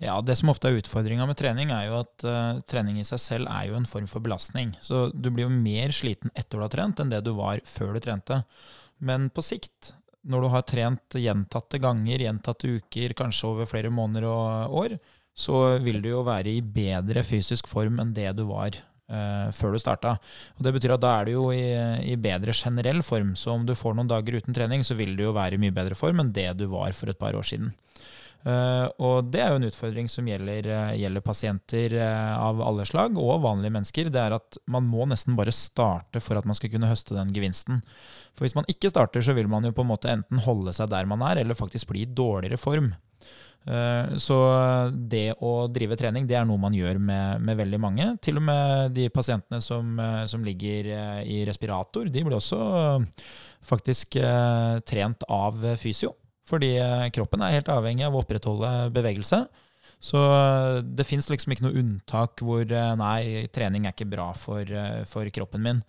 Ja, 0.00 0.20
Det 0.22 0.36
som 0.38 0.52
ofte 0.52 0.70
er 0.70 0.78
utfordringa 0.78 1.26
med 1.28 1.36
trening, 1.40 1.72
er 1.74 1.88
jo 1.88 2.00
at 2.04 2.24
uh, 2.28 2.62
trening 2.70 3.00
i 3.00 3.06
seg 3.08 3.20
selv 3.20 3.50
er 3.50 3.70
jo 3.70 3.76
en 3.80 3.88
form 3.88 4.06
for 4.10 4.24
belastning. 4.24 4.74
Så 4.80 5.08
du 5.12 5.30
blir 5.30 5.48
jo 5.48 5.52
mer 5.52 5.92
sliten 5.96 6.32
etter 6.34 6.56
du 6.56 6.64
har 6.64 6.72
trent, 6.72 7.02
enn 7.02 7.12
det 7.12 7.24
du 7.26 7.32
var 7.36 7.60
før 7.68 7.96
du 7.96 8.04
trente. 8.04 8.42
Men 9.02 9.28
på 9.34 9.44
sikt, 9.44 9.92
når 10.26 10.44
du 10.44 10.48
har 10.52 10.64
trent 10.66 11.18
gjentatte 11.20 11.80
ganger, 11.82 12.22
gjentatte 12.22 12.76
uker, 12.78 13.14
kanskje 13.18 13.50
over 13.50 13.68
flere 13.70 13.92
måneder 13.94 14.28
og 14.30 14.78
år, 14.84 14.96
så 15.36 15.78
vil 15.84 16.00
du 16.02 16.10
jo 16.14 16.24
være 16.26 16.54
i 16.56 16.62
bedre 16.64 17.24
fysisk 17.26 17.68
form 17.68 18.00
enn 18.00 18.14
det 18.16 18.30
du 18.38 18.46
var 18.48 18.78
uh, 19.12 19.52
før 19.52 19.76
du 19.76 19.80
starta. 19.82 20.16
Og 20.56 20.64
Det 20.64 20.72
betyr 20.78 20.96
at 20.96 21.04
da 21.04 21.12
er 21.18 21.28
du 21.28 21.34
jo 21.34 21.46
i, 21.52 21.66
i, 22.08 22.16
bedre 22.16 22.56
generell 22.56 23.02
form. 23.04 23.34
Så 23.36 23.52
om 23.52 23.66
du 23.68 23.74
får 23.76 23.96
noen 23.96 24.10
dager 24.10 24.40
uten 24.40 24.56
trening, 24.56 24.84
så 24.84 24.96
vil 24.96 25.16
du 25.16 25.26
jo 25.26 25.36
være 25.36 25.58
i 25.58 25.62
mye 25.62 25.76
bedre 25.76 25.98
form 25.98 26.24
enn 26.24 26.32
det 26.36 26.48
du 26.60 26.66
var 26.72 26.96
for 26.96 27.12
et 27.12 27.20
par 27.20 27.36
år 27.36 27.44
siden. 27.46 27.74
Uh, 28.46 28.86
og 29.02 29.32
det 29.34 29.40
er 29.42 29.50
jo 29.50 29.58
en 29.58 29.66
utfordring 29.66 30.06
som 30.10 30.26
gjelder, 30.30 30.68
uh, 30.70 30.92
gjelder 30.94 31.22
pasienter 31.24 31.96
uh, 31.98 32.36
av 32.38 32.60
alle 32.62 32.84
slag, 32.86 33.16
og 33.18 33.40
vanlige 33.42 33.74
mennesker. 33.74 34.10
Det 34.14 34.20
er 34.22 34.36
at 34.36 34.58
man 34.70 34.86
må 34.86 35.08
nesten 35.10 35.34
bare 35.38 35.54
starte 35.54 36.22
for 36.22 36.38
at 36.38 36.46
man 36.46 36.54
skal 36.54 36.70
kunne 36.70 36.90
høste 36.90 37.16
den 37.16 37.32
gevinsten. 37.34 37.80
For 38.38 38.46
hvis 38.46 38.54
man 38.54 38.68
ikke 38.70 38.92
starter, 38.92 39.24
så 39.24 39.34
vil 39.34 39.50
man 39.50 39.66
jo 39.66 39.74
på 39.74 39.82
en 39.82 39.90
måte 39.90 40.12
enten 40.12 40.44
holde 40.44 40.74
seg 40.76 40.92
der 40.92 41.08
man 41.10 41.24
er, 41.26 41.42
eller 41.42 41.58
faktisk 41.58 41.90
bli 41.90 42.04
i 42.04 42.10
dårligere 42.10 42.60
form. 42.60 42.92
Så 44.22 44.36
det 45.10 45.40
å 45.42 45.64
drive 45.74 45.96
trening, 45.98 46.28
det 46.28 46.36
er 46.38 46.44
noe 46.46 46.60
man 46.62 46.74
gjør 46.76 47.00
med, 47.02 47.40
med 47.42 47.58
veldig 47.58 47.80
mange. 47.82 48.04
Til 48.22 48.38
og 48.38 48.44
med 48.46 48.92
de 48.94 49.08
pasientene 49.10 49.58
som, 49.64 49.96
som 50.30 50.44
ligger 50.46 50.86
i 51.26 51.40
respirator, 51.48 52.06
de 52.06 52.22
blir 52.22 52.36
også 52.38 52.60
faktisk 53.66 54.20
trent 54.86 55.26
av 55.26 55.66
fysio. 55.82 56.12
Fordi 56.46 56.76
eh, 56.78 57.08
kroppen 57.14 57.42
er 57.42 57.58
helt 57.58 57.70
avhengig 57.72 58.06
av 58.06 58.14
å 58.14 58.22
opprettholde 58.22 58.72
bevegelse. 58.94 59.42
Så 60.02 60.20
eh, 60.20 60.80
det 60.84 61.06
fins 61.08 61.28
liksom 61.30 61.52
ikke 61.52 61.66
noe 61.66 61.80
unntak 61.80 62.42
hvor 62.46 62.62
eh, 62.62 62.92
nei, 63.00 63.46
trening 63.54 63.86
er 63.86 63.96
ikke 63.96 64.08
bra 64.12 64.30
for, 64.38 64.70
for, 65.10 65.28
kroppen 65.34 65.64
min. 65.64 65.82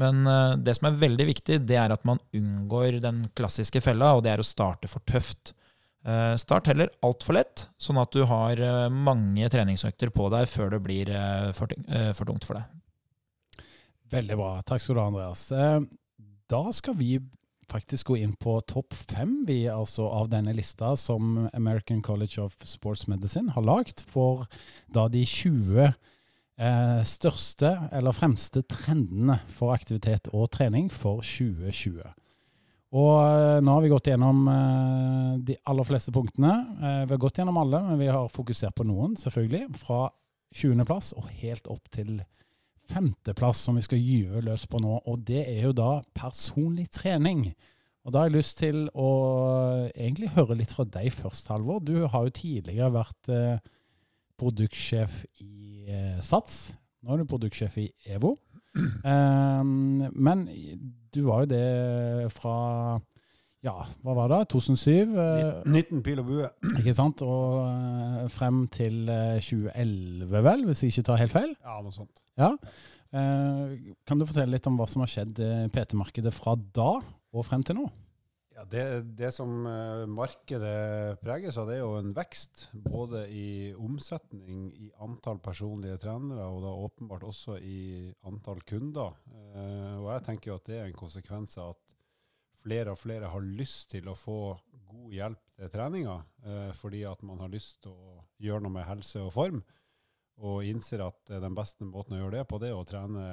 Men 0.00 0.22
det 0.62 0.76
som 0.76 0.86
er 0.86 1.00
veldig 1.00 1.24
viktig, 1.26 1.56
det 1.66 1.74
er 1.76 1.90
at 1.90 2.04
man 2.06 2.20
unngår 2.36 3.00
den 3.02 3.24
klassiske 3.36 3.82
fella, 3.82 4.12
og 4.14 4.22
det 4.22 4.30
er 4.32 4.42
å 4.42 4.46
starte 4.46 4.88
for 4.88 5.02
tøft. 5.02 5.50
Start 6.40 6.70
heller 6.70 6.92
altfor 7.04 7.34
lett, 7.36 7.64
sånn 7.76 7.98
at 8.00 8.14
du 8.14 8.22
har 8.30 8.62
mange 8.94 9.50
treningsøkter 9.50 10.12
på 10.14 10.28
deg 10.32 10.46
før 10.48 10.70
det 10.76 10.80
blir 10.86 11.10
for, 11.58 11.74
tungt 12.22 12.46
for 12.46 12.60
deg. 12.60 13.66
Veldig 14.14 14.38
bra. 14.38 14.52
Takk 14.70 14.84
skal 14.84 14.96
du 14.96 15.02
ha, 15.02 15.08
Andreas. 15.10 15.44
Da 16.54 16.62
skal 16.78 16.96
vi 17.02 17.18
faktisk 17.70 18.10
gå 18.10 18.18
inn 18.20 18.34
på 18.38 18.56
topp 18.68 18.94
fem 18.94 19.44
vi, 19.48 19.62
altså, 19.70 20.08
av 20.10 20.30
denne 20.32 20.54
lista 20.56 20.96
som 20.98 21.46
American 21.54 22.02
College 22.02 22.42
of 22.42 22.56
Sports 22.66 23.06
Medicine 23.10 23.54
har 23.54 23.66
lagd 23.66 24.02
for 24.10 24.46
da 24.92 25.06
de 25.12 25.22
20 25.26 25.86
eh, 25.86 27.02
største 27.06 27.74
eller 27.92 28.16
fremste 28.16 28.64
trendene 28.66 29.40
for 29.54 29.74
aktivitet 29.74 30.32
og 30.34 30.50
trening 30.56 30.90
for 30.92 31.22
2020. 31.24 32.02
Og 32.90 33.12
eh, 33.22 33.60
nå 33.62 33.76
har 33.76 33.84
vi 33.84 33.92
gått 33.92 34.10
gjennom 34.10 34.42
eh, 34.50 35.34
de 35.46 35.56
aller 35.70 35.86
fleste 35.86 36.12
punktene. 36.14 36.54
Eh, 36.80 37.02
vi 37.06 37.14
har 37.14 37.22
gått 37.22 37.38
gjennom 37.38 37.60
alle, 37.60 37.82
men 37.86 38.00
vi 38.02 38.10
har 38.10 38.30
fokusert 38.32 38.74
på 38.74 38.86
noen, 38.88 39.14
selvfølgelig. 39.20 39.68
Fra 39.78 40.08
20.-plass 40.58 41.12
og 41.18 41.30
helt 41.42 41.70
opp 41.70 41.86
til 41.94 42.18
femteplass 42.90 43.64
som 43.66 43.78
vi 43.78 43.84
skal 43.86 44.02
gyve 44.02 44.42
løs 44.44 44.66
på 44.70 44.80
nå, 44.82 45.00
og 45.06 45.22
det 45.26 45.44
er 45.46 45.68
jo 45.68 45.74
da 45.76 45.90
personlig 46.16 46.88
trening. 46.94 47.50
Og 48.04 48.12
Da 48.12 48.22
har 48.22 48.30
jeg 48.30 48.38
lyst 48.38 48.58
til 48.58 48.86
å 48.96 49.10
egentlig 49.92 50.32
høre 50.34 50.56
litt 50.56 50.72
fra 50.72 50.86
deg 50.88 51.12
først, 51.12 51.50
Halvor. 51.52 51.82
Du 51.84 52.06
har 52.08 52.24
jo 52.26 52.32
tidligere 52.34 52.94
vært 52.94 53.28
eh, 53.28 53.60
produktsjef 54.40 55.24
i 55.44 55.84
eh, 55.86 56.16
SATS. 56.24 56.72
Nå 57.04 57.12
er 57.12 57.20
du 57.20 57.28
produktsjef 57.28 57.76
i 57.80 57.90
EVO. 58.16 58.36
Um, 59.04 60.08
men 60.26 60.46
du 61.12 61.22
var 61.26 61.44
jo 61.44 61.50
det 61.52 62.32
fra 62.32 62.56
ja, 63.66 63.74
hva 64.00 64.14
var 64.16 64.30
det? 64.32 64.40
2007? 64.54 65.10
19 65.68 66.00
pil 66.04 66.22
og 66.22 66.30
bue. 66.30 66.46
Ikke 66.80 66.94
sant? 66.96 67.20
Og 67.26 67.58
uh, 67.60 68.24
frem 68.32 68.62
til 68.72 69.02
2011, 69.10 70.30
vel, 70.48 70.64
hvis 70.68 70.84
jeg 70.84 70.94
ikke 70.94 71.08
tar 71.10 71.20
helt 71.20 71.34
feil? 71.34 71.52
Ja, 71.60 71.80
noe 71.84 71.94
sånt. 71.94 72.22
Ja. 72.40 72.54
Kan 73.10 74.20
du 74.20 74.22
fortelle 74.22 74.54
litt 74.54 74.68
om 74.70 74.76
hva 74.78 74.86
som 74.86 75.02
har 75.02 75.10
skjedd 75.10 75.40
i 75.42 75.66
PT-markedet 75.74 76.30
fra 76.30 76.54
da 76.54 76.92
og 77.02 77.42
frem 77.42 77.64
til 77.66 77.80
nå? 77.80 77.88
Ja, 78.54 78.62
det, 78.70 78.84
det 79.18 79.32
som 79.34 79.50
markedet 80.14 81.18
preges 81.18 81.58
av, 81.58 81.66
det 81.66 81.80
er 81.80 81.82
jo 81.82 81.98
en 81.98 82.14
vekst. 82.14 82.68
Både 82.86 83.24
i 83.34 83.72
omsetning, 83.74 84.68
i 84.78 84.92
antall 85.02 85.42
personlige 85.42 85.98
trenere, 86.04 86.46
og 86.46 86.62
da 86.62 86.72
åpenbart 86.86 87.26
også 87.26 87.58
i 87.58 87.80
antall 88.30 88.62
kunder. 88.62 89.18
og 89.98 90.08
jeg 90.14 90.26
tenker 90.30 90.52
jo 90.52 90.60
at 90.60 90.70
det 90.70 90.78
er 90.78 90.86
en 90.86 91.00
konsekvens 91.02 91.58
av 91.58 91.74
at 91.74 91.89
flere 92.60 92.94
og 92.94 93.00
flere 93.00 93.30
har 93.32 93.44
lyst 93.44 93.90
til 93.94 94.08
å 94.10 94.16
få 94.18 94.40
god 94.90 95.12
hjelp 95.14 95.42
til 95.56 95.72
treninga, 95.72 96.16
eh, 96.44 96.70
fordi 96.76 97.04
at 97.08 97.22
man 97.26 97.40
har 97.42 97.52
lyst 97.52 97.82
til 97.84 97.94
å 97.94 98.22
gjøre 98.40 98.64
noe 98.64 98.74
med 98.78 98.88
helse 98.88 99.22
og 99.24 99.32
form, 99.34 99.60
og 100.40 100.64
innser 100.64 101.04
at 101.04 101.30
eh, 101.30 101.42
den 101.42 101.56
beste 101.56 101.86
måten 101.88 102.16
å 102.16 102.22
gjøre 102.22 102.38
det 102.38 102.46
på, 102.50 102.60
det 102.60 102.72
er 102.72 102.78
å 102.78 102.86
trene 102.88 103.26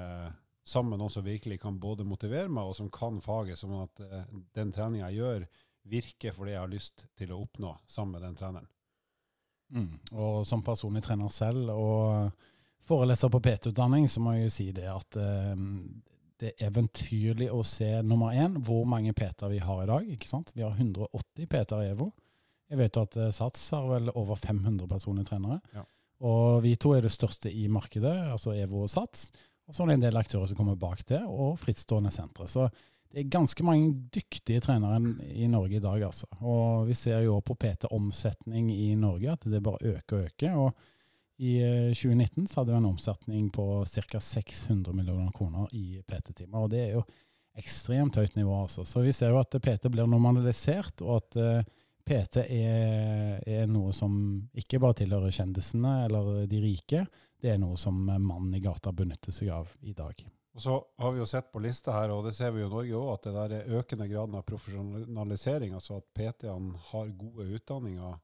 sammen 0.68 0.94
med 0.94 1.02
noen 1.02 1.14
som 1.14 1.24
virkelig 1.24 1.62
kan 1.64 1.80
både 1.80 2.06
motivere 2.08 2.52
meg, 2.52 2.68
og 2.68 2.76
som 2.76 2.92
kan 2.92 3.22
faget, 3.24 3.60
sånn 3.60 3.78
at 3.80 4.04
eh, 4.04 4.26
den 4.58 4.74
treninga 4.76 5.08
jeg 5.08 5.22
gjør, 5.22 5.48
virker 5.88 6.36
for 6.36 6.48
det 6.48 6.58
jeg 6.58 6.64
har 6.66 6.74
lyst 6.74 7.06
til 7.16 7.32
å 7.32 7.40
oppnå 7.46 7.72
sammen 7.88 8.18
med 8.18 8.28
den 8.28 8.36
treneren. 8.40 8.68
Mm. 9.72 9.94
Og 10.16 10.44
som 10.48 10.64
personlig 10.64 11.04
trener 11.04 11.32
selv 11.32 11.72
og 11.74 12.44
foreleser 12.88 13.32
på 13.32 13.42
PT-utdanning, 13.44 14.08
så 14.12 14.24
må 14.24 14.36
jeg 14.36 14.48
jo 14.48 14.54
si 14.58 14.68
det 14.76 14.88
at 14.92 15.20
eh, 15.20 15.56
det 16.42 16.54
er 16.54 16.70
eventyrlig 16.70 17.50
å 17.54 17.64
se 17.66 17.90
nummer 18.06 18.36
én, 18.38 18.60
hvor 18.64 18.86
mange 18.90 19.14
PT-er 19.18 19.52
vi 19.52 19.62
har 19.64 19.84
i 19.84 19.90
dag. 19.90 20.10
ikke 20.14 20.30
sant? 20.30 20.54
Vi 20.56 20.66
har 20.66 20.76
180 20.76 21.50
PT-er 21.50 21.86
i 21.86 21.92
EVO. 21.96 22.12
Jeg 22.68 22.82
vet 22.82 22.98
jo 22.98 23.06
at 23.08 23.16
eh, 23.18 23.34
Sats 23.36 23.64
har 23.74 23.88
vel 23.90 24.12
over 24.14 24.38
500 24.40 24.90
personlige 24.92 25.32
trenere. 25.32 25.62
Ja. 25.74 25.86
Og 26.28 26.64
vi 26.66 26.76
to 26.80 26.94
er 26.98 27.06
det 27.06 27.14
største 27.14 27.52
i 27.54 27.68
markedet, 27.72 28.16
altså 28.34 28.56
EVO 28.58 28.84
og 28.86 28.92
Sats. 28.92 29.30
Og 29.68 29.76
så 29.76 29.84
er 29.84 29.90
det 29.90 29.98
en 29.98 30.06
del 30.08 30.20
aktører 30.20 30.50
som 30.50 30.60
kommer 30.60 30.78
bak 30.80 31.02
det, 31.10 31.24
og 31.26 31.58
frittstående 31.62 32.12
sentre. 32.14 32.48
Så 32.50 32.68
det 33.08 33.24
er 33.24 33.32
ganske 33.32 33.64
mange 33.64 33.94
dyktige 34.14 34.62
trenere 34.64 35.00
i 35.32 35.48
Norge 35.52 35.80
i 35.80 35.84
dag, 35.84 36.06
altså. 36.10 36.28
Og 36.42 36.88
vi 36.90 36.96
ser 36.98 37.24
jo 37.26 37.40
på 37.46 37.56
PT-omsetning 37.60 38.70
i 38.74 38.92
Norge, 39.00 39.34
at 39.34 39.48
det 39.48 39.64
bare 39.64 39.96
øker 39.96 40.20
og 40.20 40.30
øker. 40.30 40.62
og 40.68 40.86
i 41.38 41.60
2019 41.94 42.44
eh, 42.44 42.48
så 42.48 42.60
hadde 42.60 42.72
vi 42.72 42.78
en 42.78 42.90
omsetning 42.90 43.50
på 43.54 43.86
ca. 43.86 44.20
600 44.20 44.94
millioner 44.94 45.32
kroner 45.32 45.68
i 45.72 46.02
PT-timer. 46.08 46.60
og 46.60 46.70
Det 46.70 46.84
er 46.84 46.94
jo 46.98 47.04
ekstremt 47.58 48.16
høyt 48.16 48.36
nivå. 48.36 48.62
altså. 48.62 48.86
Så 48.86 49.02
vi 49.02 49.14
ser 49.14 49.34
jo 49.34 49.42
at 49.42 49.54
PT 49.62 49.90
blir 49.94 50.10
normalisert, 50.10 51.02
og 51.02 51.22
at 51.22 51.38
eh, 51.42 51.76
PT 52.08 52.44
er, 52.46 53.44
er, 53.44 53.68
noe 53.68 53.94
som 53.94 54.14
ikke 54.56 54.80
bare 54.80 55.02
tilhører 55.02 55.34
kjendisene 55.34 56.06
eller 56.06 56.48
de 56.48 56.62
rike. 56.64 57.06
Det 57.38 57.52
er 57.54 57.62
noe 57.62 57.78
som 57.78 57.98
mannen 58.08 58.54
i 58.56 58.64
gata 58.64 58.94
benytter 58.96 59.36
seg 59.36 59.52
av 59.54 59.74
i 59.82 59.94
dag. 59.94 60.24
Og 60.58 60.64
så 60.64 60.78
har 60.98 61.12
vi 61.14 61.20
jo 61.22 61.28
sett 61.30 61.52
på 61.54 61.62
lista 61.62 61.94
her, 61.94 62.10
og 62.10 62.24
det 62.26 62.32
ser 62.34 62.50
vi 62.56 62.64
jo 62.64 62.70
i 62.70 62.72
Norge 62.72 62.98
òg, 62.98 63.10
at 63.14 63.28
det 63.28 63.34
der 63.36 63.52
er 63.60 63.76
økende 63.78 64.08
graden 64.10 64.40
av 64.40 64.46
profesjonalisering, 64.48 65.76
altså 65.78 66.00
at 66.00 66.08
PT-ene 66.18 66.80
har 66.88 67.12
gode 67.20 67.46
utdanninger 67.60 68.16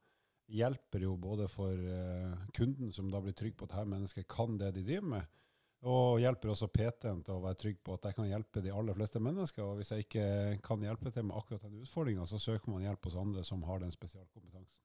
hjelper 0.54 1.06
jo 1.06 1.16
både 1.18 1.48
for 1.52 1.74
uh, 1.74 2.34
kunden, 2.56 2.92
som 2.94 3.10
da 3.12 3.22
blir 3.24 3.36
trygg 3.38 3.56
på 3.58 3.68
at 3.70 3.78
her 3.80 3.90
mennesket 3.90 4.28
kan 4.30 4.60
det 4.62 4.74
de 4.76 4.86
driver 4.86 5.10
med, 5.16 5.32
og 5.84 6.22
hjelper 6.24 6.54
også 6.54 6.70
PT-en 6.72 7.26
til 7.28 7.36
å 7.36 7.44
være 7.44 7.60
trygg 7.60 7.80
på 7.84 7.98
at 7.98 8.06
jeg 8.08 8.16
kan 8.16 8.30
hjelpe 8.30 8.62
de 8.64 8.72
aller 8.72 8.96
fleste 8.96 9.20
mennesker. 9.20 9.66
Og 9.66 9.82
hvis 9.82 9.92
jeg 9.92 10.06
ikke 10.06 10.28
kan 10.64 10.86
hjelpe 10.86 11.12
til 11.12 11.26
med 11.28 11.36
akkurat 11.36 11.66
den 11.66 11.82
utfordringa, 11.84 12.28
så 12.30 12.40
søker 12.40 12.72
man 12.72 12.86
hjelp 12.86 13.10
hos 13.10 13.18
andre 13.20 13.44
som 13.44 13.66
har 13.68 13.84
den 13.84 13.92
spesialkompetansen. 13.92 14.80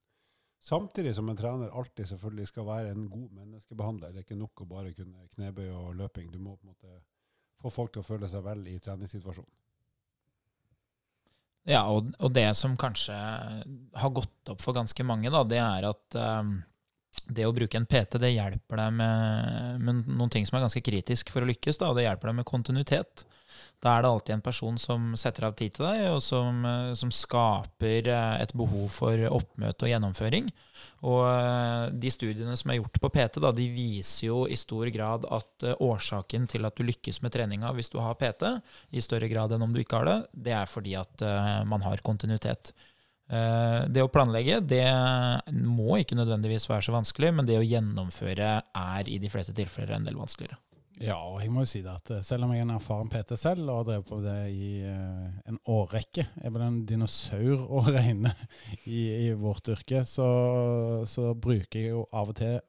Samtidig 0.59 1.13
som 1.15 1.29
en 1.31 1.39
trener 1.39 1.71
alltid 1.71 2.09
selvfølgelig 2.09 2.49
skal 2.49 2.67
være 2.67 2.91
en 2.91 3.07
god 3.09 3.29
menneskebehandler. 3.31 4.11
Det 4.11 4.19
er 4.19 4.27
ikke 4.27 4.41
nok 4.41 4.65
å 4.65 4.67
bare 4.73 4.91
kunne 4.97 5.29
knebøy 5.37 5.69
og 5.69 5.95
løping. 6.01 6.27
Du 6.33 6.39
må 6.43 6.57
på 6.57 6.67
en 6.67 6.73
måte 6.73 6.99
få 7.63 7.71
folk 7.71 7.93
til 7.95 8.03
å 8.03 8.09
føle 8.09 8.27
seg 8.27 8.43
vel 8.43 8.67
i 8.67 8.75
treningssituasjonen. 8.83 9.55
Ja, 11.69 11.83
og, 11.93 12.09
og, 12.17 12.31
det 12.33 12.47
som 12.57 12.73
kanskje 12.79 13.13
har 13.13 14.13
gått 14.15 14.49
opp 14.49 14.63
for 14.63 14.73
ganske 14.73 15.05
mange, 15.05 15.29
da, 15.29 15.43
det 15.45 15.59
er 15.61 15.85
at 15.91 16.17
um, 16.17 16.55
det 17.29 17.45
å 17.45 17.53
bruke 17.53 17.77
en 17.77 17.85
PT 17.89 18.17
det 18.21 18.31
hjelper 18.33 18.81
deg 18.81 18.95
med, 18.97 19.83
med 19.85 20.09
noen 20.09 20.33
ting 20.33 20.47
som 20.49 20.57
er 20.57 20.65
ganske 20.65 20.81
kritisk 20.85 21.29
for 21.33 21.45
å 21.45 21.49
lykkes. 21.49 21.77
Da, 21.77 21.91
og 21.91 21.99
det 21.99 22.07
hjelper 22.07 22.31
deg 22.31 22.39
med 22.39 22.49
kontinuitet. 22.49 23.25
Da 23.79 23.93
er 23.95 24.03
det 24.03 24.09
alltid 24.11 24.33
en 24.35 24.43
person 24.43 24.77
som 24.79 25.13
setter 25.19 25.45
av 25.47 25.53
tid 25.55 25.77
til 25.77 25.85
deg, 25.87 26.01
og 26.11 26.19
som, 26.23 26.65
eh, 26.67 26.91
som 26.99 27.11
skaper 27.15 28.09
eh, 28.11 28.41
et 28.43 28.51
behov 28.57 28.89
for 28.91 29.23
oppmøte 29.31 29.87
og 29.87 29.93
gjennomføring. 29.93 30.49
Og 31.07 31.21
eh, 31.29 31.85
de 32.03 32.11
studiene 32.11 32.57
som 32.59 32.73
er 32.73 32.81
gjort 32.81 32.99
på 32.99 33.11
PT, 33.15 33.39
da, 33.39 33.53
de 33.55 33.69
viser 33.71 34.27
jo 34.27 34.43
i 34.51 34.59
stor 34.59 34.91
grad 34.91 35.27
at 35.31 35.69
årsaken 35.79 36.49
til 36.51 36.67
at 36.67 36.75
du 36.75 36.83
lykkes 36.87 37.21
med 37.23 37.35
treninga 37.35 37.71
hvis 37.77 37.91
du 37.93 38.01
har 38.03 38.19
PT, 38.19 38.51
i 38.91 39.03
større 39.05 39.31
grad 39.31 39.55
enn 39.55 39.63
om 39.63 39.71
du 39.71 39.79
ikke 39.79 40.01
har 40.01 40.11
det, 40.11 40.19
det 40.49 40.55
er 40.59 40.67
fordi 40.67 40.97
at 40.99 41.23
man 41.69 41.83
har 41.85 42.03
kontinuitet. 42.03 42.73
Det 43.29 44.01
å 44.01 44.09
planlegge 44.09 44.57
det 44.65 44.85
må 45.53 45.99
ikke 45.99 46.17
nødvendigvis 46.17 46.65
være 46.71 46.87
så 46.87 46.95
vanskelig, 46.95 47.29
men 47.37 47.47
det 47.47 47.59
å 47.59 47.65
gjennomføre 47.65 48.49
er 48.63 49.11
i 49.11 49.19
de 49.21 49.29
fleste 49.31 49.53
tilfeller 49.55 49.99
en 49.99 50.09
del 50.09 50.17
vanskeligere. 50.17 50.57
Ja, 50.99 51.15
og 51.15 51.37
jeg 51.39 51.51
må 51.53 51.63
jo 51.63 51.69
si 51.71 51.79
det 51.83 51.91
at 51.93 52.09
eh, 52.11 52.23
selv 52.25 52.45
om 52.45 52.51
jeg 52.51 52.59
er 52.59 52.67
en 52.67 52.75
erfaren 52.75 53.09
PT 53.11 53.37
selv 53.39 53.69
og 53.69 53.77
har 53.77 53.85
drevet 53.87 54.07
på 54.09 54.17
det 54.23 54.39
i 54.51 54.71
uh, 54.83 55.29
en 55.47 55.59
årrekke, 55.71 56.25
er 56.43 56.51
vel 56.51 56.65
en 56.65 56.81
dinosaur 56.87 57.63
å 57.71 57.85
regne 57.87 58.33
i, 58.83 59.29
i 59.29 59.29
vårt 59.39 59.71
yrke, 59.71 60.03
så, 60.07 60.27
så, 61.07 61.31
bruker 61.39 61.79
jeg 61.79 61.93
jo 61.93 62.03
av 62.11 62.33
og 62.33 62.39
til 62.41 62.59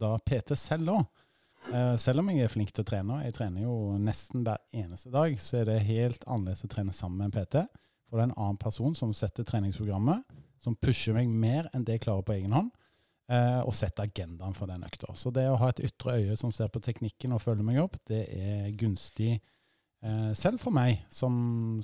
da 0.00 0.14
PT 0.22 0.54
selv 0.56 0.94
òg. 0.94 1.26
Eh, 1.74 1.96
selv 2.00 2.22
om 2.22 2.30
jeg 2.30 2.46
er 2.46 2.52
flink 2.52 2.70
til 2.72 2.86
å 2.86 2.88
trene, 2.88 3.18
jeg 3.26 3.34
trener 3.36 3.66
jo 3.66 3.74
nesten 4.00 4.46
hver 4.46 4.62
eneste 4.72 5.10
dag, 5.12 5.34
så 5.42 5.58
er 5.60 5.66
det 5.68 5.82
helt 5.90 6.22
annerledes 6.24 6.64
å 6.64 6.70
trene 6.72 6.94
sammen 6.96 7.20
med 7.20 7.28
en 7.28 7.34
PT. 7.36 7.66
For 8.08 8.16
det 8.16 8.22
er 8.22 8.30
en 8.30 8.38
annen 8.38 8.60
person 8.62 8.94
som 8.96 9.12
setter 9.14 9.44
treningsprogrammet, 9.44 10.24
som 10.62 10.78
pusher 10.78 11.18
meg 11.18 11.28
mer 11.28 11.68
enn 11.74 11.84
det 11.84 11.98
jeg 11.98 12.06
klarer 12.06 12.24
på 12.24 12.38
egen 12.38 12.54
hånd 12.56 12.70
eh, 12.70 12.79
og 13.30 13.70
sette 13.78 14.02
agendaen 14.02 14.56
for 14.56 14.66
den 14.66 14.82
økta. 14.82 15.12
Så 15.14 15.30
det 15.30 15.44
å 15.46 15.58
ha 15.60 15.68
et 15.70 15.82
ytre 15.86 16.16
øye 16.18 16.36
som 16.40 16.50
ser 16.50 16.66
på 16.72 16.82
teknikken 16.82 17.36
og 17.36 17.42
følger 17.44 17.66
meg 17.66 17.78
opp, 17.78 17.94
det 18.10 18.24
er 18.34 18.72
gunstig 18.80 19.36
eh, 20.02 20.32
selv 20.34 20.60
for 20.62 20.74
meg, 20.74 21.04
som, 21.12 21.34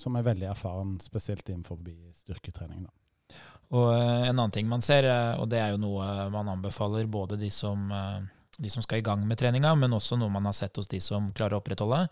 som, 0.00 0.16
er 0.16 0.26
veldig 0.26 0.50
erfaren, 0.52 0.96
spesielt 1.02 1.48
innenfor 1.48 1.80
styrketrening. 2.16 2.86
da. 2.86 3.36
Og 3.74 3.90
eh, 3.94 4.28
En 4.28 4.36
annen 4.36 4.54
ting 4.54 4.68
man 4.70 4.84
ser, 4.84 5.08
eh, 5.10 5.34
og 5.40 5.48
det 5.52 5.60
er 5.60 5.74
jo 5.74 5.82
noe 5.82 6.28
man 6.34 6.54
anbefaler 6.56 7.08
både 7.10 7.38
de 7.40 7.50
som, 7.50 7.88
eh, 7.92 8.20
de 8.58 8.72
som 8.72 8.84
skal 8.84 9.02
i 9.02 9.06
gang 9.06 9.26
med 9.26 9.38
treninga, 9.40 9.74
men 9.78 9.96
også 9.96 10.18
noe 10.18 10.32
man 10.32 10.48
har 10.48 10.56
sett 10.56 10.76
hos 10.76 10.88
de 10.88 11.00
som 11.02 11.32
klarer 11.36 11.58
å 11.58 11.62
opprettholde, 11.62 12.06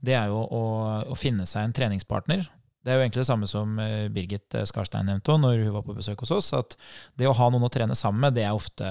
det 0.00 0.16
er 0.16 0.30
jo 0.32 0.44
å, 0.46 0.64
å 1.10 1.18
finne 1.18 1.46
seg 1.48 1.66
en 1.66 1.76
treningspartner. 1.76 2.48
Det 2.80 2.88
er 2.88 2.96
jo 2.96 3.02
egentlig 3.04 3.20
det 3.20 3.28
samme 3.28 3.48
som 3.50 3.74
eh, 3.82 4.06
Birgit 4.12 4.54
eh, 4.56 4.64
Skarstein 4.68 5.04
nevnte 5.10 5.34
når 5.36 5.66
hun 5.66 5.74
var 5.74 5.84
på 5.84 5.96
besøk 5.98 6.22
hos 6.24 6.32
oss. 6.32 6.48
At 6.56 6.78
det 7.20 7.28
å 7.28 7.34
ha 7.36 7.50
noen 7.52 7.66
å 7.66 7.72
trene 7.72 7.96
sammen 7.98 8.24
med, 8.24 8.38
det 8.38 8.46
er 8.48 8.56
ofte, 8.56 8.88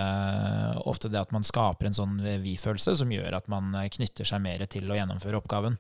ofte 0.86 1.10
det 1.10 1.18
at 1.22 1.34
man 1.34 1.48
skaper 1.48 1.90
en 1.90 1.98
sånn 1.98 2.20
vi-følelse 2.44 3.00
som 3.02 3.14
gjør 3.14 3.40
at 3.40 3.50
man 3.50 3.74
eh, 3.80 3.90
knytter 3.96 4.30
seg 4.30 4.44
mer 4.46 4.62
til 4.70 4.86
å 4.86 5.00
gjennomføre 5.00 5.42
oppgaven. 5.42 5.80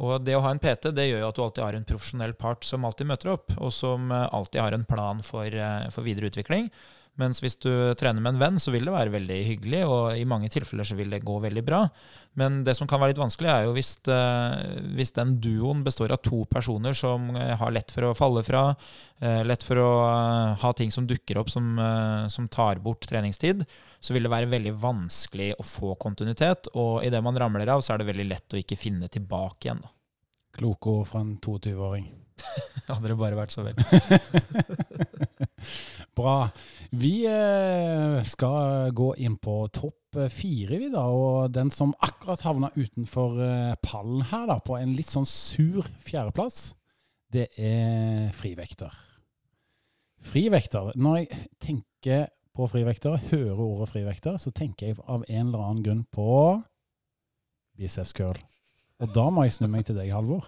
Og 0.00 0.24
det 0.24 0.38
å 0.38 0.40
ha 0.46 0.54
en 0.54 0.62
PT 0.62 0.94
det 0.96 1.10
gjør 1.10 1.20
jo 1.20 1.28
at 1.28 1.36
du 1.36 1.44
alltid 1.44 1.64
har 1.66 1.76
en 1.76 1.88
profesjonell 1.92 2.32
part 2.40 2.64
som 2.64 2.88
alltid 2.88 3.10
møter 3.10 3.34
opp, 3.34 3.52
og 3.60 3.68
som 3.76 4.08
alltid 4.08 4.62
har 4.64 4.72
en 4.72 4.88
plan 4.88 5.20
for, 5.20 5.52
for 5.92 6.08
videre 6.08 6.32
utvikling. 6.32 6.70
Mens 7.20 7.42
hvis 7.44 7.58
du 7.60 7.68
trener 8.00 8.24
med 8.24 8.32
en 8.32 8.40
venn, 8.40 8.58
så 8.62 8.72
vil 8.72 8.86
det 8.88 8.92
være 8.94 9.12
veldig 9.12 9.36
hyggelig, 9.44 9.82
og 9.84 10.16
i 10.16 10.24
mange 10.28 10.48
tilfeller 10.52 10.86
så 10.88 10.96
vil 10.96 11.10
det 11.12 11.20
gå 11.26 11.34
veldig 11.44 11.64
bra. 11.66 11.82
Men 12.40 12.62
det 12.64 12.72
som 12.78 12.88
kan 12.88 13.02
være 13.02 13.12
litt 13.12 13.20
vanskelig, 13.20 13.50
er 13.52 13.66
jo 13.66 13.74
hvis, 13.76 13.90
eh, 14.08 14.54
hvis 14.96 15.12
den 15.18 15.34
duoen 15.44 15.82
består 15.84 16.14
av 16.16 16.22
to 16.24 16.40
personer 16.48 16.96
som 16.96 17.28
eh, 17.36 17.52
har 17.60 17.74
lett 17.76 17.92
for 17.92 18.08
å 18.08 18.14
falle 18.16 18.40
fra, 18.46 18.64
eh, 19.20 19.42
lett 19.44 19.66
for 19.66 19.82
å 19.82 19.90
ha 20.64 20.72
ting 20.78 20.94
som 20.94 21.04
dukker 21.08 21.42
opp 21.42 21.52
som, 21.52 21.76
som 22.32 22.48
tar 22.48 22.80
bort 22.80 23.04
treningstid, 23.04 23.60
så 24.00 24.16
vil 24.16 24.24
det 24.24 24.32
være 24.32 24.48
veldig 24.54 24.72
vanskelig 24.80 25.52
å 25.60 25.68
få 25.68 25.92
kontinuitet. 26.00 26.72
Og 26.80 27.04
idet 27.04 27.20
man 27.24 27.36
ramler 27.36 27.76
av, 27.76 27.84
så 27.84 27.92
er 27.92 28.00
det 28.00 28.08
veldig 28.08 28.30
lett 28.32 28.56
å 28.56 28.62
ikke 28.62 28.80
finne 28.80 29.12
tilbake 29.12 29.68
igjen. 29.68 29.84
da. 29.84 29.92
Kloke 30.56 30.96
ord 30.96 31.12
fra 31.12 31.20
en 31.20 31.36
22-åring. 31.36 32.08
Hadde 32.88 33.12
det 33.12 33.20
bare 33.20 33.36
vært 33.36 33.52
så 33.52 33.68
vel. 33.68 33.76
Bra. 36.18 36.50
Vi 36.90 37.14
eh, 37.28 38.18
skal 38.28 38.92
gå 38.96 39.12
inn 39.22 39.38
på 39.40 39.56
topp 39.72 40.20
fire, 40.32 40.76
vi 40.76 40.90
da. 40.92 41.06
Og 41.08 41.52
den 41.54 41.72
som 41.72 41.94
akkurat 42.04 42.44
havna 42.44 42.72
utenfor 42.76 43.40
eh, 43.42 43.72
pallen 43.84 44.26
her, 44.32 44.46
da, 44.50 44.58
på 44.60 44.76
en 44.78 44.94
litt 44.96 45.10
sånn 45.12 45.28
sur 45.28 45.88
fjerdeplass, 46.04 46.74
det 47.32 47.48
er 47.56 48.28
frivekter. 48.36 48.92
Frivekter. 50.22 50.92
Når 51.00 51.22
jeg 51.22 51.42
tenker 51.62 52.26
på 52.52 52.68
frivekter, 52.68 53.16
hører 53.30 53.60
ordet 53.64 53.88
frivekter, 53.94 54.36
så 54.36 54.52
tenker 54.52 54.90
jeg 54.90 55.00
av 55.08 55.24
en 55.24 55.46
eller 55.46 55.64
annen 55.64 55.84
grunn 55.86 56.02
på 56.12 56.28
biceps 57.78 58.12
curl. 58.16 58.38
Og 59.02 59.14
da 59.16 59.30
må 59.32 59.46
jeg 59.46 59.56
snu 59.56 59.70
meg 59.72 59.86
til 59.88 59.96
deg, 59.98 60.12
Halvor. 60.14 60.44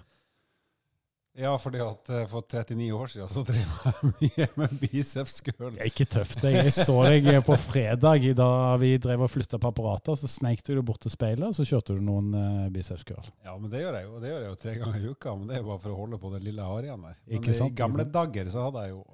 Ja, 1.34 1.56
fordi 1.58 1.80
at 1.82 2.08
eh, 2.14 2.26
for 2.30 2.46
39 2.46 2.84
år 2.94 3.10
siden 3.10 3.30
så 3.32 3.42
drev 3.46 3.62
jeg 3.64 4.10
mye 4.20 4.46
med 4.60 4.74
biceps 4.78 5.40
curl. 5.42 5.72
Det 5.74 5.82
er 5.82 5.90
ikke 5.90 6.06
tøft. 6.14 6.44
Jeg, 6.46 6.60
jeg 6.68 6.74
så 6.76 6.94
deg 7.08 7.26
på 7.46 7.56
fredag 7.58 8.28
da 8.38 8.50
vi 8.78 8.92
drev 9.02 9.24
og 9.26 9.32
flytta 9.32 9.58
på 9.58 9.72
apparater. 9.72 10.14
Så 10.20 10.30
sneik 10.30 10.62
du 10.62 10.78
bort 10.86 11.02
til 11.02 11.10
speilet, 11.10 11.48
og 11.48 11.56
så 11.58 11.66
kjørte 11.66 11.96
du 11.98 12.04
noen 12.06 12.30
uh, 12.38 12.68
biceps 12.74 13.02
curl. 13.08 13.26
Ja, 13.42 13.56
men 13.58 13.66
det 13.72 13.82
gjør 13.82 13.98
jeg 13.98 14.06
jo. 14.06 14.22
Det 14.22 14.30
gjør 14.30 14.40
jeg 14.44 14.52
jo 14.52 14.60
tre 14.62 14.76
ganger 14.78 15.00
i 15.00 15.10
uka. 15.10 15.34
Men 15.34 15.50
det 15.50 15.56
er 15.56 15.64
jo 15.64 15.68
bare 15.72 15.82
for 15.82 15.96
å 15.96 15.98
holde 16.04 16.20
på 16.22 16.30
den 16.36 16.46
lille 16.46 16.70
harien 16.70 17.08
der. 17.08 17.18
Men 17.26 17.40
ikke 17.40 17.58
sant, 17.58 17.74
i 17.74 17.82
gamle 17.82 18.06
dager 18.14 18.54
så 18.54 18.68
hadde 18.68 18.86
jeg 18.86 18.94
jo 18.94 19.04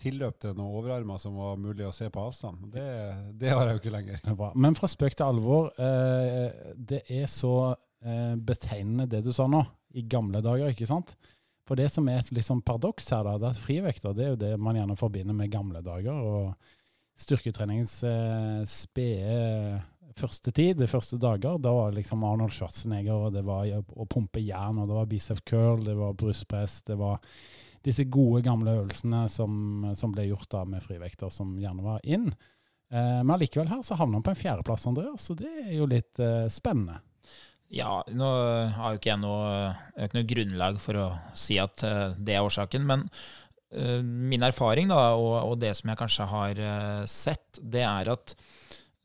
tilløp 0.00 0.38
til 0.40 0.54
noen 0.56 0.78
overarmer 0.78 1.18
som 1.20 1.34
var 1.36 1.58
mulig 1.60 1.84
å 1.84 1.92
se 1.94 2.06
på 2.12 2.22
avstand. 2.30 2.70
Det, 2.72 2.86
det 3.42 3.50
har 3.52 3.66
jeg 3.66 3.76
jo 3.76 3.82
ikke 3.82 3.94
lenger. 3.96 4.22
Bra. 4.30 4.52
Men 4.54 4.78
fra 4.78 4.88
spøk 4.90 5.18
til 5.18 5.26
alvor. 5.26 5.74
Eh, 5.74 6.72
det 6.78 7.02
er 7.10 7.26
så 7.30 7.54
eh, 7.74 8.38
betegnende 8.38 9.10
det 9.10 9.24
du 9.26 9.32
sa 9.36 9.50
nå. 9.50 9.64
I 9.98 10.06
gamle 10.06 10.38
dager, 10.44 10.70
ikke 10.70 10.86
sant? 10.86 11.16
For 11.70 11.78
det 11.78 11.86
som 11.94 12.08
er 12.10 12.18
et 12.18 12.32
liksom 12.34 12.64
paradoks 12.66 13.12
her, 13.14 13.22
da, 13.22 13.36
det 13.38 13.46
er 13.46 13.54
at 13.54 13.62
frivekter 13.62 14.14
det 14.18 14.24
er 14.26 14.32
jo 14.32 14.38
det 14.40 14.54
man 14.58 14.74
gjerne 14.74 14.98
forbinder 14.98 15.36
med 15.38 15.52
gamle 15.52 15.78
dager. 15.86 16.18
og 16.18 17.20
Styrketreningens 17.20 18.00
eh, 18.08 18.64
spede 18.66 19.78
første 20.18 20.50
tid, 20.50 20.80
de 20.80 20.88
første 20.90 21.14
dager, 21.20 21.60
da 21.62 21.70
var 21.70 21.92
det 21.92 22.00
liksom 22.00 22.24
Arnold 22.26 22.50
Schwarzenegger, 22.56 23.28
og 23.28 23.36
det 23.36 23.44
var 23.46 23.68
å 23.70 24.06
pumpe 24.10 24.42
jern, 24.42 24.80
og 24.82 24.90
det 24.90 24.96
var 24.96 25.10
bicep 25.12 25.44
curl, 25.46 25.84
det 25.86 25.94
var 25.94 26.16
brystpress, 26.18 26.80
det 26.90 26.96
var 26.98 27.20
disse 27.86 28.04
gode, 28.12 28.42
gamle 28.44 28.74
øvelsene 28.80 29.22
som, 29.30 29.92
som 29.96 30.10
ble 30.12 30.26
gjort 30.26 30.50
da 30.52 30.64
med 30.68 30.82
frivekter, 30.84 31.30
som 31.32 31.54
gjerne 31.60 31.86
var 31.86 32.02
inn. 32.02 32.32
Eh, 32.90 33.20
men 33.22 33.36
allikevel 33.36 33.70
her 33.70 33.86
så 33.86 33.96
havner 34.00 34.18
han 34.18 34.26
på 34.26 34.34
en 34.34 34.42
fjerdeplass, 34.42 34.88
Andreas, 34.90 35.30
så 35.30 35.38
det 35.38 35.54
er 35.68 35.76
jo 35.78 35.86
litt 35.88 36.18
eh, 36.18 36.50
spennende. 36.52 36.98
Ja, 37.70 38.00
nå 38.10 38.28
har 38.74 38.94
jo 38.94 38.98
ikke 38.98 39.12
jeg 39.12 39.22
noe, 39.22 39.50
ikke 39.94 40.18
noe 40.18 40.28
grunnlag 40.32 40.80
for 40.82 40.98
å 40.98 41.06
si 41.38 41.58
at 41.62 41.84
uh, 41.86 42.16
det 42.18 42.34
er 42.34 42.46
årsaken, 42.46 42.82
men 42.86 43.04
uh, 43.06 44.00
min 44.02 44.42
erfaring 44.42 44.90
da, 44.90 45.12
og, 45.14 45.36
og, 45.44 45.54
det 45.62 45.76
som 45.78 45.92
jeg 45.92 46.00
kanskje 46.00 46.26
har 46.32 46.62
uh, 46.66 47.04
sett, 47.06 47.60
det 47.62 47.84
er 47.86 48.10
at 48.16 48.34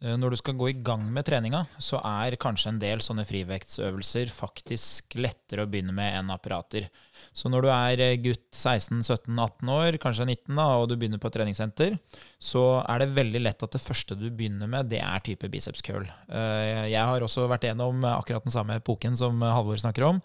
når 0.03 0.33
du 0.33 0.37
skal 0.37 0.57
gå 0.59 0.67
i 0.69 0.77
gang 0.85 1.05
med 1.13 1.23
treninga, 1.25 1.61
så 1.81 2.01
er 2.03 2.35
kanskje 2.41 2.73
en 2.73 2.79
del 2.81 3.01
sånne 3.01 3.23
frivektsøvelser 3.25 4.31
faktisk 4.33 5.15
lettere 5.17 5.63
å 5.63 5.69
begynne 5.71 5.95
med 5.95 6.17
enn 6.19 6.33
apparater. 6.33 6.89
Så 7.31 7.49
når 7.51 7.65
du 7.65 7.69
er 7.71 8.03
eh, 8.03 8.17
gutt 8.21 8.49
16-17-18 8.51 9.71
år, 9.71 9.99
kanskje 10.03 10.27
19, 10.27 10.51
da, 10.59 10.67
og 10.81 10.89
du 10.91 10.97
begynner 10.99 11.21
på 11.21 11.31
et 11.31 11.37
treningssenter, 11.37 11.95
så 12.37 12.65
er 12.83 13.01
det 13.01 13.15
veldig 13.15 13.41
lett 13.45 13.65
at 13.65 13.77
det 13.77 13.83
første 13.83 14.19
du 14.19 14.27
begynner 14.29 14.69
med, 14.71 14.91
det 14.91 14.99
er 14.99 15.23
type 15.25 15.49
biceps 15.51 15.85
curl. 15.85 16.05
Eh, 16.27 16.85
jeg 16.91 17.01
har 17.01 17.25
også 17.25 17.47
vært 17.51 17.69
gjennom 17.69 18.03
akkurat 18.11 18.45
den 18.45 18.55
samme 18.55 18.77
epoken 18.81 19.15
som 19.19 19.41
Halvor 19.47 19.79
snakker 19.81 20.09
om. 20.11 20.21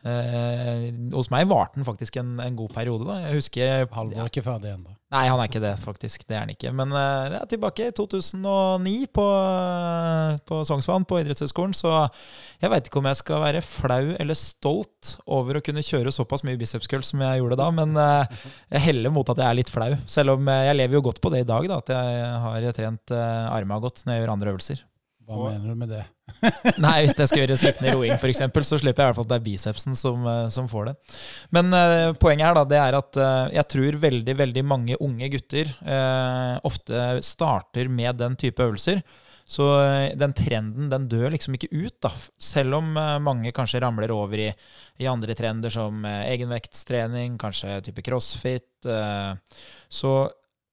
Eh, 0.00 0.86
hos 1.12 1.28
meg 1.28 1.44
varte 1.50 1.76
den 1.76 1.84
faktisk 1.84 2.16
en, 2.20 2.38
en, 2.40 2.56
god 2.56 2.72
periode. 2.72 3.04
da. 3.04 3.18
Jeg 3.26 3.36
husker 3.42 3.86
Halvor 3.92 4.22
er 4.22 4.30
ikke 4.30 4.44
ferdig 4.46 4.72
ennå. 4.72 4.94
Nei, 5.10 5.24
han 5.26 5.40
er 5.42 5.48
ikke 5.50 5.62
det, 5.62 5.72
faktisk. 5.82 6.22
Det 6.28 6.36
er 6.36 6.44
han 6.44 6.52
ikke. 6.52 6.70
Men 6.76 6.94
eh, 6.94 7.34
ja, 7.34 7.40
tilbake 7.50 7.88
i 7.90 7.94
2009 7.98 8.94
på, 9.16 9.26
på 10.46 10.60
Sognsvann, 10.68 11.04
på 11.08 11.18
idrettshøyskolen. 11.20 11.74
Så 11.76 11.90
jeg 12.62 12.72
veit 12.72 12.88
ikke 12.88 13.00
om 13.02 13.08
jeg 13.10 13.18
skal 13.18 13.42
være 13.42 13.64
flau 13.66 14.14
eller 14.14 14.38
stolt 14.38 15.16
over 15.26 15.58
å 15.58 15.64
kunne 15.66 15.84
kjøre 15.84 16.14
såpass 16.14 16.46
mye 16.46 16.60
bicepskull 16.60 17.04
som 17.06 17.24
jeg 17.26 17.42
gjorde 17.42 17.58
da, 17.60 17.68
men 17.74 17.98
eh, 17.98 18.46
jeg 18.76 18.86
heller 18.90 19.12
mot 19.14 19.28
at 19.34 19.42
jeg 19.42 19.48
er 19.48 19.58
litt 19.58 19.72
flau. 19.72 19.90
Selv 20.08 20.38
om 20.38 20.52
jeg 20.54 20.78
lever 20.78 21.00
jo 21.00 21.04
godt 21.10 21.20
på 21.20 21.34
det 21.34 21.42
i 21.44 21.50
dag, 21.50 21.68
da, 21.68 21.82
at 21.82 21.92
jeg 21.96 22.38
har 22.46 22.70
trent 22.78 23.16
eh, 23.16 23.50
arma 23.50 23.82
godt 23.82 24.06
når 24.06 24.16
jeg 24.16 24.24
gjør 24.24 24.34
andre 24.38 24.54
øvelser. 24.54 24.86
Hva 25.30 25.50
mener 25.52 25.74
du 25.74 25.78
med 25.78 25.92
det? 25.92 26.04
Nei, 26.84 26.96
hvis 27.04 27.16
jeg 27.16 27.30
skal 27.30 27.42
gjøre 27.42 27.56
sittende 27.60 27.94
roing 27.96 28.14
f.eks., 28.16 28.42
så 28.66 28.78
slipper 28.80 29.02
jeg 29.02 29.06
i 29.06 29.10
hvert 29.10 29.18
fall 29.18 29.26
at 29.26 29.32
det 29.32 29.38
er 29.38 29.46
bicepsen 29.46 29.96
som, 29.98 30.26
eh, 30.28 30.44
som 30.52 30.68
får 30.70 30.90
det. 30.90 30.94
Men 31.56 31.72
uh, 31.74 32.12
poenget 32.20 32.48
her 32.48 32.58
da, 32.58 32.66
det 32.68 32.80
er 32.80 32.98
at 32.98 33.20
uh, 33.20 33.48
jeg 33.54 33.68
tror 33.74 33.98
veldig 34.04 34.36
veldig 34.38 34.64
mange 34.66 35.00
unge 35.02 35.30
gutter 35.32 35.72
uh, 35.84 36.60
ofte 36.66 37.20
starter 37.26 37.90
med 37.92 38.20
den 38.20 38.38
type 38.40 38.64
øvelser. 38.64 39.02
Så 39.50 39.64
den 40.14 40.30
trenden 40.36 40.92
den 40.92 41.08
dør 41.10 41.32
liksom 41.34 41.56
ikke 41.56 41.72
ut, 41.72 41.96
da. 42.04 42.12
Selv 42.38 42.76
om 42.76 42.92
mange 42.94 43.50
kanskje 43.50 43.80
ramler 43.82 44.12
over 44.14 44.38
i, 44.38 44.46
i 45.02 45.08
andre 45.10 45.34
trender 45.34 45.72
som 45.74 46.04
egenvektstrening, 46.06 47.34
kanskje 47.40 47.80
type 47.88 48.04
crossfit. 48.06 48.86
Så 49.90 50.12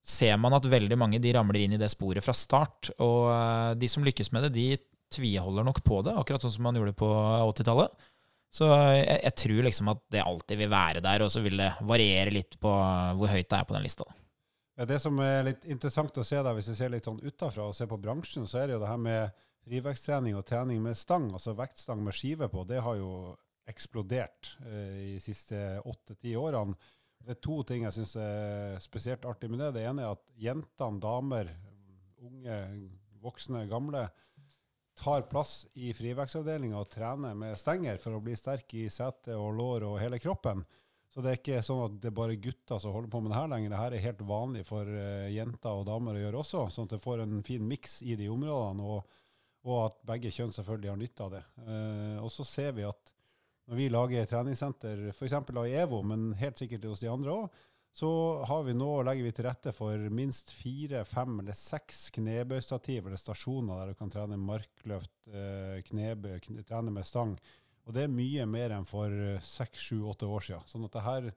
ser 0.06 0.38
man 0.38 0.54
at 0.60 0.70
veldig 0.70 1.00
mange 1.00 1.18
de 1.24 1.34
ramler 1.34 1.64
inn 1.64 1.74
i 1.74 1.82
det 1.82 1.90
sporet 1.90 2.22
fra 2.22 2.38
start. 2.38 2.92
Og 3.02 3.34
de 3.82 3.90
som 3.90 4.06
lykkes 4.06 4.30
med 4.36 4.46
det, 4.46 4.54
de 4.60 4.68
tviholder 5.14 5.66
nok 5.68 5.82
på 5.86 6.02
det, 6.06 6.14
akkurat 6.18 6.44
sånn 6.44 6.56
som 6.58 6.68
man 6.68 6.78
gjorde 6.78 6.96
på 6.98 7.08
80-tallet. 7.08 8.08
Så 8.54 8.68
jeg, 8.70 9.18
jeg, 9.24 9.34
tror 9.42 9.66
liksom 9.68 9.92
at 9.92 10.04
det 10.14 10.24
alltid 10.24 10.62
vil 10.62 10.72
være 10.72 11.02
der, 11.04 11.26
og 11.26 11.32
så 11.34 11.44
vil 11.44 11.60
det 11.60 11.72
variere 11.88 12.34
litt 12.34 12.56
på 12.62 12.72
hvor 13.20 13.32
høyt 13.32 13.50
det 13.50 13.60
er 13.60 13.68
på 13.68 13.76
den 13.76 13.86
lista. 13.86 14.08
Ja, 14.78 14.86
det 14.86 15.00
som 15.02 15.18
er 15.24 15.42
litt 15.48 15.66
interessant 15.66 16.18
å 16.22 16.26
se 16.26 16.40
da, 16.46 16.54
hvis 16.56 16.70
vi 16.72 16.78
ser 16.78 16.94
litt 16.94 17.08
sånn 17.10 17.22
utafra 17.26 17.66
og 17.68 17.76
ser 17.76 17.90
på 17.90 18.00
bransjen, 18.02 18.46
så 18.50 18.62
er 18.62 18.70
det 18.70 18.78
jo 18.78 18.84
det 18.84 18.92
her 18.92 19.02
med 19.02 19.44
friveksttrening 19.68 20.38
og 20.38 20.46
trening 20.48 20.84
med 20.84 20.98
stang, 20.98 21.28
altså 21.34 21.56
vektstang 21.58 22.04
med 22.06 22.16
skive 22.16 22.48
på, 22.52 22.64
det 22.70 22.84
har 22.86 23.00
jo 23.00 23.12
eksplodert 23.68 24.54
eh, 24.64 25.18
de 25.18 25.18
siste 25.24 25.58
åtte-ti 25.84 26.38
årene. 26.40 26.78
Det 27.18 27.34
er 27.36 27.42
to 27.44 27.58
ting 27.68 27.84
jeg 27.84 27.98
syns 27.98 28.14
er 28.22 28.78
spesielt 28.80 29.26
artig 29.28 29.50
med 29.52 29.60
det. 29.60 29.74
Det 29.76 29.88
ene 29.90 30.06
er 30.06 30.14
at 30.14 30.24
jentene, 30.40 31.02
damer, 31.04 31.50
unge, 32.24 32.60
voksne, 33.20 33.66
gamle 33.68 34.06
tar 34.98 35.28
plass 35.30 35.68
i 35.78 35.92
frivektsavdelinga 35.94 36.80
og 36.80 36.90
trener 36.90 37.38
med 37.38 37.58
stenger 37.60 38.00
for 38.02 38.18
å 38.18 38.22
bli 38.24 38.36
sterk 38.38 38.74
i 38.80 38.88
sete 38.92 39.36
og 39.38 39.54
lår 39.60 39.86
og 39.92 40.00
hele 40.02 40.20
kroppen. 40.22 40.64
Så 41.14 41.24
det 41.24 41.32
er 41.32 41.40
ikke 41.40 41.62
sånn 41.66 41.84
at 41.86 41.94
det 42.02 42.10
er 42.12 42.18
bare 42.18 42.38
gutter 42.42 42.82
som 42.82 42.94
holder 42.94 43.10
på 43.10 43.22
med 43.24 43.32
det 43.32 43.38
her 43.40 43.48
lenger. 43.50 43.72
Det 43.74 43.82
her 43.82 43.94
er 43.98 44.04
helt 44.04 44.20
vanlig 44.30 44.64
for 44.68 44.90
uh, 44.90 45.30
jenter 45.34 45.80
og 45.80 45.88
damer 45.88 46.18
å 46.18 46.22
gjøre 46.22 46.42
også, 46.44 46.66
sånn 46.74 46.90
at 46.90 46.98
det 46.98 47.02
får 47.02 47.24
en 47.24 47.40
fin 47.46 47.64
miks 47.66 48.02
i 48.06 48.18
de 48.20 48.28
områdene, 48.30 48.86
og, 48.86 49.16
og, 49.66 49.78
at 49.88 49.98
begge 50.12 50.34
kjønn 50.34 50.54
selvfølgelig 50.54 50.92
har 50.92 51.00
nytte 51.02 51.26
av 51.26 51.34
det. 51.38 51.44
Uh, 51.64 52.18
og 52.22 52.30
så 52.34 52.46
ser 52.46 52.76
vi 52.78 52.86
at 52.86 53.14
når 53.68 53.82
vi 53.82 53.88
lager 53.92 54.30
treningssenter, 54.30 55.08
f.eks. 55.12 55.34
i 55.34 55.74
EVO, 55.82 56.04
men 56.08 56.30
helt 56.40 56.62
sikkert 56.62 56.86
hos 56.88 57.02
de 57.02 57.10
andre 57.12 57.34
òg, 57.34 57.66
så 57.98 58.44
har 58.46 58.64
vi 58.64 58.76
nå, 58.78 58.88
legger 59.02 59.26
vi 59.26 59.32
til 59.34 59.48
rette 59.48 59.72
for 59.74 60.04
minst 60.14 60.52
fire, 60.54 61.00
fem 61.10 61.40
eller 61.42 61.56
seks 61.58 62.12
knebøystativ 62.14 63.08
eller 63.08 63.18
stasjoner 63.18 63.80
der 63.80 63.90
du 63.90 63.98
kan 63.98 64.12
trene 64.14 64.38
markløft, 64.38 65.14
eh, 65.32 65.80
knebøy, 65.88 66.36
kne, 66.44 66.66
trene 66.68 66.94
med 66.94 67.08
stang. 67.10 67.34
Og 67.90 67.96
det 67.96 68.04
er 68.06 68.14
mye 68.14 68.46
mer 68.46 68.76
enn 68.76 68.86
for 68.86 69.10
seks, 69.42 69.88
sju, 69.90 70.04
åtte 70.12 70.30
år 70.30 70.46
siden. 70.46 70.70
Sånn 70.70 70.86
at 70.86 71.00
her, 71.08 71.32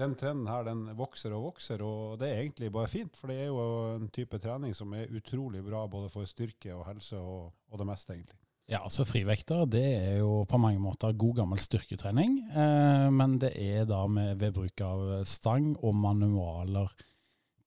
den 0.00 0.16
trenden 0.16 0.48
her 0.48 0.64
den 0.70 0.86
vokser 0.96 1.36
og 1.36 1.50
vokser, 1.50 1.84
og 1.84 2.16
det 2.22 2.30
er 2.30 2.40
egentlig 2.40 2.72
bare 2.72 2.88
fint. 2.88 3.18
For 3.18 3.28
det 3.28 3.42
er 3.42 3.50
jo 3.50 3.66
en 3.98 4.08
type 4.16 4.40
trening 4.40 4.72
som 4.78 4.96
er 4.96 5.12
utrolig 5.12 5.60
bra 5.66 5.84
både 5.92 6.08
for 6.14 6.24
styrke 6.30 6.72
og 6.72 6.86
helse 6.88 7.20
og, 7.20 7.50
og 7.68 7.82
det 7.82 7.90
meste, 7.92 8.16
egentlig. 8.16 8.41
Ja, 8.72 8.78
altså 8.86 9.04
Frivekter 9.04 9.66
det 9.68 9.84
er 9.84 10.14
jo 10.22 10.46
på 10.48 10.56
mange 10.60 10.80
måter 10.80 11.12
god 11.18 11.42
gammel 11.42 11.60
styrketrening, 11.60 12.38
eh, 12.48 13.08
men 13.12 13.34
det 13.42 13.50
er 13.60 13.84
da 13.84 14.06
med, 14.08 14.38
ved 14.40 14.54
bruk 14.56 14.80
av 14.86 15.02
stang 15.28 15.74
og 15.82 15.92
manualer 16.00 16.88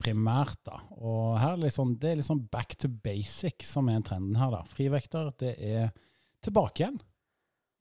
primært. 0.01 0.57
da. 0.65 0.79
Og 0.97 1.37
her 1.37 1.61
liksom, 1.61 1.93
Det 2.01 2.09
er 2.09 2.15
liksom 2.23 2.47
back 2.49 2.75
to 2.75 2.89
basic 2.89 3.61
som 3.69 3.89
er 3.89 4.01
trenden 4.01 4.35
her. 4.35 4.49
da. 4.49 4.63
Frivekter 4.65 5.31
det 5.37 5.55
er 5.59 5.93
tilbake 6.41 6.81
igjen. 6.81 6.99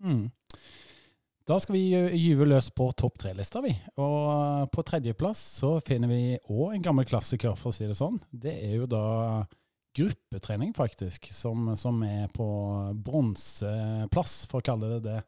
Mm. 0.04 0.30
Da 1.48 1.58
skal 1.60 1.74
vi 1.76 1.90
gyve 1.92 2.44
løs 2.44 2.70
på 2.76 2.92
topp 2.92 3.18
tre-lista, 3.20 3.60
vi. 3.64 3.72
Og 3.96 4.68
på 4.72 4.84
tredjeplass 4.84 5.40
så 5.62 5.78
finner 5.80 6.08
vi 6.08 6.38
òg 6.48 6.74
en 6.74 6.84
gammel 6.84 7.08
klassiker, 7.08 7.56
for 7.56 7.72
å 7.72 7.74
si 7.74 7.88
det 7.88 7.96
sånn. 7.96 8.20
Det 8.30 8.52
er 8.52 8.82
jo 8.82 8.86
da 8.86 9.46
gruppetrening, 9.94 10.74
faktisk, 10.76 11.30
som, 11.32 11.70
som 11.78 12.02
er 12.06 12.28
på 12.34 12.46
bronseplass, 13.06 14.44
for 14.50 14.60
å 14.60 14.66
kalle 14.66 14.96
det 14.96 15.00
det. 15.06 15.20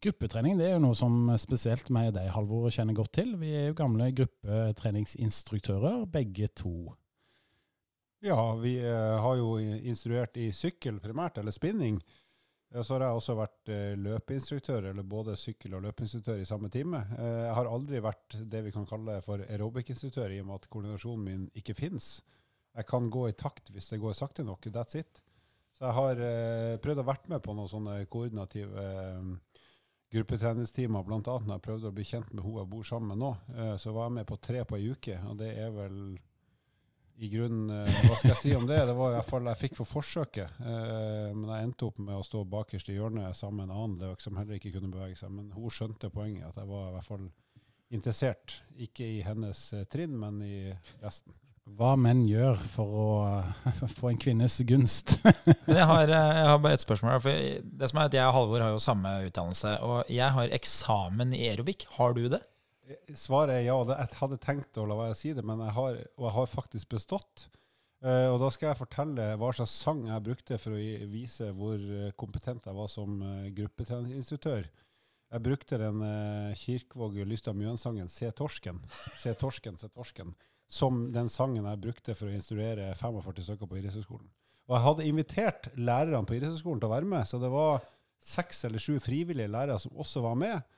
Gruppetrening 0.00 0.56
det 0.56 0.70
er 0.70 0.78
jo 0.78 0.84
noe 0.86 0.96
som 0.96 1.28
spesielt 1.40 1.90
meg 1.92 2.08
og 2.12 2.16
deg, 2.16 2.30
Halvor, 2.32 2.70
kjenner 2.72 2.96
godt 2.96 3.12
til. 3.18 3.34
Vi 3.40 3.50
er 3.52 3.68
jo 3.68 3.76
gamle 3.82 4.08
gruppetreningsinstruktører, 4.16 6.06
begge 6.08 6.48
to. 6.56 6.94
Ja, 8.24 8.54
vi 8.60 8.78
eh, 8.80 9.20
har 9.20 9.36
jo 9.36 9.54
instruert 9.60 10.36
i 10.40 10.50
sykkel 10.52 11.00
primært, 11.04 11.38
eller 11.40 11.52
spinning. 11.52 12.00
Og 12.70 12.84
så 12.86 12.94
har 12.94 13.06
jeg 13.08 13.18
også 13.18 13.34
vært 13.38 13.70
eh, 13.72 13.94
løpeinstruktør, 13.98 14.90
eller 14.92 15.06
både 15.08 15.36
sykkel- 15.40 15.74
og 15.78 15.86
løpeinstruktør 15.88 16.38
i 16.38 16.48
samme 16.48 16.70
time. 16.72 17.00
Eh, 17.18 17.38
jeg 17.48 17.54
har 17.56 17.70
aldri 17.70 18.02
vært 18.04 18.36
det 18.52 18.60
vi 18.66 18.72
kan 18.74 18.86
kalle 18.88 19.18
for 19.24 19.42
aerobic-instruktør, 19.42 20.30
i 20.30 20.40
og 20.40 20.48
med 20.48 20.60
at 20.60 20.68
koordinasjonen 20.70 21.24
min 21.26 21.48
ikke 21.58 21.74
fins. 21.74 22.20
Jeg 22.76 22.86
kan 22.86 23.10
gå 23.10 23.26
i 23.28 23.36
takt 23.36 23.72
hvis 23.74 23.90
det 23.90 24.00
går 24.02 24.16
sakte 24.16 24.46
nok. 24.46 24.70
That's 24.70 24.98
it. 25.00 25.22
Så 25.76 25.86
jeg 25.86 25.96
har 25.96 26.24
eh, 26.24 26.78
prøvd 26.82 27.02
å 27.02 27.08
være 27.08 27.32
med 27.32 27.42
på 27.44 27.54
noen 27.56 27.70
sånne 27.70 27.96
koordinative 28.12 28.84
eh, 28.84 29.60
gruppetreningstimer, 30.10 31.06
bl.a. 31.06 31.20
når 31.22 31.54
jeg 31.54 31.64
prøvde 31.64 31.90
å 31.90 31.94
bli 31.94 32.04
kjent 32.06 32.32
med 32.34 32.44
hun 32.44 32.58
jeg 32.58 32.70
bor 32.72 32.86
sammen 32.86 33.14
med 33.14 33.22
nå. 33.22 33.30
Eh, 33.54 33.76
så 33.80 33.94
var 33.96 34.08
jeg 34.08 34.18
med 34.18 34.28
på 34.28 34.38
tre 34.42 34.64
på 34.66 34.78
ei 34.78 34.90
uke, 34.90 35.16
og 35.30 35.38
det 35.40 35.54
er 35.62 35.72
vel 35.74 36.02
i 37.20 37.28
grunnen 37.28 37.68
eh, 37.74 38.00
Hva 38.06 38.16
skal 38.16 38.32
jeg 38.32 38.40
si 38.40 38.54
om 38.56 38.66
det? 38.68 38.78
Det 38.88 38.96
var 38.96 39.12
i 39.12 39.18
hvert 39.18 39.28
fall 39.28 39.50
jeg 39.50 39.60
fikk 39.60 39.76
for 39.80 39.88
forsøket. 39.88 40.60
Eh, 40.64 41.28
men 41.36 41.52
jeg 41.52 41.68
endte 41.68 41.88
opp 41.90 42.00
med 42.00 42.16
å 42.16 42.24
stå 42.26 42.42
bakerst 42.48 42.90
i 42.90 42.96
hjørnet 42.96 43.36
sammen 43.38 43.62
med 43.62 43.68
en 43.68 43.76
annen 43.76 44.08
løk 44.08 44.24
som 44.24 44.40
heller 44.40 44.56
ikke 44.56 44.72
kunne 44.76 44.92
bevege 44.94 45.18
seg. 45.20 45.32
Men 45.36 45.50
hun 45.54 45.74
skjønte 45.74 46.10
poenget, 46.14 46.48
at 46.48 46.60
jeg 46.62 46.70
var 46.70 46.88
i 46.88 46.94
hvert 46.96 47.10
fall 47.10 47.28
interessert. 47.90 48.56
Ikke 48.80 49.06
i 49.18 49.20
hennes 49.26 49.62
eh, 49.76 49.86
trinn, 49.90 50.16
men 50.18 50.40
i 50.46 50.56
resten 51.02 51.36
hva 51.78 51.92
menn 51.98 52.22
gjør 52.28 52.60
for 52.72 52.94
å 53.02 53.08
få 53.98 54.10
en 54.10 54.20
kvinnes 54.20 54.58
gunst. 54.68 55.18
Jeg 55.70 55.86
har, 55.86 56.10
eh, 56.10 56.30
jeg 56.40 56.48
har, 56.48 56.58
bare 56.62 56.78
ett 56.78 56.84
spørsmål. 56.84 57.20
For 57.22 57.44
det 57.62 57.90
som 57.90 58.00
er 58.00 58.08
at 58.08 58.16
Jeg 58.16 58.26
og 58.26 58.36
Halvor 58.36 58.64
har 58.64 58.72
jo 58.74 58.82
samme 58.82 59.12
utdannelse. 59.28 59.76
Og 59.86 60.10
jeg 60.10 60.34
har 60.36 60.56
eksamen 60.56 61.34
i 61.36 61.46
aerobic. 61.50 61.86
Har 61.98 62.16
du 62.16 62.26
det? 62.32 62.42
Svaret 63.14 63.60
er 63.60 63.64
ja. 63.68 63.78
Jeg 63.92 64.18
hadde 64.18 64.40
tenkt 64.42 64.80
å 64.80 64.86
la 64.88 64.98
være 64.98 65.14
å 65.14 65.18
si 65.18 65.32
det, 65.36 65.44
men 65.46 65.62
jeg 65.62 65.76
har, 65.76 66.02
og 66.18 66.26
jeg 66.26 66.36
har 66.36 66.52
faktisk 66.56 66.92
bestått. 66.96 67.46
Eh, 68.02 68.26
og 68.32 68.40
da 68.42 68.50
skal 68.52 68.72
jeg 68.72 68.80
fortelle 68.80 69.30
hva 69.38 69.52
slags 69.54 69.76
sang 69.84 70.06
jeg 70.08 70.26
brukte 70.26 70.58
for 70.58 70.74
å 70.74 71.08
vise 71.12 71.50
hvor 71.56 71.78
eh, 71.78 72.12
kompetent 72.18 72.66
jeg 72.66 72.76
var 72.76 72.90
som 72.90 73.20
gruppetreningsinstruktør. 73.56 74.70
Jeg 75.30 75.46
brukte 75.46 75.78
den 75.78 76.00
Kirkvåg 76.58 77.20
Lystad 77.22 77.54
Mjøen-sangen 77.54 78.08
'Se 78.10 78.32
torsken'. 78.34 78.80
Se 79.14 79.30
torsken, 79.38 79.76
se 79.78 79.86
torsken 79.94 80.34
som 80.70 81.08
den 81.12 81.28
sangen 81.32 81.66
jeg 81.66 81.82
brukte 81.82 82.14
for 82.14 82.30
å 82.30 82.34
instruere 82.34 82.92
45 82.98 83.46
stykker 83.48 83.70
på 83.70 83.80
idrettshøyskolen. 83.80 84.28
Og 84.70 84.76
jeg 84.76 84.84
hadde 84.86 85.06
invitert 85.08 85.70
lærerne 85.74 86.22
på 86.28 86.36
idrettshøyskolen 86.36 86.82
til 86.82 86.90
å 86.90 86.94
være 86.94 87.10
med, 87.10 87.26
så 87.26 87.40
det 87.42 87.50
var 87.50 87.82
seks 88.22 88.64
eller 88.68 88.82
sju 88.82 89.00
frivillige 89.02 89.50
lærere 89.50 89.80
som 89.82 89.96
også 89.98 90.22
var 90.22 90.36
med. 90.38 90.76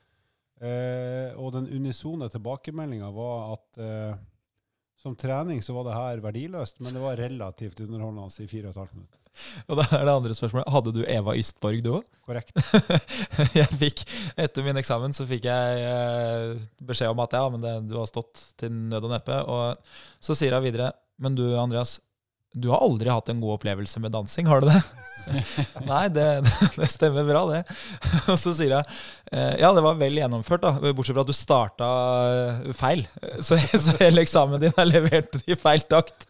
Eh, 0.62 1.34
og 1.36 1.52
den 1.56 1.68
unisone 1.74 2.28
tilbakemeldinga 2.32 3.10
var 3.12 3.56
at 3.56 3.80
eh, 3.82 4.20
som 5.02 5.16
trening 5.18 5.60
så 5.64 5.74
var 5.76 5.88
det 5.88 5.98
her 5.98 6.22
verdiløst, 6.24 6.80
men 6.80 6.94
det 6.94 7.02
var 7.02 7.18
relativt 7.18 7.82
underholdende 7.82 8.44
i 8.44 8.48
fire 8.48 8.70
og 8.70 8.76
et 8.76 8.82
halvt 8.84 8.96
minutt. 9.00 9.21
Og 9.68 9.78
da 9.78 9.86
er 9.96 10.04
det 10.06 10.14
andre 10.14 10.36
spørsmålet. 10.36 10.70
Hadde 10.74 10.94
du 10.94 11.02
Eva 11.06 11.34
Ystborg, 11.38 11.82
du 11.84 11.90
òg? 11.98 12.08
Korrekt. 12.28 12.54
jeg 13.58 13.68
fikk, 13.80 14.04
Etter 14.40 14.66
min 14.66 14.78
eksamen 14.80 15.14
så 15.16 15.26
fikk 15.28 15.48
jeg 15.48 15.84
eh, 15.88 16.54
beskjed 16.86 17.12
om 17.12 17.22
at 17.24 17.36
ja, 17.38 17.42
men 17.52 17.64
det, 17.64 17.74
du 17.90 17.96
har 17.98 18.08
stått 18.10 18.44
til 18.60 18.72
nød 18.72 19.08
og 19.08 19.14
neppe. 19.14 19.38
Og 19.48 20.22
så 20.22 20.36
sier 20.38 20.56
hun 20.56 20.66
videre 20.66 20.92
Men 21.22 21.36
du, 21.38 21.44
Andreas, 21.58 21.98
du 22.52 22.68
har 22.68 22.84
aldri 22.84 23.08
hatt 23.12 23.30
en 23.32 23.40
god 23.40 23.58
opplevelse 23.58 24.00
med 24.02 24.12
dansing, 24.12 24.46
har 24.50 24.60
du 24.60 24.68
det? 24.68 24.82
Nei, 25.86 26.08
det, 26.12 26.26
det, 26.76 26.88
stemmer 26.90 27.24
bra, 27.24 27.42
det. 27.48 27.62
Og 28.32 28.38
så 28.40 28.52
sier 28.56 28.74
jeg 28.74 28.88
eh, 29.32 29.54
ja, 29.62 29.70
det 29.74 29.84
var 29.84 29.98
vel 30.00 30.18
gjennomført, 30.18 30.64
da, 30.64 30.92
bortsett 30.92 31.16
fra 31.16 31.24
at 31.24 31.30
du 31.30 31.36
starta 31.36 31.88
eh, 32.32 32.72
feil. 32.76 33.04
Så, 33.40 33.56
så 33.56 33.96
hele 34.00 34.24
eksamen 34.24 34.60
din 34.62 34.76
er 34.76 34.88
levert 34.88 35.38
i 35.46 35.56
feil 35.58 35.84
takt. 35.88 36.26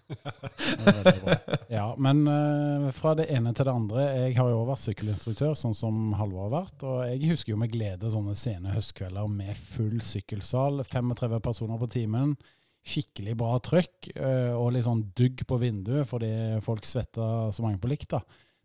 Ja, 1.73 1.93
men 1.97 2.25
uh, 2.29 2.91
fra 2.95 3.15
det 3.19 3.31
ene 3.33 3.55
til 3.57 3.67
det 3.69 3.75
andre. 3.75 4.07
Jeg 4.27 4.37
har 4.39 4.51
jo 4.53 4.65
vært 4.69 4.85
sykkelinstruktør, 4.85 5.55
sånn 5.59 5.77
som 5.77 6.13
Halvor 6.19 6.49
har 6.49 6.57
vært. 6.61 6.87
Og 6.87 7.05
jeg 7.09 7.33
husker 7.33 7.55
jo 7.55 7.61
med 7.63 7.73
glede 7.73 8.13
sånne 8.13 8.37
sene 8.39 8.75
høstkvelder 8.77 9.31
med 9.33 9.57
full 9.75 9.99
sykkelsal, 10.05 10.83
35 10.87 11.41
personer 11.43 11.81
på 11.81 11.91
timen 11.99 12.37
skikkelig 12.83 13.37
bra 13.39 13.59
trøkk 13.63 14.09
uh, 14.17 14.55
og 14.59 14.73
litt 14.75 14.87
sånn 14.87 15.05
dugg 15.17 15.45
på 15.49 15.59
vinduet 15.63 16.09
fordi 16.11 16.33
folk 16.65 16.89
svetta 16.89 17.53
så 17.55 17.65
mange 17.65 17.79
på 17.83 17.91
likt. 17.93 18.11
da. 18.17 18.23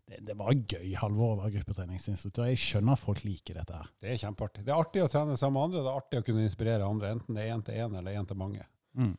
Det, 0.08 0.22
det 0.24 0.34
var 0.38 0.56
gøy 0.56 0.94
Halvor, 0.98 1.34
å 1.34 1.38
være 1.42 1.58
gruppetreningsinstruktør. 1.58 2.48
Jeg 2.48 2.62
skjønner 2.62 2.96
at 2.96 3.02
folk 3.02 3.22
liker 3.26 3.60
dette. 3.60 3.76
her. 3.76 3.90
Det 4.00 4.12
er 4.14 4.20
kjempeartig. 4.22 4.64
Det 4.66 4.72
er 4.72 4.82
artig 4.82 5.04
å 5.04 5.10
trene 5.12 5.36
sammen 5.36 5.58
med 5.58 5.68
andre. 5.68 5.84
Det 5.84 5.92
er 5.92 6.02
artig 6.02 6.20
å 6.22 6.26
kunne 6.26 6.44
inspirere 6.48 6.88
andre, 6.88 7.14
enten 7.16 7.38
det 7.38 7.44
er 7.44 7.54
én 7.54 7.64
til 7.66 7.80
én 7.84 7.98
eller 8.00 8.16
én 8.16 8.28
til 8.28 8.40
mange. 8.40 8.64
Mm. 8.98 9.14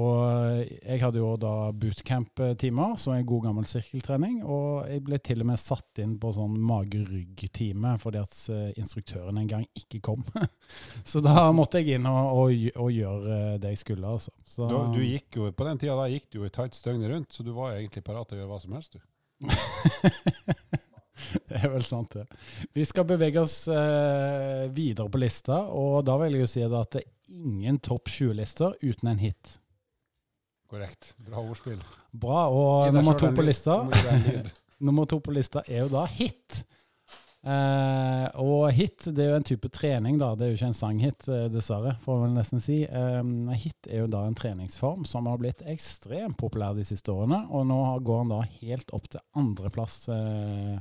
Og 0.00 0.62
jeg 0.64 1.02
hadde 1.02 1.20
jo 1.20 1.34
da 1.36 1.68
bootcamp-timer, 1.76 2.94
som 2.96 3.12
er 3.12 3.26
god 3.28 3.42
gammel 3.44 3.66
sirkeltrening. 3.68 4.38
Og 4.40 4.88
jeg 4.88 5.02
ble 5.04 5.18
til 5.20 5.44
og 5.44 5.50
med 5.50 5.60
satt 5.60 6.00
inn 6.00 6.14
på 6.20 6.30
sånn 6.32 6.54
mage-rygg-time 6.64 7.92
fordi 8.00 8.22
at 8.22 8.38
eh, 8.54 8.70
instruktøren 8.80 9.42
en 9.42 9.50
gang 9.50 9.66
ikke 9.76 10.00
kom. 10.08 10.24
så 11.10 11.20
da 11.24 11.50
måtte 11.52 11.82
jeg 11.82 11.98
inn 11.98 12.08
og, 12.08 12.40
og, 12.40 12.64
og 12.80 12.96
gjøre 12.96 13.36
eh, 13.36 13.58
det 13.60 13.74
jeg 13.74 13.82
skulle. 13.82 14.14
altså. 14.16 14.32
Så, 14.48 14.64
du, 14.70 14.78
du, 14.96 15.02
gikk 15.04 15.42
jo, 15.42 15.50
På 15.52 15.68
den 15.68 15.82
tida 15.82 15.98
da 15.98 16.08
gikk 16.08 16.30
du 16.32 16.40
jo 16.40 16.48
i 16.48 16.54
tights 16.54 16.80
døgnet 16.86 17.12
rundt, 17.12 17.36
så 17.36 17.44
du 17.44 17.52
var 17.52 17.76
egentlig 17.76 18.04
parat 18.06 18.30
til 18.30 18.40
å 18.40 18.42
gjøre 18.42 18.52
hva 18.54 18.62
som 18.64 18.78
helst, 18.78 18.96
du. 18.96 19.00
det 21.50 21.60
er 21.60 21.68
vel 21.68 21.84
sant, 21.84 22.16
det. 22.16 22.24
Vi 22.72 22.88
skal 22.88 23.10
bevege 23.12 23.44
oss 23.44 23.66
eh, 23.68 24.70
videre 24.72 25.12
på 25.12 25.20
lista, 25.20 25.66
og 25.68 26.00
da 26.08 26.16
vil 26.22 26.38
jeg 26.38 26.46
jo 26.46 26.52
si 26.54 26.64
at 26.64 26.96
det 26.96 27.04
er 27.04 27.10
ingen 27.32 27.76
topp 27.84 28.08
20-lister 28.08 28.80
uten 28.80 29.12
en 29.12 29.20
hit. 29.20 29.58
Korrekt. 30.72 31.12
Bra 31.20 31.42
ordspill. 31.44 31.80
Bra. 32.16 32.46
Og 32.48 32.94
nummer 32.96 33.16
to 33.20 33.28
på 33.36 33.44
lista. 33.44 33.82
Nummer 34.86 35.04
to 35.06 35.20
på 35.22 35.34
lista 35.36 35.60
er 35.68 35.84
jo 35.84 35.90
da 35.92 36.06
hit. 36.08 36.62
Eh, 37.42 38.26
og 38.40 38.70
hit 38.72 39.04
det 39.10 39.24
er 39.24 39.28
jo 39.32 39.38
en 39.40 39.46
type 39.46 39.68
trening, 39.74 40.16
da. 40.18 40.30
Det 40.38 40.46
er 40.46 40.52
jo 40.52 40.56
ikke 40.56 40.70
en 40.70 40.78
sanghit, 40.78 41.26
eh, 41.28 41.44
dessverre, 41.52 41.92
får 42.02 42.22
man 42.22 42.32
nesten 42.38 42.62
si. 42.64 42.80
Eh, 42.86 43.20
hit 43.60 43.90
er 43.90 44.00
jo 44.00 44.08
da 44.10 44.22
en 44.26 44.38
treningsform 44.38 45.04
som 45.06 45.28
har 45.30 45.42
blitt 45.42 45.60
ekstremt 45.68 46.38
populær 46.40 46.74
de 46.78 46.86
siste 46.88 47.12
årene. 47.12 47.44
Og 47.52 47.66
nå 47.68 47.78
går 48.06 48.22
han 48.24 48.32
da 48.32 48.40
helt 48.62 48.94
opp 48.96 49.10
til 49.12 49.22
andreplass 49.38 50.06
eh, 50.14 50.78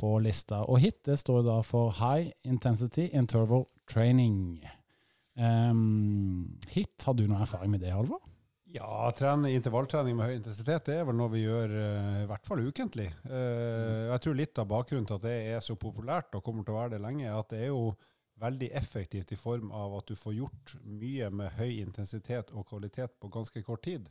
på 0.00 0.14
lista. 0.24 0.62
Og 0.70 0.80
hit 0.82 1.02
det 1.04 1.18
står 1.20 1.44
da 1.46 1.60
for 1.66 1.92
High 2.00 2.32
Intensity 2.48 3.10
Interval 3.12 3.68
Training. 3.90 4.64
Um, 5.36 6.56
hit, 6.72 6.96
har 7.04 7.12
du 7.12 7.26
noe 7.28 7.42
erfaring 7.44 7.74
med 7.74 7.84
det, 7.84 7.92
Halvor? 7.92 8.22
Ja, 8.76 9.12
trening, 9.16 9.54
intervalltrening 9.56 10.16
med 10.18 10.28
høy 10.28 10.34
intensitet 10.36 10.88
det 10.90 10.98
er 11.00 11.06
vel 11.08 11.16
noe 11.16 11.32
vi 11.32 11.46
gjør 11.46 11.70
uh, 11.72 12.16
i 12.24 12.26
hvert 12.28 12.48
fall 12.48 12.60
ukentlig. 12.66 13.06
Uh, 13.24 14.10
jeg 14.10 14.22
tror 14.24 14.36
litt 14.36 14.60
av 14.60 14.68
bakgrunnen 14.68 15.06
til 15.08 15.16
at 15.16 15.24
det 15.24 15.36
er 15.54 15.64
så 15.64 15.78
populært 15.80 16.36
og 16.36 16.44
kommer 16.44 16.66
til 16.66 16.74
å 16.74 16.82
være 16.82 16.96
det 16.96 17.00
lenge, 17.04 17.24
er 17.24 17.38
at 17.38 17.54
det 17.54 17.62
er 17.64 17.72
jo 17.72 17.94
veldig 18.42 18.68
effektivt 18.76 19.32
i 19.32 19.38
form 19.40 19.72
av 19.72 19.96
at 19.96 20.10
du 20.10 20.18
får 20.20 20.36
gjort 20.36 20.74
mye 20.84 21.30
med 21.32 21.56
høy 21.56 21.78
intensitet 21.86 22.52
og 22.52 22.68
kvalitet 22.68 23.16
på 23.22 23.32
ganske 23.32 23.64
kort 23.64 23.86
tid. 23.86 24.10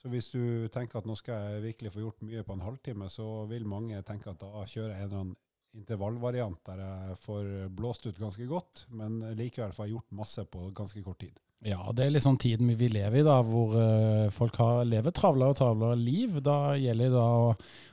Så 0.00 0.08
hvis 0.08 0.32
du 0.32 0.70
tenker 0.72 1.02
at 1.02 1.06
nå 1.06 1.18
skal 1.18 1.52
jeg 1.52 1.66
virkelig 1.68 1.92
få 1.92 2.06
gjort 2.06 2.24
mye 2.24 2.46
på 2.48 2.56
en 2.56 2.64
halvtime, 2.64 3.12
så 3.12 3.44
vil 3.50 3.68
mange 3.68 4.00
tenke 4.08 4.32
at 4.32 4.40
da 4.40 4.64
kjører 4.64 4.96
jeg 4.96 5.02
en 5.02 5.08
eller 5.10 5.20
annen 5.20 5.38
intervallvariant 5.82 6.64
der 6.68 6.80
jeg 6.80 7.22
får 7.22 7.54
blåst 7.76 8.08
ut 8.08 8.18
ganske 8.18 8.48
godt, 8.48 8.86
men 8.88 9.20
likevel 9.36 9.76
får 9.76 9.88
jeg 9.88 9.98
gjort 9.98 10.20
masse 10.24 10.48
på 10.48 10.70
ganske 10.80 11.04
kort 11.04 11.20
tid. 11.22 11.36
Ja, 11.62 11.78
det 11.94 12.08
er 12.08 12.22
sånn 12.22 12.40
tiden 12.42 12.72
vi 12.74 12.88
lever 12.90 13.20
i, 13.20 13.26
da, 13.26 13.36
hvor 13.46 13.76
eh, 13.78 14.26
folk 14.34 14.56
har, 14.58 14.82
lever 14.88 15.14
travlere 15.14 15.54
og 15.54 15.58
travlere 15.60 15.98
liv. 15.98 16.40
Da 16.42 16.74
gjelder 16.74 17.12
det 17.12 17.14
da 17.14 17.26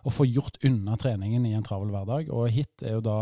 å 0.10 0.14
få 0.14 0.26
gjort 0.26 0.58
unna 0.66 0.98
treningen 0.98 1.46
i 1.46 1.54
en 1.54 1.66
travel 1.66 1.92
hverdag. 1.94 2.32
Og 2.34 2.50
hit 2.54 2.82
er 2.82 2.98
jo 2.98 3.04
da 3.06 3.20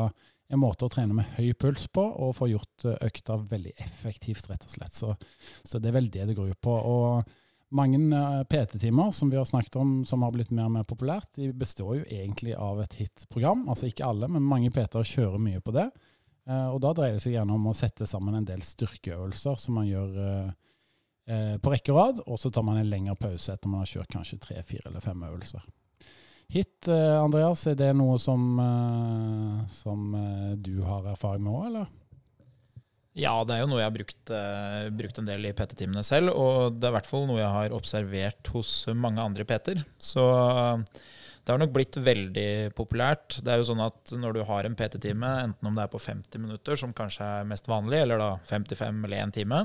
en 0.48 0.62
måte 0.62 0.88
å 0.88 0.92
trene 0.92 1.18
med 1.18 1.28
høy 1.36 1.52
puls 1.60 1.90
på, 1.92 2.06
og 2.24 2.38
få 2.38 2.48
gjort 2.54 2.88
eh, 2.88 2.96
økta 3.10 3.36
veldig 3.50 3.76
effektivt, 3.84 4.48
rett 4.48 4.64
og 4.64 4.78
slett. 4.78 4.96
Så, 4.96 5.12
så 5.68 5.84
det 5.84 5.92
er 5.92 6.00
vel 6.00 6.08
det 6.14 6.30
det 6.30 6.38
går 6.38 6.56
ut 6.56 6.64
på. 6.64 6.78
Og 6.80 7.76
mange 7.76 8.00
eh, 8.00 8.44
PT-timer 8.48 9.12
som 9.12 9.34
vi 9.34 9.40
har 9.40 9.48
snakket 9.50 9.76
om, 9.84 9.98
som 10.08 10.24
har 10.24 10.32
blitt 10.32 10.54
mer 10.56 10.70
og 10.70 10.78
mer 10.78 10.88
populært, 10.88 11.28
de 11.36 11.52
består 11.52 12.00
jo 12.00 12.08
egentlig 12.08 12.56
av 12.56 12.80
et 12.86 12.96
hit-program. 13.02 13.68
Altså 13.68 13.92
ikke 13.92 14.08
alle, 14.08 14.32
men 14.32 14.48
mange 14.48 14.72
PT-er 14.72 15.12
kjører 15.12 15.44
mye 15.44 15.60
på 15.60 15.76
det. 15.76 15.90
Eh, 16.48 16.70
og 16.72 16.80
da 16.84 16.94
dreier 16.96 17.18
det 17.18 17.24
seg 17.26 17.36
gjerne 17.36 17.58
om 17.58 17.68
å 17.70 17.76
sette 17.76 18.08
sammen 18.10 18.38
en 18.38 18.48
del 18.48 18.64
styrkeøvelser 18.64 19.60
som 19.60 19.80
man 19.80 19.90
gjør 19.90 20.22
eh, 20.24 20.50
eh, 21.34 21.56
på 21.60 21.74
rekke 21.74 21.94
og 21.94 22.00
rad, 22.00 22.24
og 22.26 22.40
så 22.42 22.52
tar 22.54 22.66
man 22.68 22.80
en 22.80 22.90
lengre 22.90 23.18
pause 23.20 23.54
etter 23.54 23.72
man 23.72 23.84
har 23.84 23.92
kjørt 23.92 24.14
kanskje 24.16 24.40
tre, 24.44 24.62
fire 24.68 24.92
eller 24.92 25.04
fem 25.04 25.28
øvelser. 25.28 25.68
Hit, 26.48 26.88
Andreas, 26.88 27.66
er 27.68 27.76
det 27.76 27.90
noe 28.00 28.14
som, 28.24 28.40
som 29.68 30.14
du 30.64 30.78
har 30.88 31.10
erfaring 31.12 31.44
med 31.44 31.52
òg, 31.52 31.66
eller? 31.68 31.90
Ja, 33.18 33.34
det 33.48 33.56
er 33.56 33.64
jo 33.64 33.70
noe 33.72 33.80
jeg 33.82 33.90
har 33.90 33.96
brukt, 33.96 34.30
uh, 34.30 34.88
brukt 34.94 35.18
en 35.18 35.28
del 35.28 35.48
i 35.50 35.54
PT-timene 35.58 36.04
selv, 36.06 36.36
og 36.38 36.78
det 36.78 36.86
er 36.86 36.94
i 36.94 36.98
hvert 37.00 37.10
fall 37.10 37.26
noe 37.26 37.42
jeg 37.42 37.54
har 37.56 37.74
observert 37.74 38.52
hos 38.54 38.74
mange 38.94 39.24
andre 39.24 39.46
PT-er. 39.48 39.82
Så 39.98 40.22
eh, 40.22 41.02
det 41.48 41.54
har 41.54 41.62
nok 41.62 41.78
blitt 41.78 41.96
veldig 42.04 42.74
populært. 42.76 43.38
Det 43.40 43.54
er 43.54 43.62
jo 43.62 43.70
sånn 43.70 43.80
at 43.80 44.12
når 44.20 44.34
du 44.36 44.40
har 44.50 44.68
en 44.68 44.74
PT-time, 44.76 45.28
enten 45.46 45.70
om 45.70 45.78
det 45.78 45.86
er 45.86 45.92
på 45.94 46.02
50 46.04 46.42
minutter, 46.44 46.76
som 46.76 46.92
kanskje 46.96 47.24
er 47.24 47.46
mest 47.48 47.70
vanlig, 47.72 48.02
eller 48.04 48.20
da 48.20 48.34
55 48.50 48.98
eller 49.08 49.22
1 49.24 49.32
time, 49.38 49.62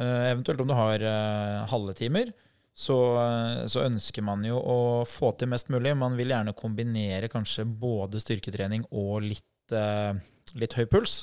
eh, 0.00 0.30
eventuelt 0.30 0.62
om 0.64 0.70
du 0.70 0.72
har 0.78 1.04
eh, 1.04 1.56
halve 1.68 1.92
timer, 1.98 2.30
så, 2.72 2.96
eh, 3.20 3.66
så 3.68 3.82
ønsker 3.84 4.24
man 4.24 4.46
jo 4.48 4.62
å 4.64 4.78
få 5.04 5.34
til 5.36 5.50
mest 5.52 5.68
mulig. 5.68 5.92
Man 5.92 6.16
vil 6.16 6.32
gjerne 6.32 6.56
kombinere 6.56 7.28
kanskje 7.28 7.68
både 7.68 8.24
styrketrening 8.24 8.88
og 8.88 9.20
litt, 9.26 9.76
litt 10.56 10.78
høy 10.78 10.86
puls. 10.88 11.18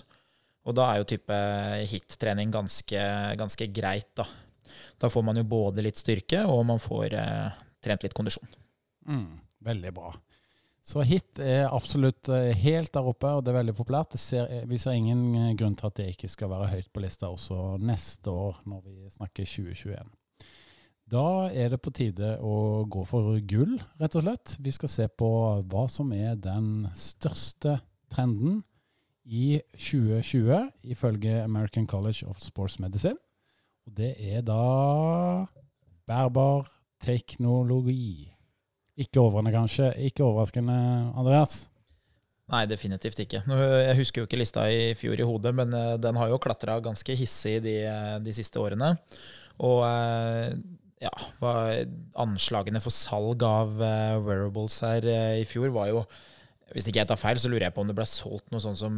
Og 0.70 0.78
da 0.78 0.92
er 0.92 1.02
jo 1.02 1.10
type 1.10 1.42
hit-trening 1.90 2.54
ganske, 2.54 3.02
ganske 3.42 3.72
greit, 3.74 4.14
da. 4.14 4.30
Da 5.02 5.10
får 5.10 5.26
man 5.26 5.42
jo 5.42 5.48
både 5.50 5.82
litt 5.90 5.98
styrke, 5.98 6.46
og 6.46 6.68
man 6.70 6.78
får 6.78 7.18
trent 7.82 8.06
litt 8.06 8.14
kondisjon. 8.14 8.46
Mm, 9.10 9.47
veldig 9.66 9.94
bra. 9.96 10.12
Så 10.88 11.04
hit 11.04 11.40
er 11.44 11.66
absolutt 11.68 12.30
eh, 12.32 12.54
helt 12.56 12.94
der 12.96 13.08
oppe, 13.10 13.28
og 13.36 13.42
det 13.44 13.52
er 13.52 13.58
veldig 13.60 13.74
populært. 13.76 14.16
Ser, 14.22 14.48
eh, 14.48 14.64
vi 14.70 14.78
ser 14.80 14.96
ingen 14.96 15.34
eh, 15.36 15.56
grunn 15.60 15.76
til 15.76 15.90
at 15.90 15.98
det 16.00 16.06
ikke 16.14 16.30
skal 16.32 16.52
være 16.54 16.70
høyt 16.72 16.88
på 16.96 17.04
lista 17.04 17.28
også 17.28 17.76
neste 17.84 18.32
år, 18.32 18.62
når 18.64 18.86
vi 18.86 19.12
snakker 19.12 19.50
2021. 19.52 20.08
Da 21.12 21.26
er 21.52 21.74
det 21.74 21.82
på 21.84 21.92
tide 21.96 22.34
å 22.44 22.86
gå 22.88 23.04
for 23.08 23.36
gull, 23.48 23.76
rett 24.00 24.16
og 24.16 24.24
slett. 24.24 24.56
Vi 24.64 24.72
skal 24.76 24.92
se 24.92 25.10
på 25.12 25.30
hva 25.68 25.84
som 25.92 26.12
er 26.16 26.40
den 26.40 26.88
største 26.96 27.78
trenden 28.12 28.62
i 29.28 29.60
2020, 29.76 30.72
ifølge 30.88 31.44
American 31.44 31.88
College 31.88 32.28
of 32.28 32.40
Sports 32.44 32.80
Medicine. 32.80 33.20
Og 33.88 33.96
det 34.00 34.14
er 34.20 34.44
da 34.48 34.64
bærbar 36.08 36.68
teknologi. 37.04 38.37
Ikke 38.98 39.22
overraskende, 39.22 39.54
kanskje. 39.54 39.90
Ikke 40.10 40.26
overraskende, 40.26 40.78
Andreas. 41.18 41.60
Nei, 42.50 42.64
definitivt 42.70 43.20
ikke. 43.20 43.44
Jeg 43.44 43.98
husker 44.00 44.22
jo 44.22 44.28
ikke 44.30 44.40
lista 44.40 44.64
i 44.72 44.94
fjor 44.96 45.20
i 45.20 45.28
hodet, 45.28 45.52
men 45.56 45.74
eh, 45.76 45.96
den 46.00 46.16
har 46.18 46.32
jo 46.32 46.40
klatra 46.42 46.80
ganske 46.82 47.18
hissig 47.20 47.60
de, 47.66 47.78
de 48.24 48.34
siste 48.36 48.62
årene. 48.64 48.94
Og 49.68 49.82
eh, 49.84 50.56
ja, 51.04 51.12
anslagene 52.18 52.82
for 52.82 52.94
salg 52.94 53.44
av 53.46 53.76
eh, 53.86 54.16
wearables 54.24 54.80
her 54.82 55.06
eh, 55.06 55.42
i 55.44 55.46
fjor 55.46 55.70
var 55.76 55.92
jo 55.92 56.00
Hvis 56.74 56.90
ikke 56.90 57.00
jeg 57.00 57.08
tar 57.08 57.20
feil, 57.22 57.38
så 57.40 57.48
lurer 57.52 57.68
jeg 57.68 57.76
på 57.76 57.84
om 57.84 57.88
det 57.88 57.96
ble 57.96 58.06
solgt 58.10 58.50
noe 58.52 58.60
sånn 58.60 58.76
som 58.76 58.96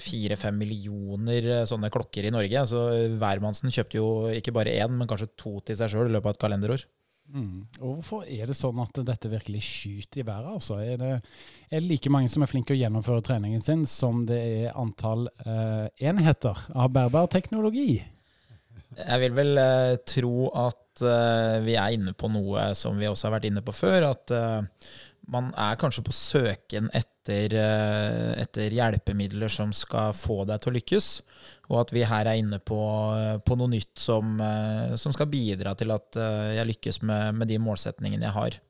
fire-fem 0.00 0.56
millioner 0.56 1.48
eh, 1.58 1.66
sånne 1.68 1.90
klokker 1.92 2.24
i 2.24 2.32
Norge. 2.32 2.62
Så 2.70 2.84
hvermannsen 3.20 3.74
kjøpte 3.74 3.98
jo 3.98 4.06
ikke 4.32 4.54
bare 4.56 4.72
én, 4.78 4.94
men 4.94 5.10
kanskje 5.10 5.32
to 5.36 5.58
til 5.66 5.76
seg 5.76 5.92
sjøl 5.92 6.08
i 6.08 6.14
løpet 6.14 6.30
av 6.30 6.38
et 6.38 6.44
kalenderår. 6.46 6.86
Mm. 7.32 7.64
Og 7.80 7.98
hvorfor 7.98 8.26
er 8.28 8.50
det 8.50 8.56
sånn 8.58 8.78
at 8.82 8.98
dette 9.08 9.30
virkelig 9.32 9.62
skyter 9.66 10.22
i 10.22 10.26
været? 10.28 10.50
Altså? 10.58 10.78
Er, 10.84 10.98
det, 11.00 11.12
er 11.70 11.80
det 11.80 11.88
like 11.88 12.12
mange 12.12 12.30
som 12.30 12.44
er 12.44 12.50
flinke 12.50 12.76
å 12.76 12.78
gjennomføre 12.78 13.24
treningen 13.24 13.62
sin, 13.64 13.86
som 13.88 14.24
det 14.28 14.40
er 14.40 14.76
antall 14.78 15.26
eh, 15.46 15.86
enheter 16.10 16.66
av 16.74 16.92
bærbar 16.94 17.30
teknologi? 17.32 18.02
Jeg 18.94 19.22
vil 19.24 19.34
vel 19.34 19.58
eh, 19.58 19.96
tro 20.06 20.50
at 20.52 21.02
eh, 21.02 21.56
vi 21.64 21.74
er 21.80 21.96
inne 21.96 22.14
på 22.14 22.30
noe 22.30 22.70
som 22.78 23.00
vi 23.00 23.08
også 23.10 23.28
har 23.28 23.38
vært 23.38 23.48
inne 23.50 23.64
på 23.66 23.74
før. 23.74 24.10
At 24.12 24.34
eh, 24.34 24.92
man 25.30 25.50
er 25.56 25.78
kanskje 25.80 26.04
på 26.04 26.12
søken 26.14 26.90
etter, 26.94 27.54
eh, 27.56 28.30
etter 28.42 28.74
hjelpemidler 28.74 29.52
som 29.52 29.72
skal 29.76 30.12
få 30.16 30.42
deg 30.48 30.60
til 30.60 30.72
å 30.72 30.76
lykkes. 30.76 31.08
Og 31.72 31.80
at 31.80 31.94
vi 31.96 32.04
her 32.08 32.28
er 32.28 32.40
inne 32.40 32.60
på, 32.60 32.80
på 33.46 33.56
noe 33.58 33.72
nytt 33.72 33.94
som, 34.00 34.36
eh, 34.40 34.94
som 35.00 35.14
skal 35.16 35.30
bidra 35.32 35.74
til 35.78 35.94
at 35.94 36.20
eh, 36.20 36.54
jeg 36.58 36.70
lykkes 36.74 37.02
med, 37.08 37.40
med 37.40 37.52
de 37.52 37.60
målsetningene 37.62 38.28
jeg 38.28 38.38
har. 38.38 38.60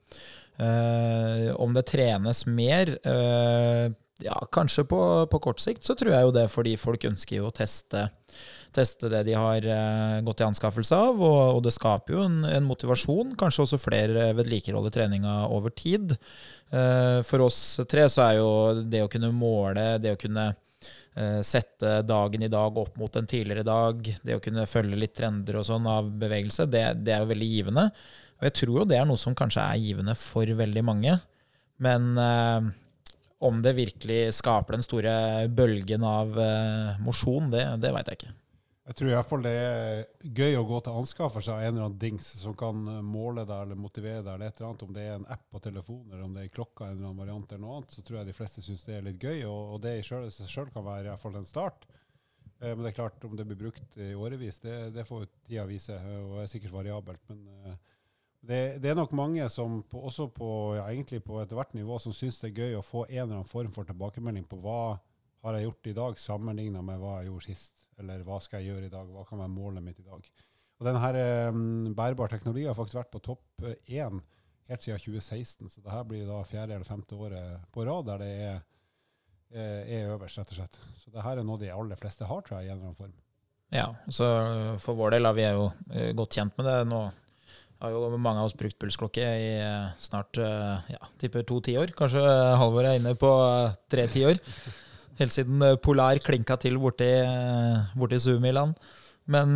Uh, 0.54 1.50
om 1.58 1.72
det 1.74 1.82
trenes 1.90 2.44
mer 2.46 2.92
uh, 3.02 3.88
ja, 4.22 4.36
kanskje 4.54 4.84
på, 4.86 5.00
på 5.26 5.40
kort 5.42 5.58
sikt, 5.58 5.82
så 5.82 5.96
tror 5.98 6.12
jeg 6.14 6.28
jo 6.28 6.34
det 6.36 6.44
fordi 6.52 6.76
folk 6.78 7.06
ønsker 7.08 7.40
jo 7.40 7.48
å 7.48 7.54
teste, 7.54 8.04
teste 8.74 9.10
det 9.12 9.22
de 9.28 9.36
har 9.38 9.66
eh, 9.66 10.18
gått 10.26 10.42
i 10.42 10.46
anskaffelse 10.46 10.98
av, 11.08 11.22
og, 11.22 11.40
og 11.56 11.62
det 11.66 11.74
skaper 11.76 12.16
jo 12.16 12.24
en, 12.26 12.42
en 12.48 12.66
motivasjon. 12.66 13.32
Kanskje 13.40 13.64
også 13.64 13.80
flere 13.82 14.32
vedlikeholder 14.38 14.94
treninga 14.94 15.36
over 15.54 15.74
tid. 15.74 16.16
Eh, 16.70 17.20
for 17.26 17.46
oss 17.46 17.60
tre 17.90 18.08
så 18.12 18.26
er 18.26 18.36
jo 18.40 18.50
det 18.82 19.04
å 19.04 19.10
kunne 19.12 19.32
måle, 19.34 19.86
det 20.02 20.14
å 20.16 20.20
kunne 20.20 20.50
eh, 20.50 21.40
sette 21.46 21.96
dagen 22.06 22.44
i 22.44 22.52
dag 22.52 22.78
opp 22.84 22.98
mot 23.00 23.16
en 23.20 23.30
tidligere 23.30 23.66
dag, 23.66 24.12
det 24.22 24.38
å 24.38 24.44
kunne 24.44 24.68
følge 24.70 25.00
litt 25.00 25.16
trender 25.18 25.60
og 25.60 25.68
sånn 25.70 25.88
av 25.90 26.10
bevegelse, 26.22 26.68
det, 26.70 26.86
det 27.06 27.16
er 27.16 27.24
jo 27.24 27.32
veldig 27.32 27.50
givende. 27.56 27.88
Og 28.40 28.48
jeg 28.48 28.58
tror 28.60 28.80
jo 28.80 28.88
det 28.90 28.98
er 29.00 29.06
noe 29.08 29.20
som 29.20 29.36
kanskje 29.38 29.64
er 29.64 29.82
givende 29.82 30.16
for 30.18 30.56
veldig 30.62 30.86
mange. 30.86 31.18
Men 31.82 32.14
eh, 32.20 32.72
om 33.44 33.60
det 33.62 33.76
virkelig 33.76 34.22
skaper 34.38 34.76
den 34.76 34.86
store 34.86 35.14
bølgen 35.52 36.04
av 36.06 36.38
eh, 36.40 37.02
mosjon, 37.04 37.50
det, 37.52 37.66
det 37.82 37.92
veit 37.94 38.10
jeg 38.10 38.20
ikke. 38.20 38.34
Jeg 38.84 38.98
tror 38.98 39.08
i 39.08 39.14
hvert 39.16 39.28
fall 39.30 39.44
det 39.46 39.52
er 39.56 40.02
gøy 40.20 40.58
å 40.58 40.66
gå 40.68 40.78
til 40.84 40.96
anskaffelse 41.00 41.54
av 41.54 41.62
en 41.62 41.70
eller 41.70 41.86
annen 41.86 42.00
dings 42.02 42.26
som 42.36 42.52
kan 42.58 42.82
måle 43.00 43.46
deg 43.48 43.62
eller 43.64 43.78
motivere 43.80 44.20
deg, 44.20 44.34
eller 44.34 44.50
et 44.50 44.58
eller 44.60 44.68
annet. 44.68 44.84
Om 44.84 44.92
det 44.92 45.04
er 45.04 45.14
en 45.14 45.28
app 45.32 45.44
på 45.48 45.62
telefonen 45.64 46.12
eller 46.12 46.26
om 46.26 46.36
det 46.36 46.44
er 46.44 46.52
klokka 46.52 46.90
en 46.90 46.98
eller 46.98 47.08
annen 47.08 47.22
variant, 47.22 47.52
eller 47.52 47.64
noe 47.64 47.78
annet, 47.78 47.96
så 47.96 48.04
tror 48.04 48.18
jeg 48.20 48.28
de 48.28 48.36
fleste 48.36 48.64
syns 48.66 48.84
det 48.84 48.98
er 48.98 49.06
litt 49.06 49.24
gøy. 49.24 49.46
Og, 49.48 49.72
og 49.76 49.80
det 49.86 49.94
i 50.02 50.04
seg 50.04 50.50
sjøl 50.52 50.68
kan 50.74 50.84
være 50.84 51.06
i 51.06 51.12
hvert 51.14 51.24
fall 51.24 51.40
en 51.40 51.48
start. 51.48 51.88
Eh, 52.60 52.74
men 52.74 52.84
det 52.84 52.92
er 52.92 52.98
klart, 53.00 53.24
om 53.24 53.36
det 53.36 53.46
blir 53.48 53.60
brukt 53.64 53.96
i 53.96 54.12
årevis, 54.14 54.60
det, 54.64 54.76
det 54.94 55.06
får 55.08 55.26
tida 55.48 55.64
vise, 55.68 55.96
eh, 55.96 56.20
og 56.20 56.42
er 56.42 56.52
sikkert 56.52 56.76
variabelt. 56.76 57.24
Men 57.32 57.48
eh, 57.64 57.80
det, 58.44 58.60
det 58.84 58.92
er 58.92 59.00
nok 59.00 59.16
mange 59.16 59.48
som 59.52 59.80
på, 59.88 60.04
også 60.10 60.28
på, 60.36 60.48
ja, 60.78 60.86
egentlig 60.90 61.22
på 61.24 61.40
ethvert 61.40 61.74
nivå 61.76 61.98
som 62.02 62.12
syns 62.12 62.40
det 62.42 62.52
er 62.52 62.62
gøy 62.66 62.78
å 62.78 62.84
få 62.84 63.06
en 63.08 63.22
eller 63.22 63.38
annen 63.40 63.48
form 63.48 63.72
for 63.72 63.88
tilbakemelding 63.88 64.44
på 64.48 64.60
hva 64.60 64.98
har 65.44 65.58
jeg 65.58 65.68
gjort 65.68 65.90
i 65.90 65.96
dag, 65.96 66.18
sammenligna 66.20 66.82
med 66.84 67.00
hva 67.00 67.18
jeg 67.20 67.30
gjorde 67.30 67.48
sist. 67.50 67.74
Eller 68.00 68.24
hva 68.26 68.40
skal 68.42 68.62
jeg 68.62 68.72
gjøre 68.72 68.88
i 68.88 68.92
dag, 68.92 69.10
hva 69.12 69.24
kan 69.28 69.40
være 69.42 69.52
målet 69.52 69.84
mitt 69.84 70.00
i 70.00 70.06
dag. 70.06 70.28
Og 70.80 70.86
denne 70.88 71.02
her, 71.02 71.18
um, 71.54 71.90
bærbar 71.96 72.32
teknologi 72.32 72.64
har 72.66 72.76
faktisk 72.76 72.98
vært 72.98 73.12
på 73.12 73.22
topp 73.22 73.66
én 73.86 74.22
helt 74.70 74.86
siden 74.86 75.02
2016. 75.02 75.70
Så 75.70 75.82
dette 75.84 76.04
blir 76.08 76.24
da 76.28 76.40
fjerde 76.48 76.76
eller 76.76 76.88
femte 76.88 77.18
året 77.18 77.66
på 77.74 77.84
rad 77.86 78.08
der 78.08 78.24
det 78.24 78.30
er, 78.46 78.62
er 79.54 80.14
øverst, 80.14 80.40
rett 80.40 80.54
og 80.54 80.58
slett. 80.58 80.80
Så 81.02 81.12
dette 81.12 81.34
er 81.34 81.44
noe 81.46 81.60
de 81.60 81.70
aller 81.72 82.00
fleste 82.00 82.26
har, 82.26 82.46
tror 82.46 82.58
jeg, 82.58 82.70
i 82.70 82.72
en 82.72 82.78
eller 82.78 82.88
annen 82.90 82.98
form. 82.98 83.14
Ja, 83.74 83.88
så 84.12 84.26
for 84.82 84.98
vår 84.98 85.16
del, 85.16 85.28
er 85.28 85.36
vi 85.36 85.44
jo 85.46 85.68
godt 86.18 86.38
kjent 86.38 86.56
med 86.58 86.68
det. 86.68 86.78
Nå 86.90 87.02
har 87.82 87.92
jo 87.94 88.08
mange 88.16 88.40
av 88.40 88.48
oss 88.48 88.56
brukt 88.56 88.78
pulsklokke 88.80 89.22
i 89.22 89.48
snart 90.00 90.38
ja, 90.40 91.00
tipper 91.20 91.46
to 91.46 91.60
tiår. 91.64 91.92
Kanskje 91.96 92.22
Halvor 92.60 92.86
er 92.86 92.98
inne 92.98 93.14
på 93.18 93.30
tre 93.92 94.06
tiår. 94.10 94.40
Helt 95.20 95.34
siden 95.34 95.62
Polar 95.84 96.18
klinka 96.24 96.56
til 96.60 96.78
borti, 96.82 97.10
borti 97.98 98.18
Zoom-land. 98.18 98.74
Men 99.30 99.54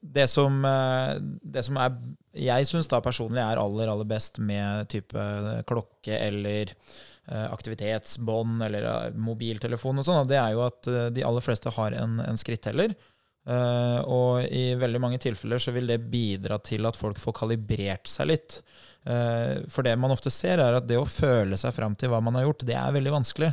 det 0.00 0.26
som, 0.32 0.62
det 1.42 1.64
som 1.66 1.76
er 1.82 1.96
jeg 2.30 2.68
syns 2.68 2.88
da 2.88 3.02
personlig 3.04 3.42
er 3.42 3.58
aller, 3.60 3.90
aller 3.90 4.06
best 4.08 4.38
med 4.38 4.86
type 4.88 5.24
klokke 5.68 6.14
eller 6.14 6.70
aktivitetsbånd 7.26 8.62
eller 8.68 9.12
mobiltelefon 9.18 10.00
og 10.00 10.06
sånn, 10.06 10.30
det 10.30 10.38
er 10.40 10.54
jo 10.54 10.62
at 10.64 10.88
de 11.12 11.26
aller 11.26 11.44
fleste 11.44 11.74
har 11.74 11.98
en, 11.98 12.16
en 12.22 12.40
skritteller. 12.40 12.94
Uh, 13.48 14.00
og 14.04 14.44
i 14.52 14.74
veldig 14.76 15.00
mange 15.00 15.18
tilfeller 15.22 15.60
så 15.62 15.72
vil 15.72 15.88
det 15.88 15.96
bidra 16.12 16.58
til 16.62 16.84
at 16.86 16.98
folk 16.98 17.18
får 17.18 17.38
kalibrert 17.40 18.10
seg 18.10 18.28
litt. 18.34 18.58
Uh, 19.08 19.64
for 19.72 19.86
det 19.86 19.96
man 19.98 20.12
ofte 20.12 20.32
ser, 20.32 20.60
er 20.60 20.76
at 20.76 20.88
det 20.88 20.98
å 21.00 21.08
føle 21.08 21.56
seg 21.58 21.72
fram 21.74 21.96
til 21.98 22.12
hva 22.12 22.20
man 22.24 22.36
har 22.36 22.46
gjort, 22.46 22.66
det 22.68 22.76
er 22.76 22.96
veldig 22.98 23.14
vanskelig. 23.16 23.50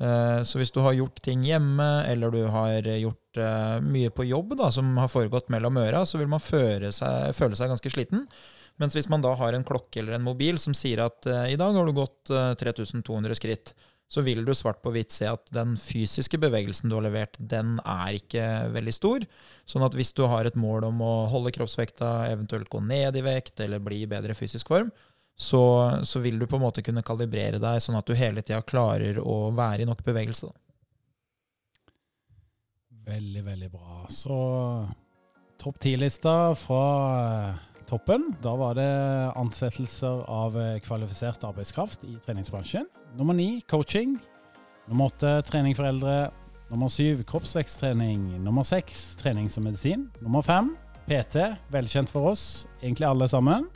Uh, 0.00 0.40
så 0.46 0.60
hvis 0.60 0.72
du 0.74 0.80
har 0.84 0.96
gjort 0.96 1.20
ting 1.24 1.44
hjemme, 1.46 1.90
eller 2.08 2.32
du 2.32 2.42
har 2.50 2.88
gjort 2.96 3.18
mye 3.80 4.10
på 4.12 4.26
jobb 4.28 4.50
da, 4.60 4.66
som 4.74 4.90
har 5.00 5.08
foregått 5.08 5.48
mellom 5.52 5.78
øra, 5.80 6.02
så 6.04 6.18
vil 6.20 6.28
man 6.28 6.42
seg, 6.42 7.30
føle 7.32 7.56
seg 7.56 7.70
ganske 7.72 7.92
sliten. 7.94 8.26
Mens 8.80 8.96
hvis 8.96 9.08
man 9.08 9.24
da 9.24 9.30
har 9.40 9.56
en 9.56 9.64
klokke 9.64 10.02
eller 10.02 10.18
en 10.18 10.26
mobil 10.26 10.58
som 10.60 10.74
sier 10.76 11.00
at 11.00 11.24
i 11.48 11.56
dag 11.56 11.72
har 11.76 11.88
du 11.88 11.94
gått 11.96 12.28
3200 12.28 13.38
skritt, 13.38 13.72
så 14.12 14.20
vil 14.20 14.44
du 14.44 14.52
svart 14.52 14.82
på 14.84 14.92
hvitt 14.92 15.14
se 15.14 15.24
at 15.30 15.46
den 15.56 15.72
fysiske 15.80 16.36
bevegelsen 16.40 16.90
du 16.90 16.98
har 16.98 17.06
levert, 17.06 17.38
den 17.38 17.78
er 17.80 18.18
ikke 18.18 18.44
veldig 18.74 18.92
stor. 18.92 19.24
Sånn 19.64 19.84
at 19.86 19.96
hvis 19.96 20.12
du 20.16 20.26
har 20.28 20.44
et 20.44 20.58
mål 20.58 20.84
om 20.90 21.00
å 21.04 21.12
holde 21.32 21.54
kroppsvekta, 21.56 22.10
eventuelt 22.28 22.68
gå 22.72 22.82
ned 22.84 23.16
i 23.16 23.24
vekt 23.24 23.62
eller 23.64 23.80
bli 23.80 24.02
i 24.04 24.10
bedre 24.10 24.36
fysisk 24.36 24.68
form, 24.68 24.92
så, 25.42 25.62
så 26.06 26.20
vil 26.22 26.38
du 26.38 26.46
på 26.46 26.56
en 26.56 26.62
måte 26.62 26.84
kunne 26.86 27.02
kalibrere 27.06 27.58
deg 27.62 27.80
sånn 27.82 27.98
at 27.98 28.06
du 28.06 28.14
hele 28.14 28.44
tida 28.44 28.62
klarer 28.62 29.18
å 29.18 29.50
være 29.56 29.82
i 29.82 29.88
nok 29.88 30.04
bevegelse. 30.06 30.48
Da. 30.48 30.58
Veldig, 33.12 33.42
veldig 33.48 33.70
bra. 33.72 34.04
Så 34.12 34.36
topp 35.58 35.80
ti-lista 35.82 36.54
fra 36.58 36.84
toppen. 37.90 38.28
Da 38.44 38.54
var 38.56 38.78
det 38.78 38.92
ansettelser 39.38 40.22
av 40.30 40.54
kvalifisert 40.86 41.42
arbeidskraft 41.48 42.06
i 42.06 42.14
treningsbransjen. 42.22 42.86
Nummer 43.18 43.34
ni 43.36 43.56
coaching. 43.70 44.14
Nummer 44.86 45.10
åtte 45.10 45.34
trening 45.50 45.74
for 45.78 45.90
eldre. 45.90 46.30
Nummer 46.70 46.88
syv 46.88 47.26
kroppsveksttrening. 47.28 48.38
Nummer 48.46 48.64
seks 48.64 49.16
trening 49.20 49.50
som 49.50 49.66
medisin. 49.66 50.06
Nummer 50.22 50.46
fem 50.46 50.72
PT, 51.10 51.50
velkjent 51.74 52.10
for 52.12 52.30
oss, 52.30 52.68
egentlig 52.80 53.08
alle 53.08 53.26
sammen. 53.28 53.66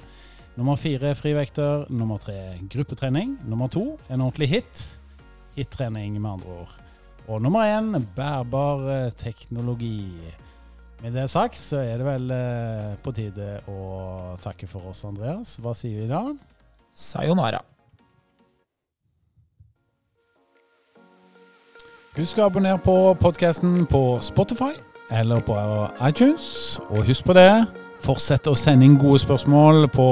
Nummer 0.57 0.79
fire 0.81 1.13
frivekter. 1.15 1.85
Nummer 1.93 2.17
tre 2.19 2.57
gruppetrening. 2.73 3.37
Nummer 3.45 3.69
to 3.69 3.99
en 4.09 4.23
ordentlig 4.25 4.49
hit. 4.49 4.85
Hit-trening, 5.57 6.17
med 6.21 6.31
andre 6.31 6.55
ord. 6.63 6.73
Og 7.29 7.43
nummer 7.43 7.69
én 7.69 8.07
bærbar 8.17 8.89
eh, 8.89 9.13
teknologi. 9.13 10.09
Med 11.03 11.13
det 11.13 11.29
sagt 11.31 11.59
så 11.61 11.83
er 11.85 12.01
det 12.01 12.07
vel 12.07 12.33
eh, 12.33 12.97
på 13.05 13.13
tide 13.13 13.61
å 13.69 14.37
takke 14.41 14.69
for 14.69 14.93
oss, 14.93 15.05
Andreas. 15.05 15.59
Hva 15.61 15.77
sier 15.77 16.05
vi 16.05 16.09
da? 16.09 16.23
Sayonara. 16.97 17.61
Husk 22.17 22.39
å 22.41 22.49
abonnere 22.49 22.81
på 22.81 22.97
podkasten 23.21 23.83
på 23.91 24.07
Spotify 24.25 24.73
eller 25.11 25.41
på 25.41 25.57
iTunes. 26.09 26.81
Og 26.89 27.07
husk 27.07 27.25
på 27.25 27.37
det, 27.37 27.67
fortsett 28.05 28.47
å 28.47 28.55
sende 28.59 28.87
inn 28.87 28.99
gode 29.01 29.23
spørsmål 29.23 29.89
på 29.95 30.09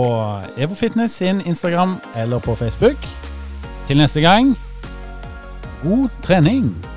EvoFitness 0.56 1.20
sin 1.22 1.42
Instagram 1.46 1.98
eller 2.16 2.38
på 2.38 2.54
Facebook. 2.54 3.08
Til 3.88 4.00
neste 4.00 4.20
gang 4.24 4.54
god 5.84 6.08
trening! 6.22 6.93